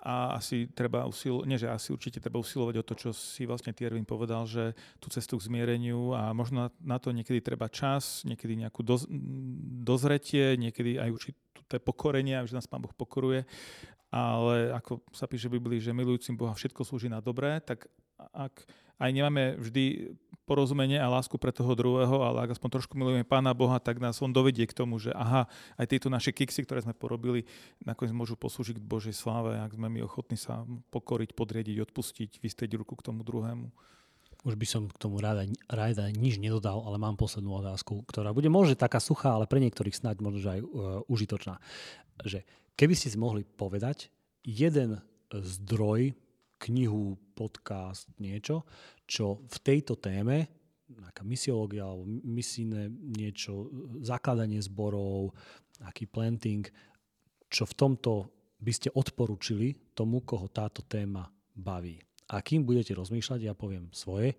a 0.00 0.40
asi 0.40 0.64
treba 0.72 1.04
usilovať, 1.04 1.44
nie 1.44 1.60
že 1.60 1.68
asi 1.68 1.92
určite 1.92 2.24
treba 2.24 2.40
usilovať 2.40 2.74
o 2.80 2.86
to, 2.86 2.94
čo 2.96 3.10
si 3.12 3.44
vlastne 3.44 3.76
Tiervin 3.76 4.08
povedal, 4.08 4.48
že 4.48 4.72
tú 4.96 5.12
cestu 5.12 5.36
k 5.36 5.44
zmiereniu 5.44 6.16
a 6.16 6.32
možno 6.32 6.72
na 6.80 6.96
to 6.96 7.12
niekedy 7.12 7.44
treba 7.44 7.68
čas, 7.68 8.24
niekedy 8.24 8.56
nejakú 8.64 8.80
doz, 8.80 9.04
dozretie, 9.84 10.56
niekedy 10.56 10.96
aj 10.96 11.10
určité 11.12 11.76
pokorenie, 11.78 12.40
že 12.48 12.56
nás 12.56 12.64
Pán 12.64 12.80
Boh 12.80 12.96
pokoruje 12.96 13.44
ale 14.10 14.74
ako 14.74 15.00
sa 15.14 15.30
píše 15.30 15.46
v 15.46 15.62
Biblii, 15.62 15.78
že 15.78 15.94
milujúcim 15.94 16.34
Boha 16.34 16.52
všetko 16.52 16.82
slúži 16.82 17.06
na 17.06 17.22
dobré, 17.22 17.62
tak 17.62 17.86
ak 18.34 18.66
aj 19.00 19.10
nemáme 19.16 19.56
vždy 19.56 20.12
porozumenie 20.44 20.98
a 20.98 21.06
lásku 21.06 21.38
pre 21.38 21.54
toho 21.54 21.78
druhého, 21.78 22.26
ale 22.26 22.42
ak 22.42 22.58
aspoň 22.58 22.82
trošku 22.82 22.98
milujeme 22.98 23.22
Pána 23.22 23.54
Boha, 23.54 23.78
tak 23.78 24.02
nás 24.02 24.18
on 24.18 24.34
dovedie 24.34 24.66
k 24.66 24.74
tomu, 24.74 24.98
že 24.98 25.14
aha, 25.14 25.46
aj 25.78 25.86
tieto 25.86 26.10
naše 26.10 26.34
kiksy, 26.34 26.66
ktoré 26.66 26.82
sme 26.82 26.90
porobili, 26.90 27.46
nakoniec 27.86 28.10
môžu 28.10 28.34
poslúžiť 28.34 28.82
k 28.82 28.90
Božej 28.90 29.14
sláve, 29.14 29.54
ak 29.56 29.78
sme 29.78 29.86
my 29.86 30.02
ochotní 30.02 30.34
sa 30.34 30.66
pokoriť, 30.90 31.38
podriediť, 31.38 31.78
odpustiť, 31.86 32.42
vystrieť 32.42 32.82
ruku 32.82 32.98
k 32.98 33.06
tomu 33.06 33.22
druhému. 33.22 33.70
Už 34.40 34.56
by 34.56 34.66
som 34.66 34.88
k 34.88 34.96
tomu 34.96 35.20
ráda, 35.20 35.44
ráda 35.68 36.08
nič 36.08 36.40
nedodal, 36.40 36.80
ale 36.80 36.96
mám 36.96 37.20
poslednú 37.20 37.60
otázku, 37.60 38.08
ktorá 38.08 38.32
bude 38.32 38.48
možno 38.48 38.72
taká 38.72 38.96
suchá, 38.96 39.36
ale 39.36 39.44
pre 39.44 39.60
niektorých 39.60 39.92
snáď 39.92 40.24
možno 40.24 40.40
aj 40.48 40.60
uh, 40.64 40.68
užitočná. 41.12 41.60
Že 42.24 42.44
Keby 42.80 42.96
ste 42.96 43.12
si 43.12 43.20
mohli 43.20 43.44
povedať 43.44 44.08
jeden 44.40 44.96
zdroj, 45.28 46.16
knihu, 46.64 47.12
podcast, 47.36 48.08
niečo, 48.16 48.64
čo 49.04 49.44
v 49.44 49.56
tejto 49.60 50.00
téme, 50.00 50.48
nejaká 50.88 51.20
misiológia 51.20 51.84
alebo 51.84 52.08
misijné 52.08 52.88
niečo, 52.88 53.68
zakladanie 54.00 54.64
zborov, 54.64 55.36
aký 55.84 56.08
planting, 56.08 56.64
čo 57.52 57.68
v 57.68 57.76
tomto 57.76 58.32
by 58.56 58.72
ste 58.72 58.88
odporúčili 58.96 59.92
tomu, 59.92 60.24
koho 60.24 60.48
táto 60.48 60.80
téma 60.80 61.28
baví. 61.52 62.00
A 62.30 62.38
kým 62.38 62.62
budete 62.62 62.94
rozmýšľať, 62.94 63.40
ja 63.42 63.54
poviem 63.58 63.90
svoje. 63.90 64.38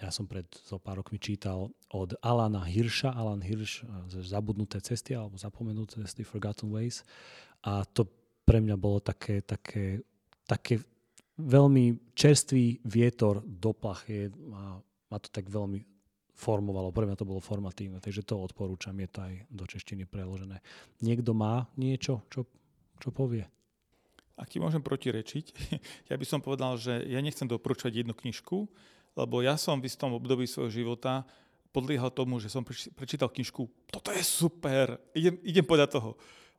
Ja 0.00 0.08
som 0.08 0.24
pred 0.24 0.48
zo 0.64 0.80
pár 0.80 1.04
rokmi 1.04 1.20
čítal 1.20 1.68
od 1.92 2.16
Alana 2.24 2.64
Hirša, 2.64 3.12
Alan 3.12 3.44
Hirš, 3.44 3.84
Zabudnuté 4.24 4.80
cesty 4.80 5.12
alebo 5.12 5.36
Zapomenuté 5.36 6.00
cesty, 6.00 6.24
Forgotten 6.24 6.72
Ways. 6.72 7.04
A 7.64 7.84
to 7.84 8.08
pre 8.44 8.60
mňa 8.60 8.76
bolo 8.80 9.04
také, 9.04 9.44
také, 9.44 10.00
také 10.48 10.80
veľmi 11.36 12.16
čerstvý 12.16 12.80
vietor 12.88 13.44
do 13.44 13.76
plachy 13.76 14.32
a 14.56 14.80
ma 14.80 15.18
to 15.20 15.28
tak 15.28 15.48
veľmi 15.52 15.84
formovalo. 16.36 16.92
Pre 16.92 17.08
mňa 17.08 17.16
to 17.16 17.28
bolo 17.28 17.40
formatívne, 17.40 18.00
takže 18.00 18.24
to 18.24 18.36
odporúčam, 18.36 18.96
je 19.00 19.08
to 19.08 19.20
aj 19.24 19.34
do 19.48 19.64
češtiny 19.64 20.04
preložené. 20.04 20.60
Niekto 21.00 21.32
má 21.32 21.68
niečo, 21.80 22.24
čo, 22.28 22.44
čo 23.00 23.08
povie? 23.12 23.48
Aký 24.36 24.60
môžem 24.60 24.84
protirečiť? 24.84 25.46
Ja 26.12 26.16
by 26.20 26.26
som 26.28 26.44
povedal, 26.44 26.76
že 26.76 27.02
ja 27.08 27.18
nechcem 27.24 27.48
doporučovať 27.48 28.04
jednu 28.04 28.14
knižku, 28.14 28.68
lebo 29.16 29.40
ja 29.40 29.56
som 29.56 29.80
v 29.80 29.88
istom 29.88 30.12
období 30.12 30.44
svojho 30.44 30.70
života 30.70 31.24
podliehal 31.72 32.08
tomu, 32.12 32.40
že 32.40 32.52
som 32.52 32.64
prečítal 32.96 33.28
knižku, 33.28 33.68
toto 33.92 34.08
je 34.12 34.24
super, 34.24 34.96
idem, 35.12 35.36
idem 35.44 35.64
podľa 35.64 35.88
toho 35.92 36.10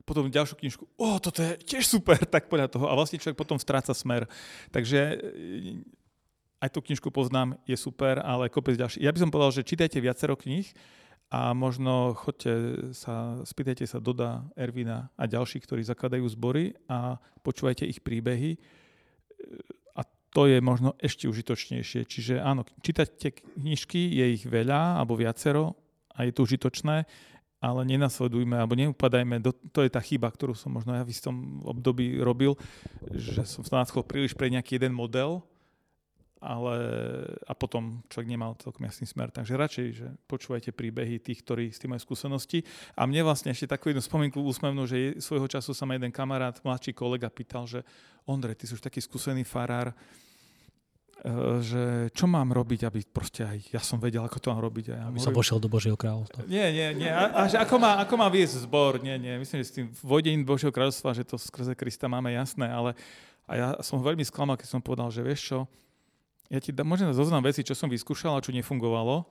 potom 0.08 0.32
ďalšiu 0.32 0.56
knižku, 0.56 0.84
o, 0.96 1.20
toto 1.20 1.44
je 1.44 1.60
tiež 1.68 1.84
super, 1.84 2.16
tak 2.24 2.48
podľa 2.48 2.72
toho. 2.72 2.88
A 2.88 2.96
vlastne 2.96 3.20
človek 3.20 3.36
potom 3.36 3.60
stráca 3.60 3.92
smer. 3.92 4.24
Takže 4.72 5.00
e, 5.04 5.16
aj 6.64 6.72
tú 6.72 6.80
knižku 6.80 7.12
poznám, 7.12 7.60
je 7.68 7.76
super, 7.76 8.24
ale 8.24 8.48
kopec 8.48 8.80
ďalší. 8.80 9.04
Ja 9.04 9.12
by 9.12 9.20
som 9.20 9.30
povedal, 9.36 9.52
že 9.52 9.68
čítajte 9.68 10.00
viacero 10.00 10.40
kníh 10.40 10.64
a 11.28 11.52
možno 11.52 12.16
chodte 12.16 12.52
sa, 12.96 13.44
spýtajte 13.44 13.84
sa 13.84 14.00
Doda, 14.00 14.48
Ervina 14.56 15.12
a 15.20 15.28
ďalších, 15.28 15.68
ktorí 15.68 15.84
zakladajú 15.84 16.24
zbory 16.32 16.72
a 16.88 17.20
počúvajte 17.44 17.84
ich 17.84 18.00
príbehy 18.00 18.56
a 20.00 20.08
to 20.32 20.48
je 20.48 20.64
možno 20.64 20.96
ešte 21.04 21.28
užitočnejšie. 21.28 22.08
Čiže 22.08 22.40
áno, 22.40 22.64
čítajte 22.80 23.44
knižky, 23.60 24.00
je 24.16 24.26
ich 24.40 24.44
veľa 24.48 25.04
alebo 25.04 25.20
viacero 25.20 25.76
a 26.16 26.24
je 26.24 26.32
to 26.32 26.48
užitočné, 26.48 27.04
ale 27.60 27.82
nenasledujme 27.84 28.56
alebo 28.56 28.80
neupadajme, 28.80 29.44
do, 29.44 29.52
to 29.52 29.84
je 29.84 29.92
tá 29.92 30.00
chyba, 30.00 30.32
ktorú 30.32 30.56
som 30.56 30.72
možno 30.72 30.96
ja 30.96 31.04
v 31.04 31.12
istom 31.12 31.60
období 31.68 32.24
robil, 32.24 32.56
že 33.12 33.44
som 33.44 33.68
sa 33.68 33.84
nadchol 33.84 34.08
príliš 34.08 34.32
pre 34.32 34.48
nejaký 34.48 34.80
jeden 34.80 34.96
model, 34.96 35.44
ale 36.42 36.76
a 37.46 37.54
potom 37.58 38.06
človek 38.10 38.30
nemal 38.30 38.54
celkom 38.62 38.86
jasný 38.86 39.10
smer. 39.10 39.34
Takže 39.34 39.54
radšej, 39.58 39.88
že 39.94 40.08
počúvajte 40.30 40.72
príbehy 40.72 41.22
tých, 41.22 41.42
ktorí 41.42 41.74
s 41.74 41.82
tým 41.82 41.96
majú 41.96 42.02
skúsenosti. 42.02 42.62
A 42.94 43.10
mne 43.10 43.26
vlastne 43.26 43.50
ešte 43.50 43.70
takú 43.70 43.90
jednu 43.90 44.02
spomienku 44.02 44.42
úsmevnú, 44.42 44.86
že 44.86 45.18
svojho 45.18 45.50
času 45.50 45.74
sa 45.74 45.86
ma 45.90 45.98
jeden 45.98 46.14
kamarát, 46.14 46.58
mladší 46.62 46.94
kolega 46.94 47.28
pýtal, 47.28 47.66
že 47.66 47.82
Ondrej, 48.28 48.60
ty 48.60 48.68
si 48.68 48.76
už 48.76 48.84
taký 48.84 49.00
skúsený 49.00 49.48
farár, 49.48 49.96
Eh, 51.18 51.60
že 51.66 51.84
čo 52.14 52.30
mám 52.30 52.54
robiť, 52.54 52.86
aby 52.86 53.02
proste 53.10 53.42
aj 53.42 53.58
ja 53.74 53.82
som 53.82 53.98
vedel, 53.98 54.22
ako 54.22 54.38
to 54.38 54.48
mám 54.54 54.62
robiť. 54.62 54.86
Ja 54.94 55.10
aby 55.10 55.18
som 55.18 55.34
vošiel 55.34 55.58
do 55.58 55.66
Božieho 55.66 55.98
kráľovstva. 55.98 56.46
Nie, 56.46 56.70
nie, 56.70 56.94
nie. 56.94 57.10
A, 57.10 57.34
a 57.34 57.42
že 57.50 57.58
ako 57.58 57.82
má, 57.82 57.98
ako 58.06 58.14
má 58.22 58.30
viesť 58.30 58.70
zbor? 58.70 59.02
Nie, 59.02 59.18
nie. 59.18 59.34
Myslím, 59.42 59.66
že 59.66 59.68
s 59.68 59.76
tým 59.76 59.90
vodením 60.06 60.46
Božieho 60.46 60.70
kráľovstva, 60.70 61.18
že 61.18 61.26
to 61.26 61.42
skrze 61.42 61.74
Krista 61.74 62.06
máme 62.06 62.38
jasné, 62.38 62.70
ale 62.70 62.94
a 63.50 63.52
ja 63.58 63.68
som 63.82 63.98
veľmi 63.98 64.22
sklamal, 64.22 64.62
keď 64.62 64.70
som 64.70 64.82
povedal, 64.84 65.10
že 65.10 65.26
vieš 65.26 65.42
čo, 65.42 65.60
ja 66.48 66.60
ti 66.64 66.72
dám 66.72 66.95
zoznam 67.12 67.43
veci, 67.43 67.64
čo 67.64 67.76
som 67.76 67.91
vyskúšal 67.91 68.39
a 68.39 68.43
čo 68.43 68.56
nefungovalo 68.56 69.28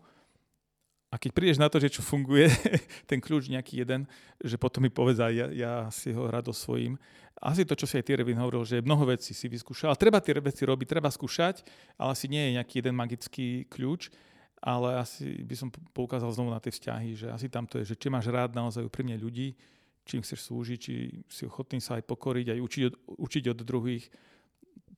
a 1.07 1.23
keď 1.23 1.31
prídeš 1.33 1.63
na 1.63 1.71
to, 1.71 1.79
že 1.79 1.97
čo 1.97 2.03
funguje, 2.03 2.51
ten 3.11 3.23
kľúč 3.23 3.49
nejaký 3.49 3.87
jeden, 3.87 4.11
že 4.43 4.59
potom 4.59 4.83
mi 4.83 4.91
povedz 4.91 5.23
aj 5.23 5.33
ja, 5.33 5.47
ja 5.49 5.73
si 5.89 6.11
ho 6.11 6.27
rado 6.27 6.51
svojím. 6.51 6.99
Asi 7.39 7.65
to, 7.65 7.73
čo 7.73 7.87
si 7.87 7.97
aj 8.01 8.05
Tyrevin 8.05 8.37
hovoril, 8.37 8.69
že 8.69 8.85
mnoho 8.85 9.09
vecí 9.09 9.33
si 9.33 9.47
vyskúšal. 9.47 9.95
Treba 9.95 10.19
tie 10.19 10.37
veci 10.37 10.67
robiť, 10.67 10.89
treba 10.89 11.09
skúšať, 11.09 11.63
ale 11.97 12.13
asi 12.13 12.27
nie 12.27 12.43
je 12.51 12.55
nejaký 12.61 12.85
jeden 12.85 12.97
magický 12.97 13.65
kľúč. 13.71 14.13
Ale 14.61 14.99
asi 14.99 15.45
by 15.45 15.55
som 15.55 15.69
poukázal 15.93 16.33
znovu 16.33 16.51
na 16.53 16.59
tie 16.59 16.73
vzťahy, 16.73 17.11
že 17.13 17.27
asi 17.29 17.47
tam 17.53 17.69
to 17.69 17.77
je, 17.81 17.93
že 17.93 17.99
či 18.01 18.09
máš 18.09 18.33
rád 18.33 18.57
naozaj 18.57 18.89
úprimne 18.89 19.15
ľudí, 19.21 19.53
čím 20.09 20.25
chceš 20.25 20.49
slúžiť, 20.49 20.79
či 20.81 20.95
si 21.29 21.45
ochotný 21.45 21.77
sa 21.77 22.01
aj 22.01 22.09
pokoriť, 22.09 22.57
aj 22.57 22.61
učiť 22.65 22.83
od, 22.89 22.95
učiť 23.21 23.45
od 23.53 23.59
druhých. 23.63 24.05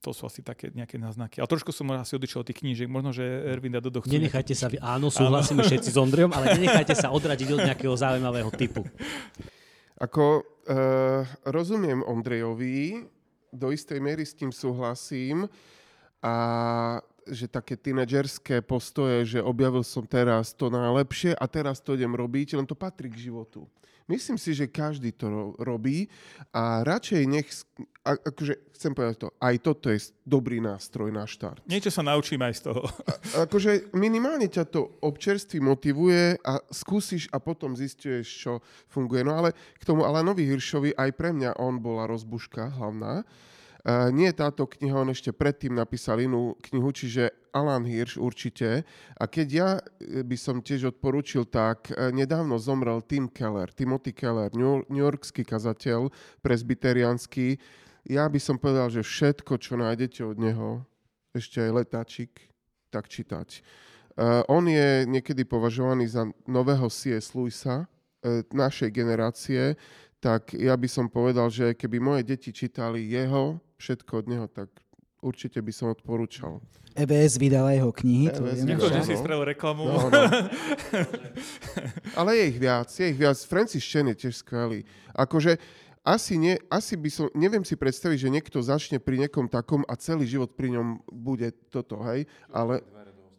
To 0.07 0.15
sú 0.15 0.31
asi 0.31 0.47
také 0.47 0.71
nejaké 0.71 0.95
náznaky. 0.95 1.43
Ale 1.43 1.51
trošku 1.51 1.75
som 1.75 1.91
asi 1.95 2.15
odišiel 2.15 2.43
od 2.43 2.47
tých 2.47 2.63
knížiek. 2.63 2.87
Možno, 2.87 3.11
že 3.11 3.27
Ervin 3.27 3.75
a 3.75 3.83
Dodo 3.83 3.99
chcú... 3.99 4.15
Nenechajte 4.15 4.55
sa, 4.55 4.71
vy, 4.71 4.79
áno, 4.79 5.11
súhlasíme 5.11 5.67
všetci 5.67 5.91
s 5.91 5.99
Ondrejom, 5.99 6.31
ale 6.31 6.51
nenechajte 6.57 6.95
sa 6.95 7.11
odradiť 7.11 7.49
od 7.59 7.61
nejakého 7.67 7.95
zaujímavého 7.99 8.51
typu. 8.55 8.87
Ako 9.99 10.47
uh, 10.47 11.27
rozumiem 11.51 12.07
Ondrejovi, 12.07 13.11
do 13.53 13.73
istej 13.73 13.99
miery 14.01 14.25
s 14.29 14.37
tým 14.37 14.53
súhlasím 14.53 15.49
a 16.21 16.35
že 17.29 17.45
také 17.45 17.77
tínedžerské 17.77 18.65
postoje, 18.65 19.37
že 19.37 19.45
objavil 19.45 19.85
som 19.85 20.05
teraz 20.09 20.57
to 20.57 20.73
najlepšie 20.73 21.37
a 21.37 21.45
teraz 21.45 21.81
to 21.85 21.93
idem 21.93 22.17
robiť, 22.17 22.57
len 22.57 22.65
to 22.65 22.73
patrí 22.73 23.13
k 23.13 23.29
životu. 23.29 23.69
Myslím 24.09 24.41
si, 24.41 24.57
že 24.57 24.73
každý 24.73 25.13
to 25.13 25.53
robí 25.61 26.09
a 26.57 26.81
radšej 26.81 27.23
nech, 27.29 27.45
akože 28.01 28.73
chcem 28.73 28.97
povedať 28.97 29.17
to, 29.21 29.29
aj 29.37 29.55
toto 29.61 29.93
je 29.93 30.01
dobrý 30.25 30.65
nástroj 30.65 31.13
na 31.13 31.29
štart. 31.29 31.61
Niečo 31.69 31.93
sa 31.93 32.01
naučím 32.01 32.41
aj 32.41 32.55
z 32.57 32.63
toho. 32.73 32.89
A, 33.37 33.45
akože 33.45 33.93
minimálne 33.93 34.49
ťa 34.49 34.65
to 34.73 34.97
občerství 35.05 35.61
motivuje 35.61 36.41
a 36.41 36.57
skúsiš 36.73 37.29
a 37.29 37.37
potom 37.37 37.77
zistuješ, 37.77 38.27
čo 38.27 38.53
funguje. 38.89 39.21
No 39.21 39.45
ale 39.45 39.53
k 39.77 39.85
tomu 39.85 40.09
Alanovi 40.09 40.49
Hiršovi 40.49 40.97
aj 40.97 41.11
pre 41.13 41.37
mňa 41.37 41.61
on 41.61 41.77
bola 41.77 42.09
rozbuška 42.09 42.81
hlavná, 42.81 43.29
nie 43.87 44.31
táto 44.35 44.66
kniha, 44.66 45.07
on 45.07 45.14
ešte 45.14 45.31
predtým 45.31 45.79
napísal 45.79 46.18
inú 46.18 46.59
knihu, 46.70 46.91
čiže 46.91 47.31
Alan 47.55 47.87
Hirsch 47.87 48.18
určite. 48.20 48.85
A 49.16 49.24
keď 49.26 49.49
ja 49.49 49.68
e, 49.79 50.22
by 50.22 50.37
som 50.39 50.61
tiež 50.61 50.95
odporučil, 50.95 51.49
tak 51.49 51.91
uh, 51.91 52.12
nedávno 52.12 52.61
zomrel 52.61 53.03
Tim 53.03 53.26
Keller, 53.26 53.72
Timothy 53.72 54.12
Keller, 54.12 54.53
New, 54.55 54.85
Yorkský 54.93 55.43
kazateľ, 55.43 56.12
presbyterianský. 56.45 57.59
Ja 58.09 58.29
by 58.29 58.41
som 58.41 58.57
povedal, 58.57 58.89
že 58.93 59.03
všetko, 59.05 59.59
čo 59.61 59.74
nájdete 59.81 60.20
od 60.24 60.37
neho, 60.39 60.68
ešte 61.37 61.61
aj 61.61 61.70
letáčik, 61.85 62.33
tak 62.89 63.09
čítať. 63.09 63.61
On 64.49 64.64
je 64.66 65.07
niekedy 65.07 65.47
považovaný 65.47 66.09
za 66.11 66.26
nového 66.49 66.89
C.S. 66.89 67.37
Lewisa, 67.37 67.87
našej 68.51 68.91
generácie, 68.91 69.79
tak 70.19 70.55
ja 70.55 70.75
by 70.75 70.89
som 70.91 71.07
povedal, 71.07 71.47
že 71.51 71.79
keby 71.79 72.03
moje 72.03 72.23
deti 72.27 72.51
čítali 72.51 73.07
jeho, 73.07 73.62
všetko 73.79 74.12
od 74.23 74.27
neho, 74.27 74.47
tak 74.51 74.71
určite 75.23 75.62
by 75.62 75.73
som 75.75 75.95
odporúčal. 75.95 76.59
EBS 76.99 77.39
vydala 77.39 77.79
jeho 77.79 77.95
knihy. 77.95 78.27
EBS 78.35 78.66
Ďakujem, 78.66 78.95
že 78.99 79.03
si 79.07 79.14
spravil 79.14 79.55
reklamu. 79.55 79.87
No, 79.87 80.11
no. 80.11 80.23
Ale 82.19 82.31
je 82.35 82.45
ich 82.51 82.59
viac, 82.59 82.91
je 82.91 83.07
ich 83.07 83.19
viac. 83.19 83.39
Francis 83.47 83.87
Chen 83.87 84.11
je 84.11 84.27
tiež 84.27 84.43
skvelý. 84.43 84.83
Akože 85.14 85.62
asi, 86.03 86.41
nie, 86.41 86.57
asi 86.73 86.97
by 86.97 87.11
som, 87.12 87.27
neviem 87.37 87.62
si 87.62 87.77
predstaviť, 87.77 88.19
že 88.19 88.33
niekto 88.33 88.59
začne 88.64 88.97
pri 88.97 89.21
niekom 89.21 89.47
takom 89.47 89.85
a 89.85 89.95
celý 90.01 90.25
život 90.25 90.57
pri 90.57 90.73
ňom 90.73 91.05
bude 91.12 91.53
toto, 91.69 92.01
hej, 92.09 92.25
ale, 92.49 92.81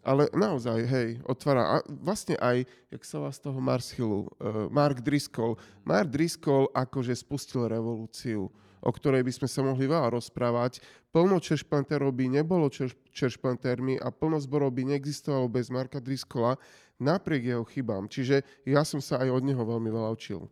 ale 0.03 0.31
naozaj, 0.31 0.79
hej, 0.87 1.09
otvára. 1.27 1.63
A 1.63 1.75
vlastne 1.87 2.39
aj, 2.39 2.63
jak 2.91 3.03
sa 3.03 3.19
vás 3.19 3.37
toho 3.37 3.59
Mars 3.59 3.91
Hillu, 3.93 4.27
uh, 4.39 4.71
Mark 4.71 5.03
Driscoll. 5.03 5.59
Mark 5.83 6.09
Driscoll 6.09 6.71
akože 6.71 7.15
spustil 7.15 7.67
revolúciu 7.67 8.51
o 8.79 8.91
ktorej 8.95 9.27
by 9.27 9.31
sme 9.35 9.47
sa 9.51 9.59
mohli 9.59 9.85
veľa 9.91 10.07
rozprávať. 10.15 10.79
Plno 11.11 11.41
češplanterov 11.43 12.15
by 12.15 12.39
nebolo 12.39 12.71
češ, 12.71 12.95
češplantermi 13.11 13.99
a 13.99 14.07
plno 14.13 14.39
zborov 14.39 14.71
by 14.71 14.87
neexistovalo 14.95 15.51
bez 15.51 15.67
Marka 15.67 15.99
Driskola 15.99 16.55
napriek 16.99 17.55
jeho 17.55 17.65
chybám. 17.67 18.07
Čiže 18.07 18.43
ja 18.67 18.83
som 18.87 19.03
sa 19.03 19.19
aj 19.23 19.29
od 19.31 19.43
neho 19.43 19.63
veľmi 19.63 19.89
veľa 19.89 20.09
učil. 20.15 20.47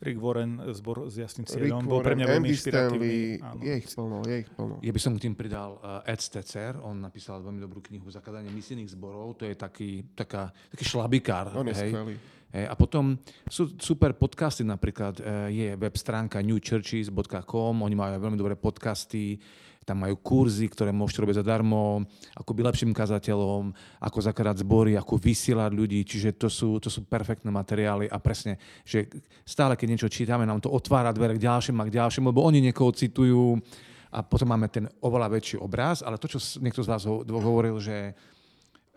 Rick 0.00 0.16
Warren, 0.16 0.64
zbor 0.72 1.12
s 1.12 1.20
jasným 1.20 1.44
cieľom, 1.44 1.84
bol 1.84 2.00
pre 2.00 2.16
mňa 2.16 2.26
veľmi 2.40 2.48
inšpiratívny. 2.48 3.36
Je 3.60 3.72
ich 3.84 3.88
plno, 3.92 4.24
je 4.24 4.36
ich 4.42 4.48
plno. 4.48 4.80
Ja 4.80 4.92
by 4.96 5.00
som 5.00 5.12
k 5.20 5.28
tým 5.28 5.36
pridal 5.36 5.76
uh, 5.84 6.00
Ed 6.08 6.24
Stecer, 6.24 6.80
on 6.80 7.04
napísal 7.04 7.44
veľmi 7.44 7.60
dobrú 7.60 7.84
knihu 7.84 8.08
Zakladanie 8.08 8.48
misijných 8.48 8.88
zborov, 8.96 9.36
to 9.36 9.44
je 9.44 9.52
taký, 9.52 10.08
taká, 10.16 10.48
taký 10.72 10.84
šlabikár. 10.88 11.52
On 11.52 11.68
je 11.68 11.76
hej. 11.76 11.92
skvelý 11.92 12.16
a 12.50 12.74
potom 12.74 13.14
sú 13.46 13.78
super 13.78 14.10
podcasty, 14.10 14.66
napríklad 14.66 15.22
e, 15.22 15.54
je 15.54 15.68
web 15.78 15.94
stránka 15.94 16.42
newchurches.com, 16.42 17.74
oni 17.78 17.94
majú 17.94 18.18
veľmi 18.18 18.34
dobré 18.34 18.58
podcasty, 18.58 19.38
tam 19.84 20.04
majú 20.04 20.20
kurzy, 20.20 20.68
ktoré 20.68 20.92
môžete 20.92 21.24
robiť 21.24 21.40
zadarmo, 21.40 22.04
ako 22.36 22.50
byť 22.52 22.64
lepším 22.68 22.92
kazateľom, 22.92 23.72
ako 24.04 24.18
zakladať 24.20 24.56
zbory, 24.62 24.92
ako 24.94 25.16
vysielať 25.16 25.72
ľudí, 25.72 26.04
čiže 26.04 26.36
to 26.36 26.52
sú, 26.52 26.76
to 26.78 26.92
sú 26.92 27.08
perfektné 27.08 27.48
materiály 27.48 28.06
a 28.06 28.20
presne, 28.20 28.60
že 28.84 29.08
stále 29.42 29.74
keď 29.74 29.88
niečo 29.88 30.12
čítame, 30.12 30.44
nám 30.44 30.60
to 30.60 30.68
otvára 30.68 31.10
dvere 31.16 31.40
k 31.40 31.44
ďalším 31.48 31.80
a 31.80 31.88
k 31.88 31.96
ďalším, 31.96 32.28
lebo 32.28 32.44
oni 32.44 32.60
niekoho 32.60 32.92
citujú 32.92 33.56
a 34.12 34.20
potom 34.20 34.52
máme 34.52 34.68
ten 34.68 34.84
oveľa 35.00 35.32
väčší 35.32 35.56
obraz, 35.56 36.04
ale 36.04 36.20
to, 36.20 36.28
čo 36.28 36.38
niekto 36.60 36.84
z 36.84 36.90
vás 36.90 37.06
hovoril, 37.06 37.80
že, 37.80 38.12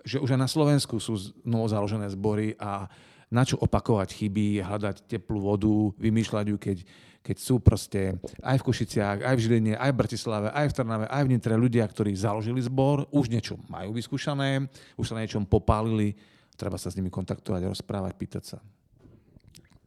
že 0.04 0.20
už 0.20 0.36
aj 0.36 0.42
na 0.42 0.50
Slovensku 0.52 1.00
sú 1.00 1.16
novo 1.48 1.70
založené 1.70 2.12
zbory 2.12 2.60
a 2.60 2.92
na 3.34 3.42
čo 3.42 3.58
opakovať 3.58 4.14
chyby, 4.14 4.62
hľadať 4.62 5.10
teplú 5.10 5.42
vodu, 5.42 5.74
vymýšľať 5.98 6.46
ju, 6.54 6.58
keď, 6.62 6.78
keď 7.24 7.38
sú 7.40 7.64
proste 7.64 8.20
aj 8.44 8.60
v 8.60 8.66
Košiciach, 8.68 9.24
aj 9.24 9.36
v 9.40 9.44
Žiline, 9.48 9.74
aj 9.80 9.96
v 9.96 10.00
Bratislave, 10.04 10.48
aj 10.52 10.68
v 10.68 10.76
Trnave, 10.76 11.06
aj 11.08 11.24
v 11.24 11.32
Nitre 11.32 11.56
ľudia, 11.56 11.88
ktorí 11.88 12.12
založili 12.20 12.60
zbor, 12.60 13.08
už 13.16 13.32
niečo 13.32 13.56
majú 13.72 13.96
vyskúšané, 13.96 14.68
už 15.00 15.08
sa 15.08 15.16
na 15.16 15.24
niečom 15.24 15.48
popálili, 15.48 16.20
treba 16.60 16.76
sa 16.76 16.92
s 16.92 17.00
nimi 17.00 17.08
kontaktovať, 17.08 17.72
rozprávať, 17.72 18.14
pýtať 18.20 18.44
sa. 18.44 18.58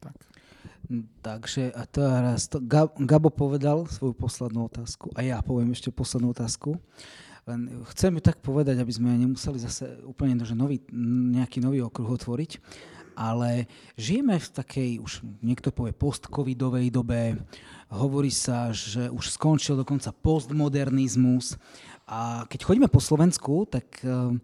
Tak. 0.01 0.17
Takže 1.21 1.77
a 1.77 1.83
teraz 1.85 2.49
to, 2.49 2.57
Gabo 2.97 3.29
povedal 3.29 3.85
svoju 3.85 4.17
poslednú 4.17 4.65
otázku 4.65 5.13
a 5.13 5.21
ja 5.21 5.37
poviem 5.45 5.69
ešte 5.77 5.93
poslednú 5.93 6.33
otázku. 6.33 6.73
Len 7.47 7.85
chcem 7.95 8.11
ju 8.11 8.21
tak 8.23 8.43
povedať, 8.43 8.81
aby 8.81 8.91
sme 8.91 9.15
nemuseli 9.15 9.61
zase 9.61 10.03
úplne 10.03 10.35
že 10.43 10.51
nový, 10.51 10.83
nejaký 11.37 11.63
nový 11.63 11.79
okruh 11.85 12.07
otvoriť 12.07 12.59
ale 13.17 13.65
žijeme 13.97 14.37
v 14.37 14.49
takej, 14.53 14.91
už 15.01 15.25
niekto 15.41 15.73
povie, 15.73 15.97
post-covidovej 15.97 16.93
dobe, 16.93 17.41
hovorí 17.89 18.29
sa, 18.29 18.69
že 18.69 19.09
už 19.09 19.33
skončil 19.33 19.73
dokonca 19.73 20.13
postmodernizmus 20.13 21.57
a 22.05 22.45
keď 22.45 22.59
chodíme 22.61 22.87
po 22.87 23.01
Slovensku, 23.01 23.65
tak 23.65 24.05
eh, 24.05 24.37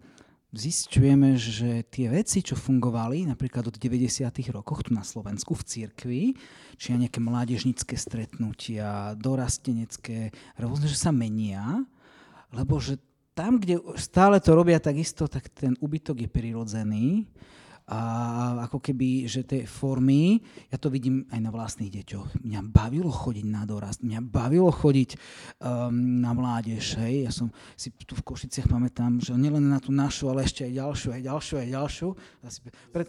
zistujeme, 0.50 1.38
že 1.38 1.86
tie 1.86 2.10
veci, 2.10 2.42
čo 2.42 2.58
fungovali 2.58 3.26
napríklad 3.30 3.70
od 3.70 3.76
90. 3.78 4.26
rokoch 4.54 4.86
tu 4.86 4.90
na 4.90 5.06
Slovensku 5.06 5.54
v 5.54 5.66
cirkvi, 5.66 6.22
či 6.74 6.94
nejaké 6.94 7.18
mládežnické 7.18 7.94
stretnutia, 7.94 9.18
dorastenecké, 9.18 10.34
rôzne, 10.58 10.90
že 10.90 10.98
sa 10.98 11.10
menia, 11.14 11.82
lebo 12.54 12.78
že 12.78 12.98
tam, 13.34 13.58
kde 13.58 13.82
stále 13.98 14.38
to 14.38 14.54
robia 14.54 14.78
takisto, 14.78 15.26
tak 15.26 15.50
ten 15.50 15.74
úbytok 15.82 16.22
je 16.22 16.30
prirodzený 16.30 17.06
a 17.84 18.64
ako 18.64 18.80
keby, 18.80 19.28
že 19.28 19.44
tie 19.44 19.68
formy, 19.68 20.40
ja 20.72 20.80
to 20.80 20.88
vidím 20.88 21.28
aj 21.28 21.40
na 21.44 21.52
vlastných 21.52 21.92
deťoch. 21.92 22.40
Mňa 22.40 22.60
bavilo 22.64 23.12
chodiť 23.12 23.44
na 23.44 23.68
dorast, 23.68 24.00
mňa 24.00 24.24
bavilo 24.24 24.72
chodiť 24.72 25.20
um, 25.60 26.24
na 26.24 26.32
mládež. 26.32 26.96
Hej. 27.04 27.28
Ja 27.28 27.32
som 27.32 27.52
si 27.76 27.92
tu 27.92 28.16
v 28.16 28.24
Košiciach 28.24 28.72
pamätám, 28.72 29.20
že 29.20 29.36
nielen 29.36 29.68
na 29.68 29.84
tú 29.84 29.92
našu, 29.92 30.32
ale 30.32 30.48
ešte 30.48 30.64
aj 30.64 30.72
ďalšiu, 30.80 31.08
aj 31.12 31.22
ďalšiu, 31.28 31.54
aj 31.60 31.68
ďalšiu. 31.76 32.08
Pred, 32.88 33.06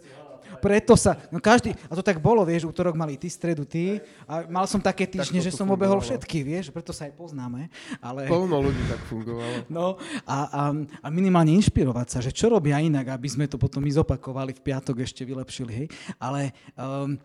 preto 0.58 0.96
sa, 0.98 1.16
no 1.28 1.38
každý, 1.38 1.76
a 1.88 1.92
to 1.94 2.02
tak 2.02 2.18
bolo, 2.18 2.42
vieš, 2.42 2.66
útorok 2.66 2.96
mali 2.96 3.14
ty, 3.20 3.28
stredu 3.30 3.66
ty, 3.68 4.00
a 4.26 4.46
mal 4.48 4.64
som 4.64 4.80
také 4.80 5.06
týždne, 5.06 5.42
že 5.42 5.54
som 5.54 5.68
obehol 5.68 6.00
všetky, 6.00 6.42
vieš, 6.42 6.74
preto 6.74 6.90
sa 6.90 7.06
aj 7.06 7.14
poznáme. 7.14 7.68
Ale... 8.00 8.26
Plno 8.26 8.62
ľudí 8.62 8.82
tak 8.88 9.00
fungovalo. 9.06 9.68
No 9.70 10.00
a, 10.24 10.38
a, 10.46 10.62
a 11.02 11.08
minimálne 11.12 11.54
inšpirovať 11.56 12.06
sa, 12.08 12.18
že 12.24 12.34
čo 12.34 12.50
robia 12.50 12.80
inak, 12.80 13.12
aby 13.12 13.28
sme 13.28 13.46
to 13.46 13.60
potom 13.60 13.84
my 13.84 13.92
zopakovali 13.92 14.56
v 14.56 14.64
piatok 14.64 15.04
ešte 15.04 15.22
vylepšili, 15.22 15.72
hej. 15.72 15.88
Ale 16.18 16.54
um, 16.76 17.18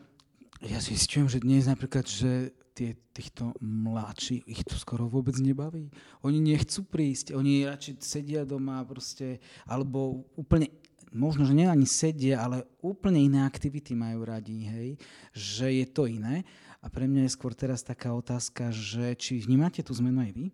ja 0.61 0.77
si 0.77 0.93
zistujem, 0.93 1.25
že 1.25 1.41
dnes 1.41 1.65
napríklad, 1.65 2.05
že 2.05 2.53
tie, 2.73 2.95
týchto 3.11 3.51
mladší, 3.59 4.41
ich 4.47 4.63
to 4.63 4.79
skoro 4.79 5.05
vôbec 5.05 5.35
nebaví. 5.37 5.91
Oni 6.23 6.39
nechcú 6.39 6.87
prísť, 6.87 7.35
oni 7.35 7.67
radšej 7.67 7.93
sedia 8.01 8.41
doma 8.47 8.81
proste, 8.87 9.43
alebo 9.67 10.25
úplne 10.39 10.71
možno, 11.11 11.43
že 11.43 11.55
nie 11.55 11.67
ani 11.67 11.85
sedia, 11.85 12.41
ale 12.41 12.67
úplne 12.79 13.19
iné 13.19 13.43
aktivity 13.43 13.93
majú 13.93 14.23
radi, 14.25 14.65
hej, 14.65 14.89
že 15.35 15.67
je 15.83 15.85
to 15.87 16.07
iné. 16.07 16.43
A 16.81 16.89
pre 16.89 17.05
mňa 17.05 17.29
je 17.29 17.35
skôr 17.35 17.53
teraz 17.53 17.85
taká 17.85 18.09
otázka, 18.15 18.73
že 18.73 19.13
či 19.13 19.43
vnímate 19.43 19.85
tú 19.85 19.93
zmenu 19.93 20.25
aj 20.25 20.31
vy? 20.33 20.45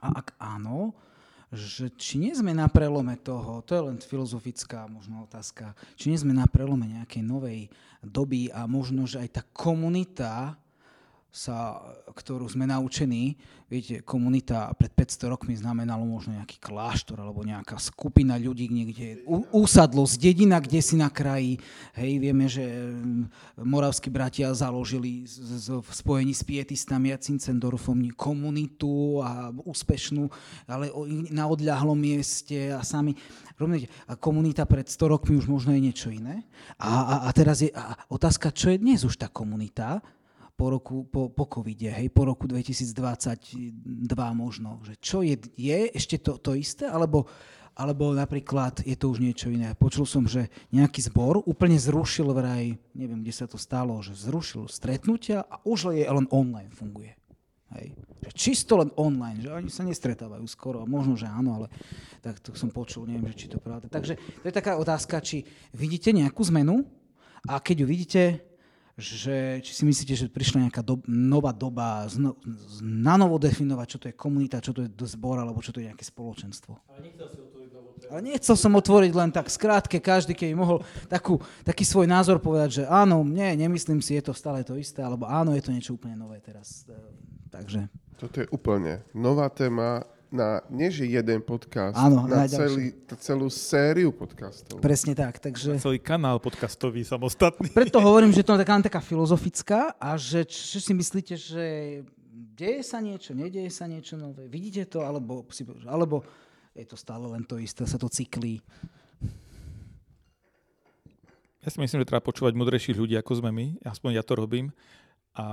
A 0.00 0.24
ak 0.24 0.32
áno, 0.40 0.96
že 1.54 1.92
či 1.94 2.18
nie 2.18 2.34
sme 2.34 2.50
na 2.50 2.66
prelome 2.66 3.14
toho, 3.20 3.62
to 3.62 3.76
je 3.76 3.82
len 3.86 3.98
filozofická 4.00 4.90
možno 4.90 5.22
otázka, 5.28 5.76
či 5.94 6.10
nie 6.10 6.18
sme 6.18 6.34
na 6.34 6.48
prelome 6.50 6.88
nejakej 6.90 7.22
novej 7.22 7.60
doby 8.02 8.50
a 8.50 8.66
možno, 8.66 9.06
že 9.06 9.22
aj 9.22 9.30
tá 9.38 9.42
komunita 9.54 10.58
sa, 11.34 11.82
ktorú 12.14 12.46
sme 12.46 12.62
naučení, 12.62 13.34
viete, 13.66 14.06
komunita 14.06 14.70
pred 14.78 14.94
500 14.94 15.34
rokmi 15.34 15.58
znamenalo 15.58 16.06
možno 16.06 16.38
nejaký 16.38 16.62
kláštor 16.62 17.18
alebo 17.18 17.42
nejaká 17.42 17.74
skupina 17.82 18.38
ľudí 18.38 18.70
niekde, 18.70 19.26
úsadlosť, 19.50 20.14
dedina, 20.14 20.62
kde 20.62 20.78
si 20.78 20.94
na 20.94 21.10
kraji. 21.10 21.58
Hej, 21.98 22.22
vieme, 22.22 22.46
že 22.46 22.62
mm, 22.62 23.66
moravskí 23.66 24.14
bratia 24.14 24.54
založili 24.54 25.26
z, 25.26 25.34
z, 25.58 25.66
v 25.82 25.90
spojení 25.90 26.30
s 26.30 26.46
pietistami 26.46 27.10
a 27.10 27.18
Cincendorfom 27.18 28.14
komunitu 28.14 29.18
a 29.18 29.50
úspešnú, 29.50 30.30
ale 30.70 30.94
na 31.34 31.50
odľahlom 31.50 31.98
mieste 31.98 32.70
a 32.70 32.86
sami. 32.86 33.18
Rozumiete? 33.58 33.90
A 34.06 34.14
komunita 34.14 34.62
pred 34.70 34.86
100 34.86 35.18
rokmi 35.18 35.34
už 35.34 35.50
možno 35.50 35.74
je 35.74 35.82
niečo 35.82 36.14
iné. 36.14 36.46
A, 36.78 36.94
a, 36.94 37.14
a 37.26 37.28
teraz 37.34 37.58
je 37.58 37.74
a 37.74 37.98
otázka, 38.06 38.54
čo 38.54 38.70
je 38.70 38.78
dnes 38.78 39.02
už 39.02 39.18
tá 39.18 39.26
komunita, 39.26 39.98
po, 40.54 40.70
roku, 40.70 41.04
po, 41.10 41.30
po 41.30 41.44
covide, 41.50 41.90
hej, 41.90 42.08
po 42.14 42.30
roku 42.30 42.46
2022 42.46 43.74
možno. 44.34 44.78
Že 44.86 44.94
čo 45.02 45.18
je, 45.26 45.36
je 45.58 45.90
ešte 45.90 46.22
to, 46.22 46.38
to 46.38 46.54
isté, 46.54 46.86
alebo, 46.86 47.26
alebo 47.74 48.14
napríklad 48.14 48.86
je 48.86 48.94
to 48.94 49.10
už 49.10 49.18
niečo 49.18 49.50
iné. 49.50 49.74
Počul 49.74 50.06
som, 50.06 50.30
že 50.30 50.46
nejaký 50.70 51.02
zbor 51.10 51.42
úplne 51.42 51.74
zrušil 51.74 52.30
vraj, 52.30 52.78
neviem, 52.94 53.26
kde 53.26 53.34
sa 53.34 53.50
to 53.50 53.58
stalo, 53.58 53.98
že 53.98 54.14
zrušil 54.14 54.70
stretnutia 54.70 55.42
a 55.42 55.58
už 55.66 55.90
je 55.98 56.06
len 56.06 56.30
online 56.30 56.70
funguje. 56.70 57.18
Hej. 57.74 57.98
Že 58.22 58.30
čisto 58.38 58.72
len 58.78 58.94
online, 58.94 59.42
že 59.42 59.50
oni 59.50 59.66
sa 59.66 59.82
nestretávajú 59.82 60.46
skoro, 60.46 60.86
možno, 60.86 61.18
že 61.18 61.26
áno, 61.26 61.58
ale 61.58 61.66
tak 62.22 62.38
to 62.38 62.54
som 62.54 62.70
počul, 62.70 63.10
neviem, 63.10 63.26
že 63.34 63.46
či 63.46 63.46
to 63.50 63.58
pravda. 63.58 63.90
Takže 63.90 64.14
to 64.14 64.46
je 64.46 64.54
taká 64.54 64.78
otázka, 64.78 65.18
či 65.18 65.42
vidíte 65.74 66.14
nejakú 66.14 66.46
zmenu 66.46 66.86
a 67.50 67.58
keď 67.58 67.82
ju 67.82 67.86
vidíte, 67.90 68.22
že 68.94 69.58
či 69.58 69.72
si 69.74 69.82
myslíte, 69.82 70.14
že 70.14 70.30
prišla 70.30 70.70
nejaká 70.70 70.78
do, 70.78 71.02
nová 71.10 71.50
doba 71.50 72.06
zno, 72.06 72.38
na 72.78 73.18
novo 73.18 73.42
definovať, 73.42 73.86
čo 73.90 73.98
to 73.98 74.06
je 74.06 74.14
komunita, 74.14 74.62
čo 74.62 74.70
to 74.70 74.86
je 74.86 74.90
zbor, 75.10 75.42
alebo 75.42 75.58
čo 75.58 75.74
to 75.74 75.82
je 75.82 75.90
nejaké 75.90 76.06
spoločenstvo. 76.06 76.78
Ale 76.94 77.10
nechcel 77.10 77.26
si 77.26 77.38
otvoriť 77.42 77.70
Ale 78.06 78.20
nechcel 78.22 78.56
som 78.56 78.72
otvoriť 78.78 79.12
len 79.18 79.30
tak 79.34 79.50
skrátke, 79.50 79.98
každý 79.98 80.38
keby 80.38 80.54
mohol 80.54 80.78
takú, 81.10 81.42
taký 81.66 81.82
svoj 81.82 82.06
názor 82.06 82.38
povedať, 82.38 82.70
že 82.70 82.82
áno, 82.86 83.26
nie, 83.26 83.50
nemyslím 83.58 83.98
si, 83.98 84.14
je 84.14 84.30
to 84.30 84.32
stále 84.36 84.62
to 84.62 84.78
isté, 84.78 85.02
alebo 85.02 85.26
áno, 85.26 85.50
je 85.58 85.62
to 85.64 85.74
niečo 85.74 85.98
úplne 85.98 86.14
nové 86.14 86.38
teraz. 86.38 86.86
Takže... 87.50 87.90
Toto 88.14 88.38
je 88.38 88.46
úplne 88.54 89.02
nová 89.10 89.50
téma, 89.50 90.06
na, 90.34 90.58
nie 90.66 90.90
že 90.90 91.06
jeden 91.06 91.38
podcast, 91.46 91.94
Áno, 91.94 92.26
na 92.26 92.50
celý, 92.50 92.90
celú 93.22 93.46
sériu 93.46 94.10
podcastov. 94.10 94.82
Presne 94.82 95.14
tak. 95.14 95.38
Takže... 95.38 95.78
Na 95.78 95.80
celý 95.80 96.02
kanál 96.02 96.42
podcastový 96.42 97.06
samostatný. 97.06 97.70
Preto 97.70 98.02
hovorím, 98.10 98.34
že 98.34 98.42
to 98.42 98.58
je 98.58 98.66
taká, 98.66 98.82
taká 98.82 99.00
filozofická 99.00 99.94
a 99.94 100.18
že 100.18 100.42
čo 100.42 100.82
si 100.82 100.90
myslíte, 100.90 101.38
že 101.38 101.66
deje 102.34 102.82
sa 102.82 102.98
niečo, 102.98 103.30
nedieje 103.30 103.70
sa 103.70 103.86
niečo 103.86 104.18
nové, 104.18 104.50
vidíte 104.50 104.90
to, 104.90 105.06
alebo, 105.06 105.46
alebo 105.86 106.26
je 106.74 106.82
to 106.82 106.98
stále 106.98 107.30
len 107.30 107.46
to 107.46 107.62
isté, 107.62 107.86
sa 107.86 107.94
to 107.94 108.10
cyklí. 108.10 108.58
Ja 111.62 111.72
si 111.72 111.78
myslím, 111.80 112.04
že 112.04 112.10
treba 112.10 112.20
počúvať 112.20 112.52
mudrejších 112.58 112.98
ľudí, 112.98 113.14
ako 113.16 113.40
sme 113.40 113.54
my, 113.54 113.66
aspoň 113.86 114.20
ja 114.20 114.26
to 114.26 114.36
robím 114.36 114.74
a, 115.34 115.46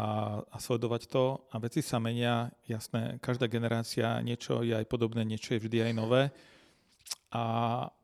a 0.45 0.57
sledovať 0.61 1.09
to. 1.09 1.41
A 1.49 1.57
veci 1.57 1.81
sa 1.81 1.97
menia, 1.97 2.53
jasné, 2.69 3.17
každá 3.17 3.49
generácia 3.49 4.21
niečo 4.21 4.61
je 4.61 4.77
aj 4.77 4.85
podobné, 4.85 5.25
niečo 5.25 5.57
je 5.57 5.63
vždy 5.65 5.89
aj 5.89 5.93
nové. 5.97 6.29
A, 7.33 7.43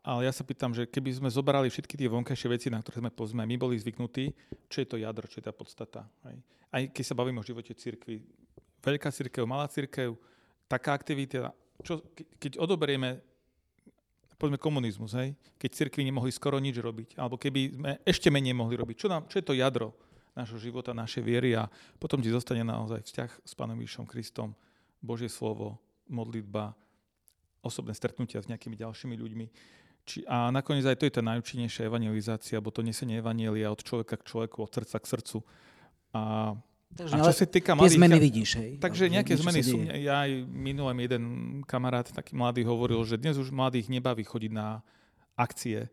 ale 0.01 0.25
ja 0.25 0.33
sa 0.33 0.41
pýtam, 0.41 0.73
že 0.73 0.89
keby 0.89 1.21
sme 1.21 1.29
zobrali 1.29 1.69
všetky 1.69 1.99
tie 1.99 2.09
vonkajšie 2.09 2.47
veci, 2.49 2.67
na 2.73 2.81
ktoré 2.81 3.03
sme 3.03 3.13
povedzme 3.13 3.45
my 3.45 3.55
boli 3.59 3.77
zvyknutí, 3.77 4.33
čo 4.71 4.77
je 4.81 4.87
to 4.87 4.97
jadro, 4.97 5.29
čo 5.29 5.37
je 5.37 5.45
tá 5.45 5.53
podstata. 5.53 6.07
Hej. 6.25 6.41
Aj 6.73 6.83
keď 6.89 7.03
sa 7.05 7.15
bavíme 7.15 7.39
o 7.39 7.45
živote 7.45 7.75
cirkvi, 7.77 8.25
veľká 8.81 9.11
cirkev, 9.13 9.45
malá 9.45 9.69
cirkev, 9.69 10.17
taká 10.65 10.97
aktivita, 10.97 11.53
čo, 11.85 12.01
keď 12.41 12.57
odoberieme 12.57 13.21
povedzme 14.37 14.61
komunizmus, 14.61 15.17
hej, 15.17 15.33
keď 15.57 15.69
cirkvi 15.73 16.05
nemohli 16.05 16.29
skoro 16.29 16.61
nič 16.61 16.77
robiť, 16.77 17.17
alebo 17.17 17.41
keby 17.41 17.61
sme 17.73 17.91
ešte 18.05 18.29
menej 18.29 18.53
mohli 18.53 18.77
robiť, 18.77 18.95
čo, 18.95 19.07
nám, 19.09 19.25
čo 19.25 19.41
je 19.41 19.45
to 19.45 19.57
jadro? 19.57 19.97
Nášho 20.37 20.61
života, 20.61 20.93
našej 20.93 21.25
viery 21.25 21.57
a 21.57 21.65
potom 21.97 22.21
ti 22.21 22.29
zostane 22.29 22.61
naozaj 22.61 23.01
vzťah 23.01 23.31
s 23.41 23.53
Pánom 23.57 23.73
Ježišom 23.81 24.05
Kristom, 24.05 24.53
Božie 25.01 25.33
slovo, 25.33 25.81
modlitba, 26.05 26.77
osobné 27.65 27.97
stretnutia 27.97 28.37
s 28.37 28.47
nejakými 28.47 28.77
ďalšími 28.77 29.17
ľuďmi. 29.17 29.45
Či, 30.07 30.23
a 30.29 30.53
nakoniec 30.53 30.87
aj 30.87 31.03
to 31.03 31.09
je 31.09 31.13
tá 31.19 31.21
najúčinnejšia 31.25 31.89
evangelizácia, 31.89 32.55
alebo 32.61 32.71
to 32.71 32.85
nesenie 32.85 33.19
evanielia 33.19 33.73
od 33.73 33.81
človeka 33.81 34.15
k 34.15 34.23
človeku, 34.23 34.63
od 34.63 34.71
srdca 34.71 34.97
k 35.01 35.05
srdcu. 35.09 35.37
A 36.15 36.53
Takže, 36.87 37.19
a 37.19 37.27
čo 37.27 37.33
sa 37.35 37.43
týka 37.43 37.75
mladých... 37.75 37.99
zmeny 37.99 38.15
vidíš, 38.15 38.49
hej? 38.63 38.71
Takže 38.79 39.11
nejaké 39.11 39.35
zmeny 39.35 39.59
sú... 39.59 39.75
Ja 39.83 40.23
aj 40.23 40.47
minulý 40.47 41.03
jeden 41.03 41.23
kamarát, 41.67 42.07
taký 42.07 42.31
mladý, 42.31 42.63
hovoril, 42.63 43.03
že 43.03 43.19
dnes 43.19 43.35
už 43.35 43.51
mladých 43.51 43.91
nebaví 43.91 44.23
chodiť 44.23 44.51
na 44.55 44.79
akcie, 45.35 45.91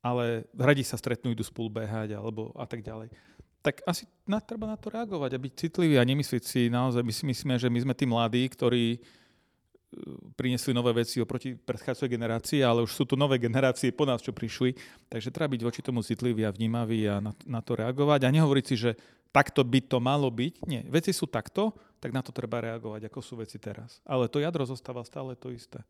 ale 0.00 0.48
radi 0.56 0.80
sa 0.80 0.96
stretnú, 0.96 1.28
idú 1.28 1.44
spolu 1.44 1.68
behať 1.68 2.16
alebo 2.16 2.56
a 2.56 2.64
tak 2.64 2.80
ďalej 2.80 3.12
tak 3.64 3.80
asi 3.88 4.04
na, 4.28 4.44
treba 4.44 4.68
na 4.68 4.76
to 4.76 4.92
reagovať 4.92 5.30
a 5.32 5.40
byť 5.40 5.52
citlivý 5.56 5.96
a 5.96 6.04
nemyslieť 6.04 6.44
si 6.44 6.68
naozaj, 6.68 7.00
my 7.00 7.12
si 7.16 7.24
myslíme, 7.24 7.56
že 7.56 7.72
my 7.72 7.80
sme 7.80 7.94
tí 7.96 8.04
mladí, 8.04 8.44
ktorí 8.52 8.84
e, 8.92 8.98
priniesli 10.36 10.76
nové 10.76 10.92
veci 10.92 11.16
oproti 11.16 11.56
predchádzajúcej 11.56 12.12
generácii, 12.12 12.60
ale 12.60 12.84
už 12.84 12.92
sú 12.92 13.08
tu 13.08 13.16
nové 13.16 13.40
generácie 13.40 13.88
po 13.88 14.04
nás, 14.04 14.20
čo 14.20 14.36
prišli, 14.36 14.76
takže 15.08 15.32
treba 15.32 15.56
byť 15.56 15.62
voči 15.64 15.80
tomu 15.80 16.04
citlivý 16.04 16.44
a 16.44 16.52
vnímavý 16.52 17.08
a 17.08 17.24
na, 17.24 17.32
na 17.48 17.64
to 17.64 17.72
reagovať 17.72 18.28
a 18.28 18.34
nehovoriť 18.36 18.64
si, 18.68 18.76
že 18.76 18.90
takto 19.32 19.64
by 19.64 19.80
to 19.80 19.96
malo 19.96 20.28
byť. 20.28 20.68
Nie, 20.68 20.84
veci 20.84 21.16
sú 21.16 21.24
takto, 21.24 21.72
tak 22.04 22.12
na 22.12 22.20
to 22.20 22.36
treba 22.36 22.60
reagovať, 22.60 23.08
ako 23.08 23.18
sú 23.24 23.40
veci 23.40 23.56
teraz. 23.56 24.04
Ale 24.04 24.28
to 24.28 24.44
jadro 24.44 24.68
zostáva 24.68 25.00
stále 25.08 25.32
to 25.40 25.48
isté. 25.48 25.80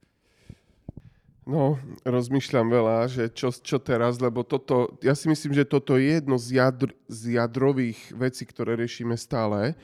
No, 1.44 1.76
rozmýšľam 2.08 2.72
veľa, 2.72 2.98
že 3.04 3.28
čo, 3.28 3.52
čo 3.52 3.76
teraz, 3.76 4.16
lebo 4.16 4.40
toto, 4.40 4.96
ja 5.04 5.12
si 5.12 5.28
myslím, 5.28 5.52
že 5.52 5.68
toto 5.68 6.00
je 6.00 6.16
jedno 6.16 6.40
z, 6.40 6.56
jadr, 6.56 6.88
z 7.04 7.36
jadrových 7.36 8.00
vecí, 8.16 8.48
ktoré 8.48 8.80
riešime 8.80 9.12
stále, 9.20 9.76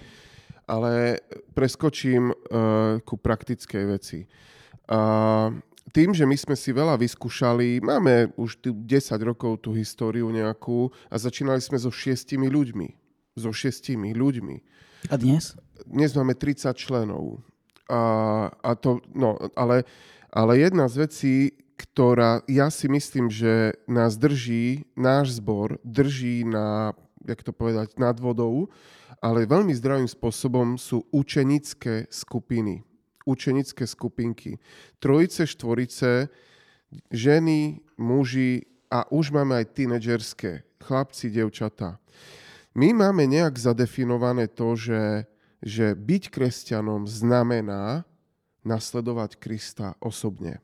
ale 0.65 1.21
preskočím 1.53 2.33
uh, 2.33 2.97
ku 3.05 3.21
praktickej 3.21 3.85
veci. 3.93 4.25
Uh, 4.89 5.53
tým, 5.93 6.17
že 6.17 6.25
my 6.25 6.33
sme 6.33 6.57
si 6.57 6.73
veľa 6.73 6.97
vyskúšali, 6.97 7.85
máme 7.85 8.33
už 8.41 8.65
10 8.65 8.81
rokov 9.21 9.61
tú 9.61 9.77
históriu 9.77 10.33
nejakú 10.33 10.89
a 11.13 11.21
začínali 11.21 11.61
sme 11.61 11.77
so 11.77 11.93
šiestimi 11.93 12.49
ľuďmi. 12.49 12.89
So 13.37 13.53
šiestimi 13.53 14.17
ľuďmi. 14.17 14.57
A 15.13 15.15
dnes? 15.21 15.61
Dnes 15.85 16.17
máme 16.17 16.33
30 16.33 16.73
členov. 16.73 17.45
A, 17.91 18.01
a 18.49 18.71
to, 18.79 19.03
no, 19.13 19.37
ale 19.59 19.83
ale 20.31 20.63
jedna 20.63 20.87
z 20.87 20.97
vecí, 21.07 21.35
ktorá 21.75 22.45
ja 22.47 22.71
si 22.71 22.87
myslím, 22.87 23.33
že 23.33 23.75
nás 23.91 24.15
drží, 24.15 24.87
náš 24.95 25.41
zbor 25.41 25.81
drží 25.83 26.45
na, 26.47 26.95
jak 27.25 27.41
to 27.43 27.51
povedať, 27.57 27.97
nad 27.97 28.15
vodou, 28.21 28.69
ale 29.21 29.49
veľmi 29.49 29.73
zdravým 29.77 30.09
spôsobom 30.09 30.81
sú 30.81 31.05
učenické 31.13 32.09
skupiny. 32.09 32.85
Učenické 33.29 33.85
skupinky. 33.85 34.57
Trojice, 34.97 35.45
štvorice, 35.45 36.33
ženy, 37.13 37.85
muži 38.01 38.65
a 38.89 39.07
už 39.13 39.31
máme 39.31 39.61
aj 39.61 39.77
tínedžerské, 39.77 40.65
chlapci, 40.83 41.31
devčatá. 41.31 42.01
My 42.75 42.95
máme 42.97 43.27
nejak 43.27 43.59
zadefinované 43.59 44.49
to, 44.49 44.75
že, 44.79 45.27
že 45.63 45.93
byť 45.95 46.23
kresťanom 46.33 47.05
znamená, 47.07 48.09
nasledovať 48.67 49.41
Krista 49.41 49.97
osobne. 50.01 50.61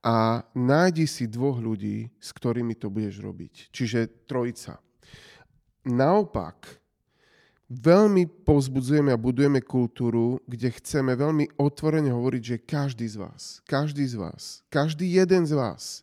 A 0.00 0.46
nájdi 0.56 1.04
si 1.04 1.28
dvoch 1.28 1.60
ľudí, 1.60 2.08
s 2.16 2.32
ktorými 2.32 2.72
to 2.72 2.88
budeš 2.88 3.20
robiť. 3.20 3.68
Čiže 3.68 4.24
trojica. 4.24 4.80
Naopak, 5.84 6.80
veľmi 7.68 8.26
povzbudzujeme 8.42 9.12
a 9.12 9.20
budujeme 9.20 9.60
kultúru, 9.60 10.40
kde 10.48 10.72
chceme 10.74 11.12
veľmi 11.14 11.54
otvorene 11.60 12.10
hovoriť, 12.10 12.42
že 12.42 12.64
každý 12.64 13.06
z 13.06 13.16
vás, 13.20 13.62
každý 13.68 14.08
z 14.08 14.16
vás, 14.18 14.64
každý 14.72 15.06
jeden 15.06 15.44
z 15.44 15.54
vás, 15.54 16.02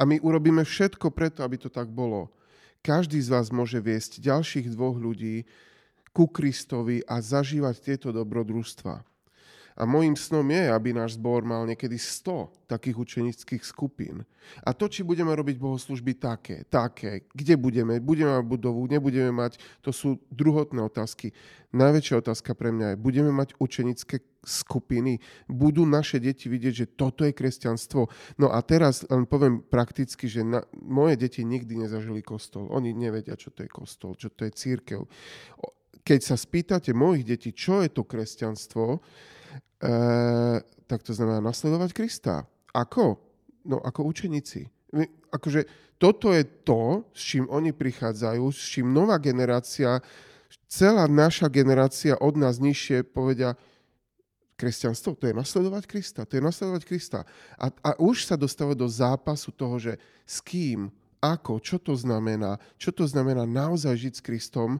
a 0.00 0.08
my 0.08 0.16
urobíme 0.24 0.64
všetko 0.64 1.12
preto, 1.12 1.44
aby 1.44 1.60
to 1.60 1.68
tak 1.68 1.92
bolo, 1.92 2.32
každý 2.80 3.20
z 3.20 3.28
vás 3.28 3.52
môže 3.52 3.76
viesť 3.76 4.24
ďalších 4.24 4.72
dvoch 4.72 4.96
ľudí 4.96 5.44
ku 6.16 6.24
Kristovi 6.24 7.04
a 7.04 7.20
zažívať 7.20 7.76
tieto 7.84 8.08
dobrodružstva. 8.08 9.04
A 9.80 9.88
môjim 9.88 10.12
snom 10.12 10.44
je, 10.52 10.68
aby 10.68 10.92
náš 10.92 11.16
zbor 11.16 11.40
mal 11.40 11.64
niekedy 11.64 11.96
100 11.96 12.68
takých 12.68 13.00
učenických 13.00 13.64
skupín. 13.64 14.28
A 14.60 14.76
to, 14.76 14.92
či 14.92 15.00
budeme 15.00 15.32
robiť 15.32 15.56
bohoslužby 15.56 16.20
také, 16.20 16.68
také, 16.68 17.24
kde 17.32 17.56
budeme, 17.56 17.96
budeme 17.96 18.36
mať 18.36 18.44
budovu, 18.44 18.84
nebudeme 18.84 19.32
mať, 19.32 19.56
to 19.80 19.88
sú 19.88 20.20
druhotné 20.28 20.84
otázky. 20.84 21.32
Najväčšia 21.72 22.20
otázka 22.20 22.52
pre 22.52 22.76
mňa 22.76 22.92
je, 22.92 22.96
budeme 23.00 23.32
mať 23.32 23.56
učenické 23.56 24.20
skupiny, 24.44 25.16
budú 25.48 25.88
naše 25.88 26.20
deti 26.20 26.52
vidieť, 26.52 26.74
že 26.76 26.86
toto 26.92 27.24
je 27.24 27.32
kresťanstvo. 27.32 28.12
No 28.36 28.52
a 28.52 28.60
teraz 28.60 29.08
len 29.08 29.24
poviem 29.24 29.64
prakticky, 29.64 30.28
že 30.28 30.44
na, 30.44 30.60
moje 30.76 31.16
deti 31.16 31.40
nikdy 31.40 31.88
nezažili 31.88 32.20
kostol. 32.20 32.68
Oni 32.68 32.92
nevedia, 32.92 33.32
čo 33.32 33.48
to 33.48 33.64
je 33.64 33.70
kostol, 33.72 34.12
čo 34.12 34.28
to 34.28 34.44
je 34.44 34.52
církev 34.52 35.08
keď 36.00 36.20
sa 36.24 36.36
spýtate 36.36 36.96
mojich 36.96 37.28
detí, 37.28 37.52
čo 37.52 37.84
je 37.84 37.92
to 37.92 38.08
kresťanstvo, 38.08 39.04
e, 39.80 39.94
tak 40.86 41.00
to 41.02 41.12
znamená 41.14 41.40
nasledovať 41.40 41.90
Krista. 41.94 42.46
Ako? 42.74 43.18
No 43.66 43.78
ako 43.82 44.08
učeníci. 44.08 44.66
Akože 45.30 45.68
toto 46.00 46.32
je 46.32 46.42
to, 46.64 47.04
s 47.12 47.22
čím 47.34 47.44
oni 47.52 47.70
prichádzajú, 47.76 48.42
s 48.50 48.60
čím 48.72 48.90
nová 48.90 49.20
generácia, 49.20 50.00
celá 50.64 51.04
naša 51.06 51.46
generácia 51.52 52.16
od 52.18 52.34
nás 52.40 52.56
nižšie 52.56 53.04
povedia, 53.04 53.54
kresťanstvo, 54.60 55.16
to 55.16 55.32
je 55.32 55.34
nasledovať 55.36 55.88
Krista, 55.88 56.28
to 56.28 56.36
je 56.36 56.44
nasledovať 56.44 56.82
Krista. 56.84 57.24
A, 57.56 57.72
a 57.72 57.90
už 57.96 58.28
sa 58.28 58.36
dostáva 58.36 58.76
do 58.76 58.84
zápasu 58.84 59.48
toho, 59.48 59.80
že 59.80 59.96
s 60.28 60.44
kým, 60.44 60.92
ako, 61.20 61.60
čo 61.64 61.80
to 61.80 61.96
znamená, 61.96 62.60
čo 62.76 62.92
to 62.92 63.08
znamená 63.08 63.48
naozaj 63.48 63.96
žiť 63.96 64.12
s 64.20 64.24
Kristom. 64.24 64.70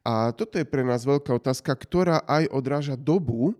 A 0.00 0.32
toto 0.32 0.56
je 0.56 0.64
pre 0.64 0.80
nás 0.80 1.04
veľká 1.04 1.32
otázka, 1.36 1.76
ktorá 1.76 2.24
aj 2.24 2.48
odráža 2.48 2.96
dobu, 2.96 3.52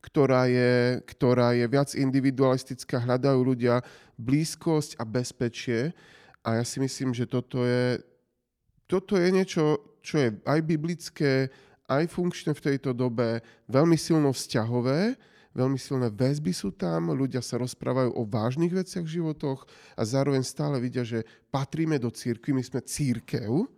ktorá 0.00 0.48
je, 0.48 1.04
ktorá 1.04 1.52
je 1.52 1.68
viac 1.68 1.92
individualistická, 1.92 3.04
hľadajú 3.04 3.40
ľudia 3.44 3.84
blízkosť 4.16 4.96
a 4.96 5.04
bezpečie. 5.04 5.92
A 6.40 6.60
ja 6.60 6.64
si 6.64 6.80
myslím, 6.80 7.12
že 7.12 7.28
toto 7.28 7.68
je, 7.68 8.00
toto 8.88 9.20
je 9.20 9.28
niečo, 9.28 9.76
čo 10.00 10.16
je 10.16 10.28
aj 10.48 10.60
biblické, 10.64 11.52
aj 11.84 12.08
funkčné 12.08 12.56
v 12.56 12.64
tejto 12.72 12.96
dobe, 12.96 13.44
veľmi 13.68 14.00
silno 14.00 14.32
vzťahové, 14.32 15.20
veľmi 15.52 15.76
silné 15.76 16.08
väzby 16.08 16.54
sú 16.54 16.72
tam, 16.72 17.12
ľudia 17.12 17.44
sa 17.44 17.60
rozprávajú 17.60 18.16
o 18.16 18.22
vážnych 18.24 18.72
veciach 18.72 19.04
v 19.04 19.20
životoch 19.20 19.68
a 19.98 20.02
zároveň 20.06 20.40
stále 20.46 20.80
vidia, 20.80 21.04
že 21.04 21.26
patríme 21.52 22.00
do 22.00 22.08
církvy, 22.08 22.56
my 22.56 22.62
sme 22.64 22.80
církev. 22.80 23.68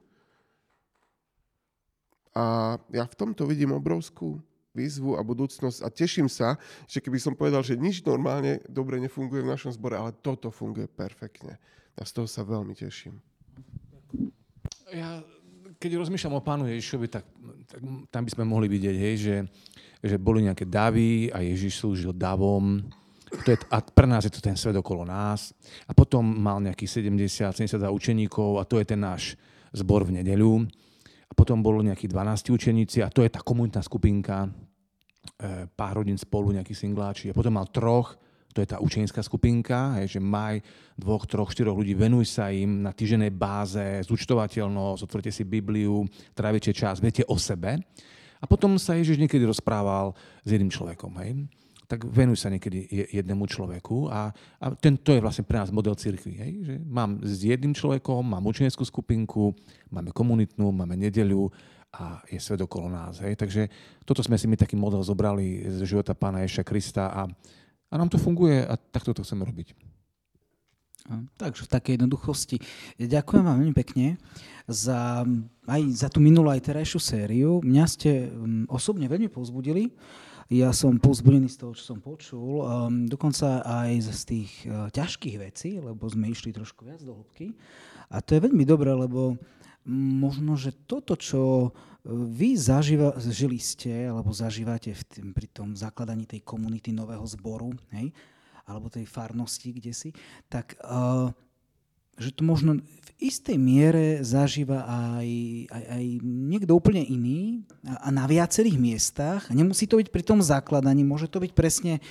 A 2.33 2.77
ja 2.95 3.05
v 3.05 3.19
tomto 3.19 3.45
vidím 3.45 3.77
obrovskú 3.77 4.41
výzvu 4.73 5.17
a 5.17 5.23
budúcnosť 5.23 5.85
a 5.85 5.89
teším 5.93 6.29
sa, 6.29 6.57
že 6.89 7.05
keby 7.05 7.21
som 7.21 7.37
povedal, 7.37 7.61
že 7.61 7.77
nič 7.77 8.01
normálne 8.05 8.65
dobre 8.69 8.97
nefunguje 8.99 9.45
v 9.45 9.53
našom 9.53 9.73
zbore, 9.73 10.01
ale 10.01 10.17
toto 10.17 10.49
funguje 10.49 10.89
perfektne. 10.89 11.61
A 11.97 12.09
z 12.09 12.11
toho 12.17 12.29
sa 12.29 12.41
veľmi 12.41 12.73
teším. 12.73 13.21
Ja 14.93 15.21
keď 15.83 15.99
rozmýšľam 15.99 16.39
o 16.39 16.47
pánu 16.47 16.71
Ježišovi, 16.71 17.11
tak, 17.11 17.27
tak 17.67 17.83
tam 18.07 18.23
by 18.23 18.31
sme 18.31 18.47
mohli 18.47 18.71
vidieť, 18.71 18.97
hej, 19.03 19.15
že, 19.19 19.37
že 19.99 20.15
boli 20.15 20.47
nejaké 20.47 20.63
davy 20.63 21.27
a 21.35 21.43
Ježiš 21.43 21.83
slúžil 21.83 22.15
davom. 22.15 22.87
To 23.43 23.49
je, 23.51 23.59
a 23.67 23.83
pre 23.83 24.07
nás 24.07 24.23
je 24.23 24.31
to 24.31 24.39
ten 24.39 24.55
svet 24.55 24.79
okolo 24.79 25.03
nás. 25.03 25.51
A 25.91 25.93
potom 25.97 26.23
mal 26.23 26.63
nejakých 26.63 27.03
70, 27.03 27.67
70 27.67 27.83
učeníkov 27.91 28.63
a 28.63 28.69
to 28.69 28.79
je 28.79 28.87
ten 28.87 29.03
náš 29.03 29.35
zbor 29.75 30.07
v 30.07 30.23
nedeľu. 30.23 30.71
A 31.33 31.35
potom 31.35 31.65
bolo 31.65 31.81
nejakých 31.81 32.13
12 32.13 32.53
učeníci 32.53 33.01
a 33.01 33.09
to 33.09 33.25
je 33.25 33.33
tá 33.33 33.41
komunitná 33.41 33.81
skupinka, 33.81 34.45
e, 34.45 35.65
pár 35.73 36.05
rodín 36.05 36.21
spolu, 36.21 36.53
nejakí 36.53 36.77
singláči. 36.77 37.33
A 37.33 37.37
potom 37.37 37.57
mal 37.57 37.73
troch 37.73 38.21
to 38.53 38.61
je 38.61 38.69
tá 38.69 38.79
učenská 38.79 39.25
skupinka, 39.25 39.97
hej, 39.97 40.17
že 40.17 40.21
maj 40.21 40.61
dvoch, 40.95 41.25
troch, 41.25 41.49
štyroch 41.49 41.73
ľudí, 41.73 41.97
venuj 41.97 42.29
sa 42.29 42.53
im 42.53 42.85
na 42.85 42.93
týženej 42.93 43.33
báze, 43.33 44.05
zúčtovateľnosť, 44.05 45.01
otvorte 45.09 45.33
si 45.33 45.49
Bibliu, 45.49 46.05
trávite 46.37 46.71
čas, 46.77 47.01
viete 47.01 47.25
o 47.25 47.41
sebe. 47.41 47.81
A 48.43 48.45
potom 48.45 48.77
sa 48.77 48.93
Ježiš 48.93 49.17
niekedy 49.17 49.49
rozprával 49.49 50.13
s 50.45 50.49
jedným 50.53 50.69
človekom. 50.69 51.17
Hej. 51.25 51.49
Tak 51.93 52.09
venuj 52.09 52.41
sa 52.41 52.49
niekedy 52.49 52.89
jednému 53.13 53.45
človeku 53.45 54.09
a, 54.09 54.33
a 54.33 54.67
ten, 54.73 54.97
to 54.97 55.13
je 55.13 55.21
vlastne 55.21 55.45
pre 55.45 55.61
nás 55.61 55.69
model 55.69 55.93
cirkvi. 55.93 56.33
Hej. 56.41 56.53
Že 56.65 56.75
mám 56.89 57.21
s 57.21 57.45
jedným 57.45 57.77
človekom, 57.77 58.25
mám 58.25 58.49
učeneckú 58.49 58.81
skupinku, 58.81 59.53
máme 59.93 60.09
komunitnú, 60.17 60.73
máme 60.73 60.97
nedeľu 60.97 61.53
a 61.93 62.25
je 62.33 62.41
svet 62.41 62.65
okolo 62.65 62.89
nás. 62.89 63.21
Hej. 63.21 63.37
Takže 63.37 63.69
toto 64.09 64.25
sme 64.25 64.41
si 64.41 64.49
my 64.49 64.57
taký 64.57 64.73
model 64.73 65.05
zobrali 65.05 65.69
z 65.69 65.85
života 65.85 66.17
pána 66.17 66.41
Ježa 66.41 66.65
Krista 66.65 67.13
a 67.13 67.29
a 67.93 68.01
nám 68.01 68.09
to 68.09 68.17
funguje 68.17 68.65
a 68.65 68.73
takto 68.81 69.13
to 69.13 69.21
chceme 69.21 69.45
robiť. 69.45 69.77
Takže 71.37 71.67
v 71.67 71.73
takej 71.77 71.93
jednoduchosti. 72.01 72.57
Ďakujem 72.97 73.45
vám 73.45 73.57
veľmi 73.61 73.77
pekne 73.77 74.17
za, 74.65 75.27
aj 75.69 75.83
za 75.93 76.09
tú 76.09 76.23
minulú 76.23 76.49
aj 76.49 76.63
terajšiu 76.73 77.01
sériu. 77.03 77.51
Mňa 77.61 77.85
ste 77.85 78.31
mm, 78.31 78.71
osobne 78.73 79.11
veľmi 79.11 79.29
povzbudili. 79.29 79.93
Ja 80.51 80.75
som 80.75 80.99
povzbudený 80.99 81.53
z 81.53 81.61
toho, 81.63 81.73
čo 81.77 81.95
som 81.95 81.99
počul. 82.03 82.65
Um, 82.65 83.07
dokonca 83.07 83.63
aj 83.63 83.91
z 84.11 84.21
tých 84.27 84.53
uh, 84.67 84.91
ťažkých 84.91 85.37
vecí, 85.39 85.79
lebo 85.79 86.09
sme 86.09 86.33
išli 86.33 86.51
trošku 86.51 86.89
viac 86.89 87.05
do 87.05 87.15
hĺbky. 87.15 87.55
A 88.11 88.19
to 88.19 88.35
je 88.35 88.45
veľmi 88.49 88.65
dobré, 88.67 88.91
lebo 88.91 89.39
možno, 89.87 90.55
že 90.55 90.75
toto, 90.87 91.19
čo 91.19 91.71
vy 92.07 92.59
zaživa, 92.59 93.15
žili 93.19 93.63
ste, 93.63 94.11
alebo 94.11 94.35
zažívate 94.35 94.91
v 94.91 95.03
tým, 95.07 95.27
pri 95.31 95.47
tom 95.51 95.79
zakladaní 95.79 96.27
tej 96.27 96.43
komunity 96.43 96.91
nového 96.91 97.23
zboru, 97.27 97.71
hej, 97.95 98.11
alebo 98.67 98.91
tej 98.91 99.07
farnosti, 99.07 99.71
kde 99.71 99.93
si, 99.95 100.11
tak 100.51 100.75
uh, 100.83 101.31
že 102.21 102.31
to 102.33 102.45
možno 102.45 102.81
v 102.83 103.11
istej 103.23 103.57
miere 103.57 104.21
zažíva 104.21 104.85
aj, 104.85 105.29
aj, 105.71 105.85
aj 105.95 106.05
niekto 106.23 106.73
úplne 106.75 107.01
iný 107.07 107.63
a, 107.87 108.07
a 108.07 108.15
na 108.15 108.27
viacerých 108.27 108.77
miestach. 108.77 109.47
A 109.49 109.57
nemusí 109.57 109.87
to 109.87 109.97
byť 109.97 110.09
pri 110.11 110.23
tom 110.27 110.43
zakladaní, 110.43 111.07
môže 111.07 111.31
to 111.31 111.39
byť 111.39 111.53
presne, 111.55 112.03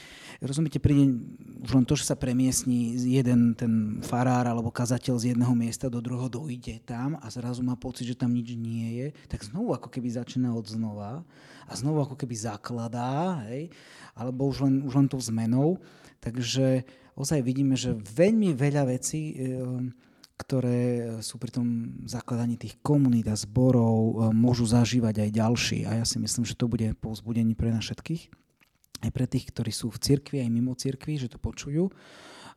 rozumiete, 0.41 0.81
príde 0.81 1.21
už 1.61 1.71
len 1.77 1.85
to, 1.85 1.93
že 1.93 2.09
sa 2.09 2.15
premiesní 2.17 2.97
jeden 2.97 3.53
ten 3.53 4.01
farár 4.01 4.49
alebo 4.49 4.73
kazateľ 4.73 5.15
z 5.21 5.35
jedného 5.35 5.53
miesta 5.53 5.91
do 5.91 6.01
druhého, 6.01 6.31
dojde 6.31 6.81
tam 6.81 7.19
a 7.21 7.29
zrazu 7.29 7.61
má 7.61 7.77
pocit, 7.77 8.09
že 8.09 8.17
tam 8.17 8.33
nič 8.33 8.57
nie 8.57 8.87
je, 8.97 9.07
tak 9.29 9.45
znovu 9.45 9.77
ako 9.77 9.91
keby 9.91 10.09
začína 10.09 10.55
od 10.55 10.65
znova 10.65 11.21
a 11.69 11.71
znovu 11.77 12.01
ako 12.03 12.15
keby 12.17 12.33
zakladá, 12.33 13.45
hej, 13.47 13.69
alebo 14.17 14.49
už 14.49 14.65
len, 14.65 14.75
už 14.83 14.93
len 14.97 15.07
tou 15.07 15.21
zmenou. 15.21 15.79
Takže 16.21 16.85
ozaj 17.15 17.39
vidíme, 17.43 17.75
že 17.75 17.95
veľmi 17.95 18.55
veľa 18.55 18.91
vecí 18.91 19.35
e, 19.35 19.57
ktoré 20.41 20.81
sú 21.21 21.37
pri 21.37 21.53
tom 21.53 21.67
zakladaní 22.09 22.57
tých 22.57 22.81
komunít 22.81 23.29
a 23.29 23.37
zborov, 23.37 23.97
e, 24.01 24.13
môžu 24.33 24.65
zažívať 24.65 25.21
aj 25.21 25.29
ďalší. 25.37 25.79
A 25.85 26.01
ja 26.01 26.05
si 26.05 26.17
myslím, 26.17 26.49
že 26.49 26.57
to 26.57 26.65
bude 26.65 26.97
povzbudenie 26.97 27.53
pre 27.53 27.69
nás 27.69 27.85
všetkých, 27.85 28.33
aj 29.05 29.11
pre 29.13 29.25
tých, 29.29 29.53
ktorí 29.53 29.69
sú 29.69 29.93
v 29.93 30.01
cirkvi, 30.01 30.41
aj 30.41 30.49
mimo 30.49 30.73
cirkvi, 30.73 31.21
že 31.21 31.29
to 31.29 31.37
počujú 31.37 31.93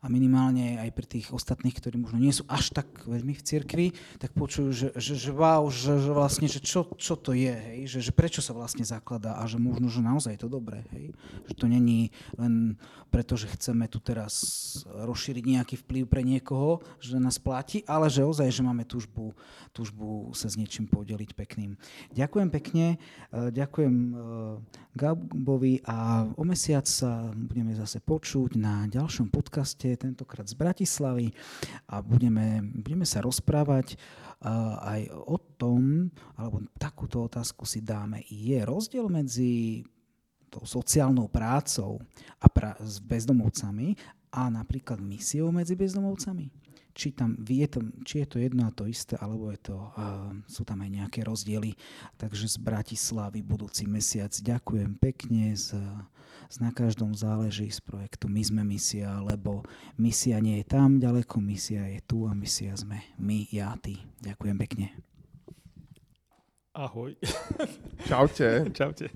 a 0.05 0.07
minimálne 0.12 0.76
aj 0.84 0.92
pri 0.92 1.07
tých 1.09 1.32
ostatných, 1.32 1.72
ktorí 1.72 1.96
možno 1.96 2.20
nie 2.20 2.28
sú 2.28 2.44
až 2.44 2.76
tak 2.76 2.86
veľmi 3.09 3.32
v 3.32 3.40
cirkvi, 3.40 3.86
tak 4.20 4.36
počujú, 4.36 4.68
že, 4.68 4.88
že, 5.00 5.16
že 5.16 5.32
wow, 5.32 5.64
že, 5.72 5.96
že 5.96 6.12
vlastne, 6.12 6.44
že 6.44 6.61
čo, 6.61 6.84
čo 7.00 7.16
to 7.16 7.32
je, 7.32 7.57
hej? 7.57 7.88
Že, 7.88 7.98
že 8.05 8.12
prečo 8.12 8.44
sa 8.44 8.52
vlastne 8.52 8.84
zakladá 8.84 9.40
a 9.40 9.48
že 9.48 9.57
možno, 9.57 9.88
že 9.88 10.05
naozaj 10.05 10.36
je 10.36 10.42
to 10.44 10.52
dobré. 10.52 10.84
Hej? 10.92 11.16
Že 11.48 11.55
to 11.57 11.66
není 11.72 12.12
len 12.36 12.76
preto, 13.09 13.40
že 13.40 13.48
chceme 13.48 13.88
tu 13.88 13.96
teraz 14.05 14.34
rozšíriť 14.84 15.44
nejaký 15.46 15.80
vplyv 15.80 16.05
pre 16.05 16.20
niekoho, 16.20 16.84
že 17.00 17.16
nás 17.16 17.40
platí, 17.40 17.80
ale 17.88 18.12
že 18.12 18.26
ozaj, 18.26 18.50
že 18.52 18.61
máme 18.61 18.84
túžbu, 18.84 19.32
túžbu 19.72 20.34
sa 20.36 20.52
s 20.52 20.61
niečím 20.61 20.84
podeliť 20.84 21.32
pekným. 21.32 21.80
Ďakujem 22.12 22.48
pekne, 22.52 23.00
e, 23.32 23.48
ďakujem 23.55 23.94
e, 23.94 24.14
Gabovi 24.98 25.80
a 25.88 26.28
o 26.34 26.44
mesiac 26.44 26.84
sa 26.84 27.32
budeme 27.32 27.72
zase 27.72 28.02
počuť 28.05 28.59
na 28.59 28.84
ďalšom 28.90 29.30
podcaste 29.30 29.93
tentokrát 29.97 30.47
z 30.49 30.55
Bratislavy 30.55 31.32
a 31.88 32.03
budeme, 32.03 32.62
budeme 32.74 33.07
sa 33.07 33.20
rozprávať 33.24 33.97
aj 34.84 35.09
o 35.24 35.40
tom, 35.57 36.12
alebo 36.36 36.61
takúto 36.76 37.24
otázku 37.24 37.64
si 37.64 37.80
dáme. 37.80 38.20
Je 38.28 38.61
rozdiel 38.61 39.09
medzi 39.09 39.84
tou 40.53 40.68
sociálnou 40.68 41.26
prácou 41.26 41.99
a 42.38 42.47
pra- 42.47 42.76
s 42.78 43.01
bezdomovcami 43.01 43.97
a 44.30 44.53
napríklad 44.53 45.01
misiou 45.01 45.49
medzi 45.51 45.74
bezdomovcami? 45.74 46.63
Či, 46.95 47.11
tam, 47.12 47.34
je 47.42 47.66
to, 47.66 47.80
či 48.07 48.22
je 48.22 48.26
to 48.30 48.36
jedno 48.38 48.64
a 48.64 48.72
to 48.72 48.86
isté, 48.86 49.18
alebo 49.18 49.51
je 49.51 49.61
to, 49.61 49.76
uh, 49.76 50.30
sú 50.47 50.62
tam 50.62 50.80
aj 50.80 50.90
nejaké 50.95 51.20
rozdiely. 51.26 51.74
Takže 52.16 52.47
z 52.47 52.57
Bratislavy 52.62 53.42
budúci 53.42 53.84
mesiac 53.90 54.30
ďakujem 54.30 54.97
pekne 54.97 55.53
z 55.59 55.76
z 56.51 56.61
na 56.61 56.70
každom 56.70 57.14
záleží 57.14 57.66
z 57.70 57.80
projektu 57.82 58.30
My 58.30 58.42
sme 58.45 58.62
misia, 58.62 59.18
lebo 59.26 59.66
misia 59.99 60.38
nie 60.38 60.62
je 60.62 60.66
tam 60.70 61.01
ďaleko, 61.03 61.40
misia 61.40 61.88
je 61.90 62.01
tu 62.05 62.30
a 62.30 62.32
misia 62.36 62.74
sme 62.78 63.03
my, 63.18 63.49
ja, 63.51 63.74
ty. 63.80 63.99
Ďakujem 64.22 64.57
pekne. 64.62 64.86
Ahoj. 66.74 67.14
Čaute. 68.07 68.66
Čaute. 68.78 69.07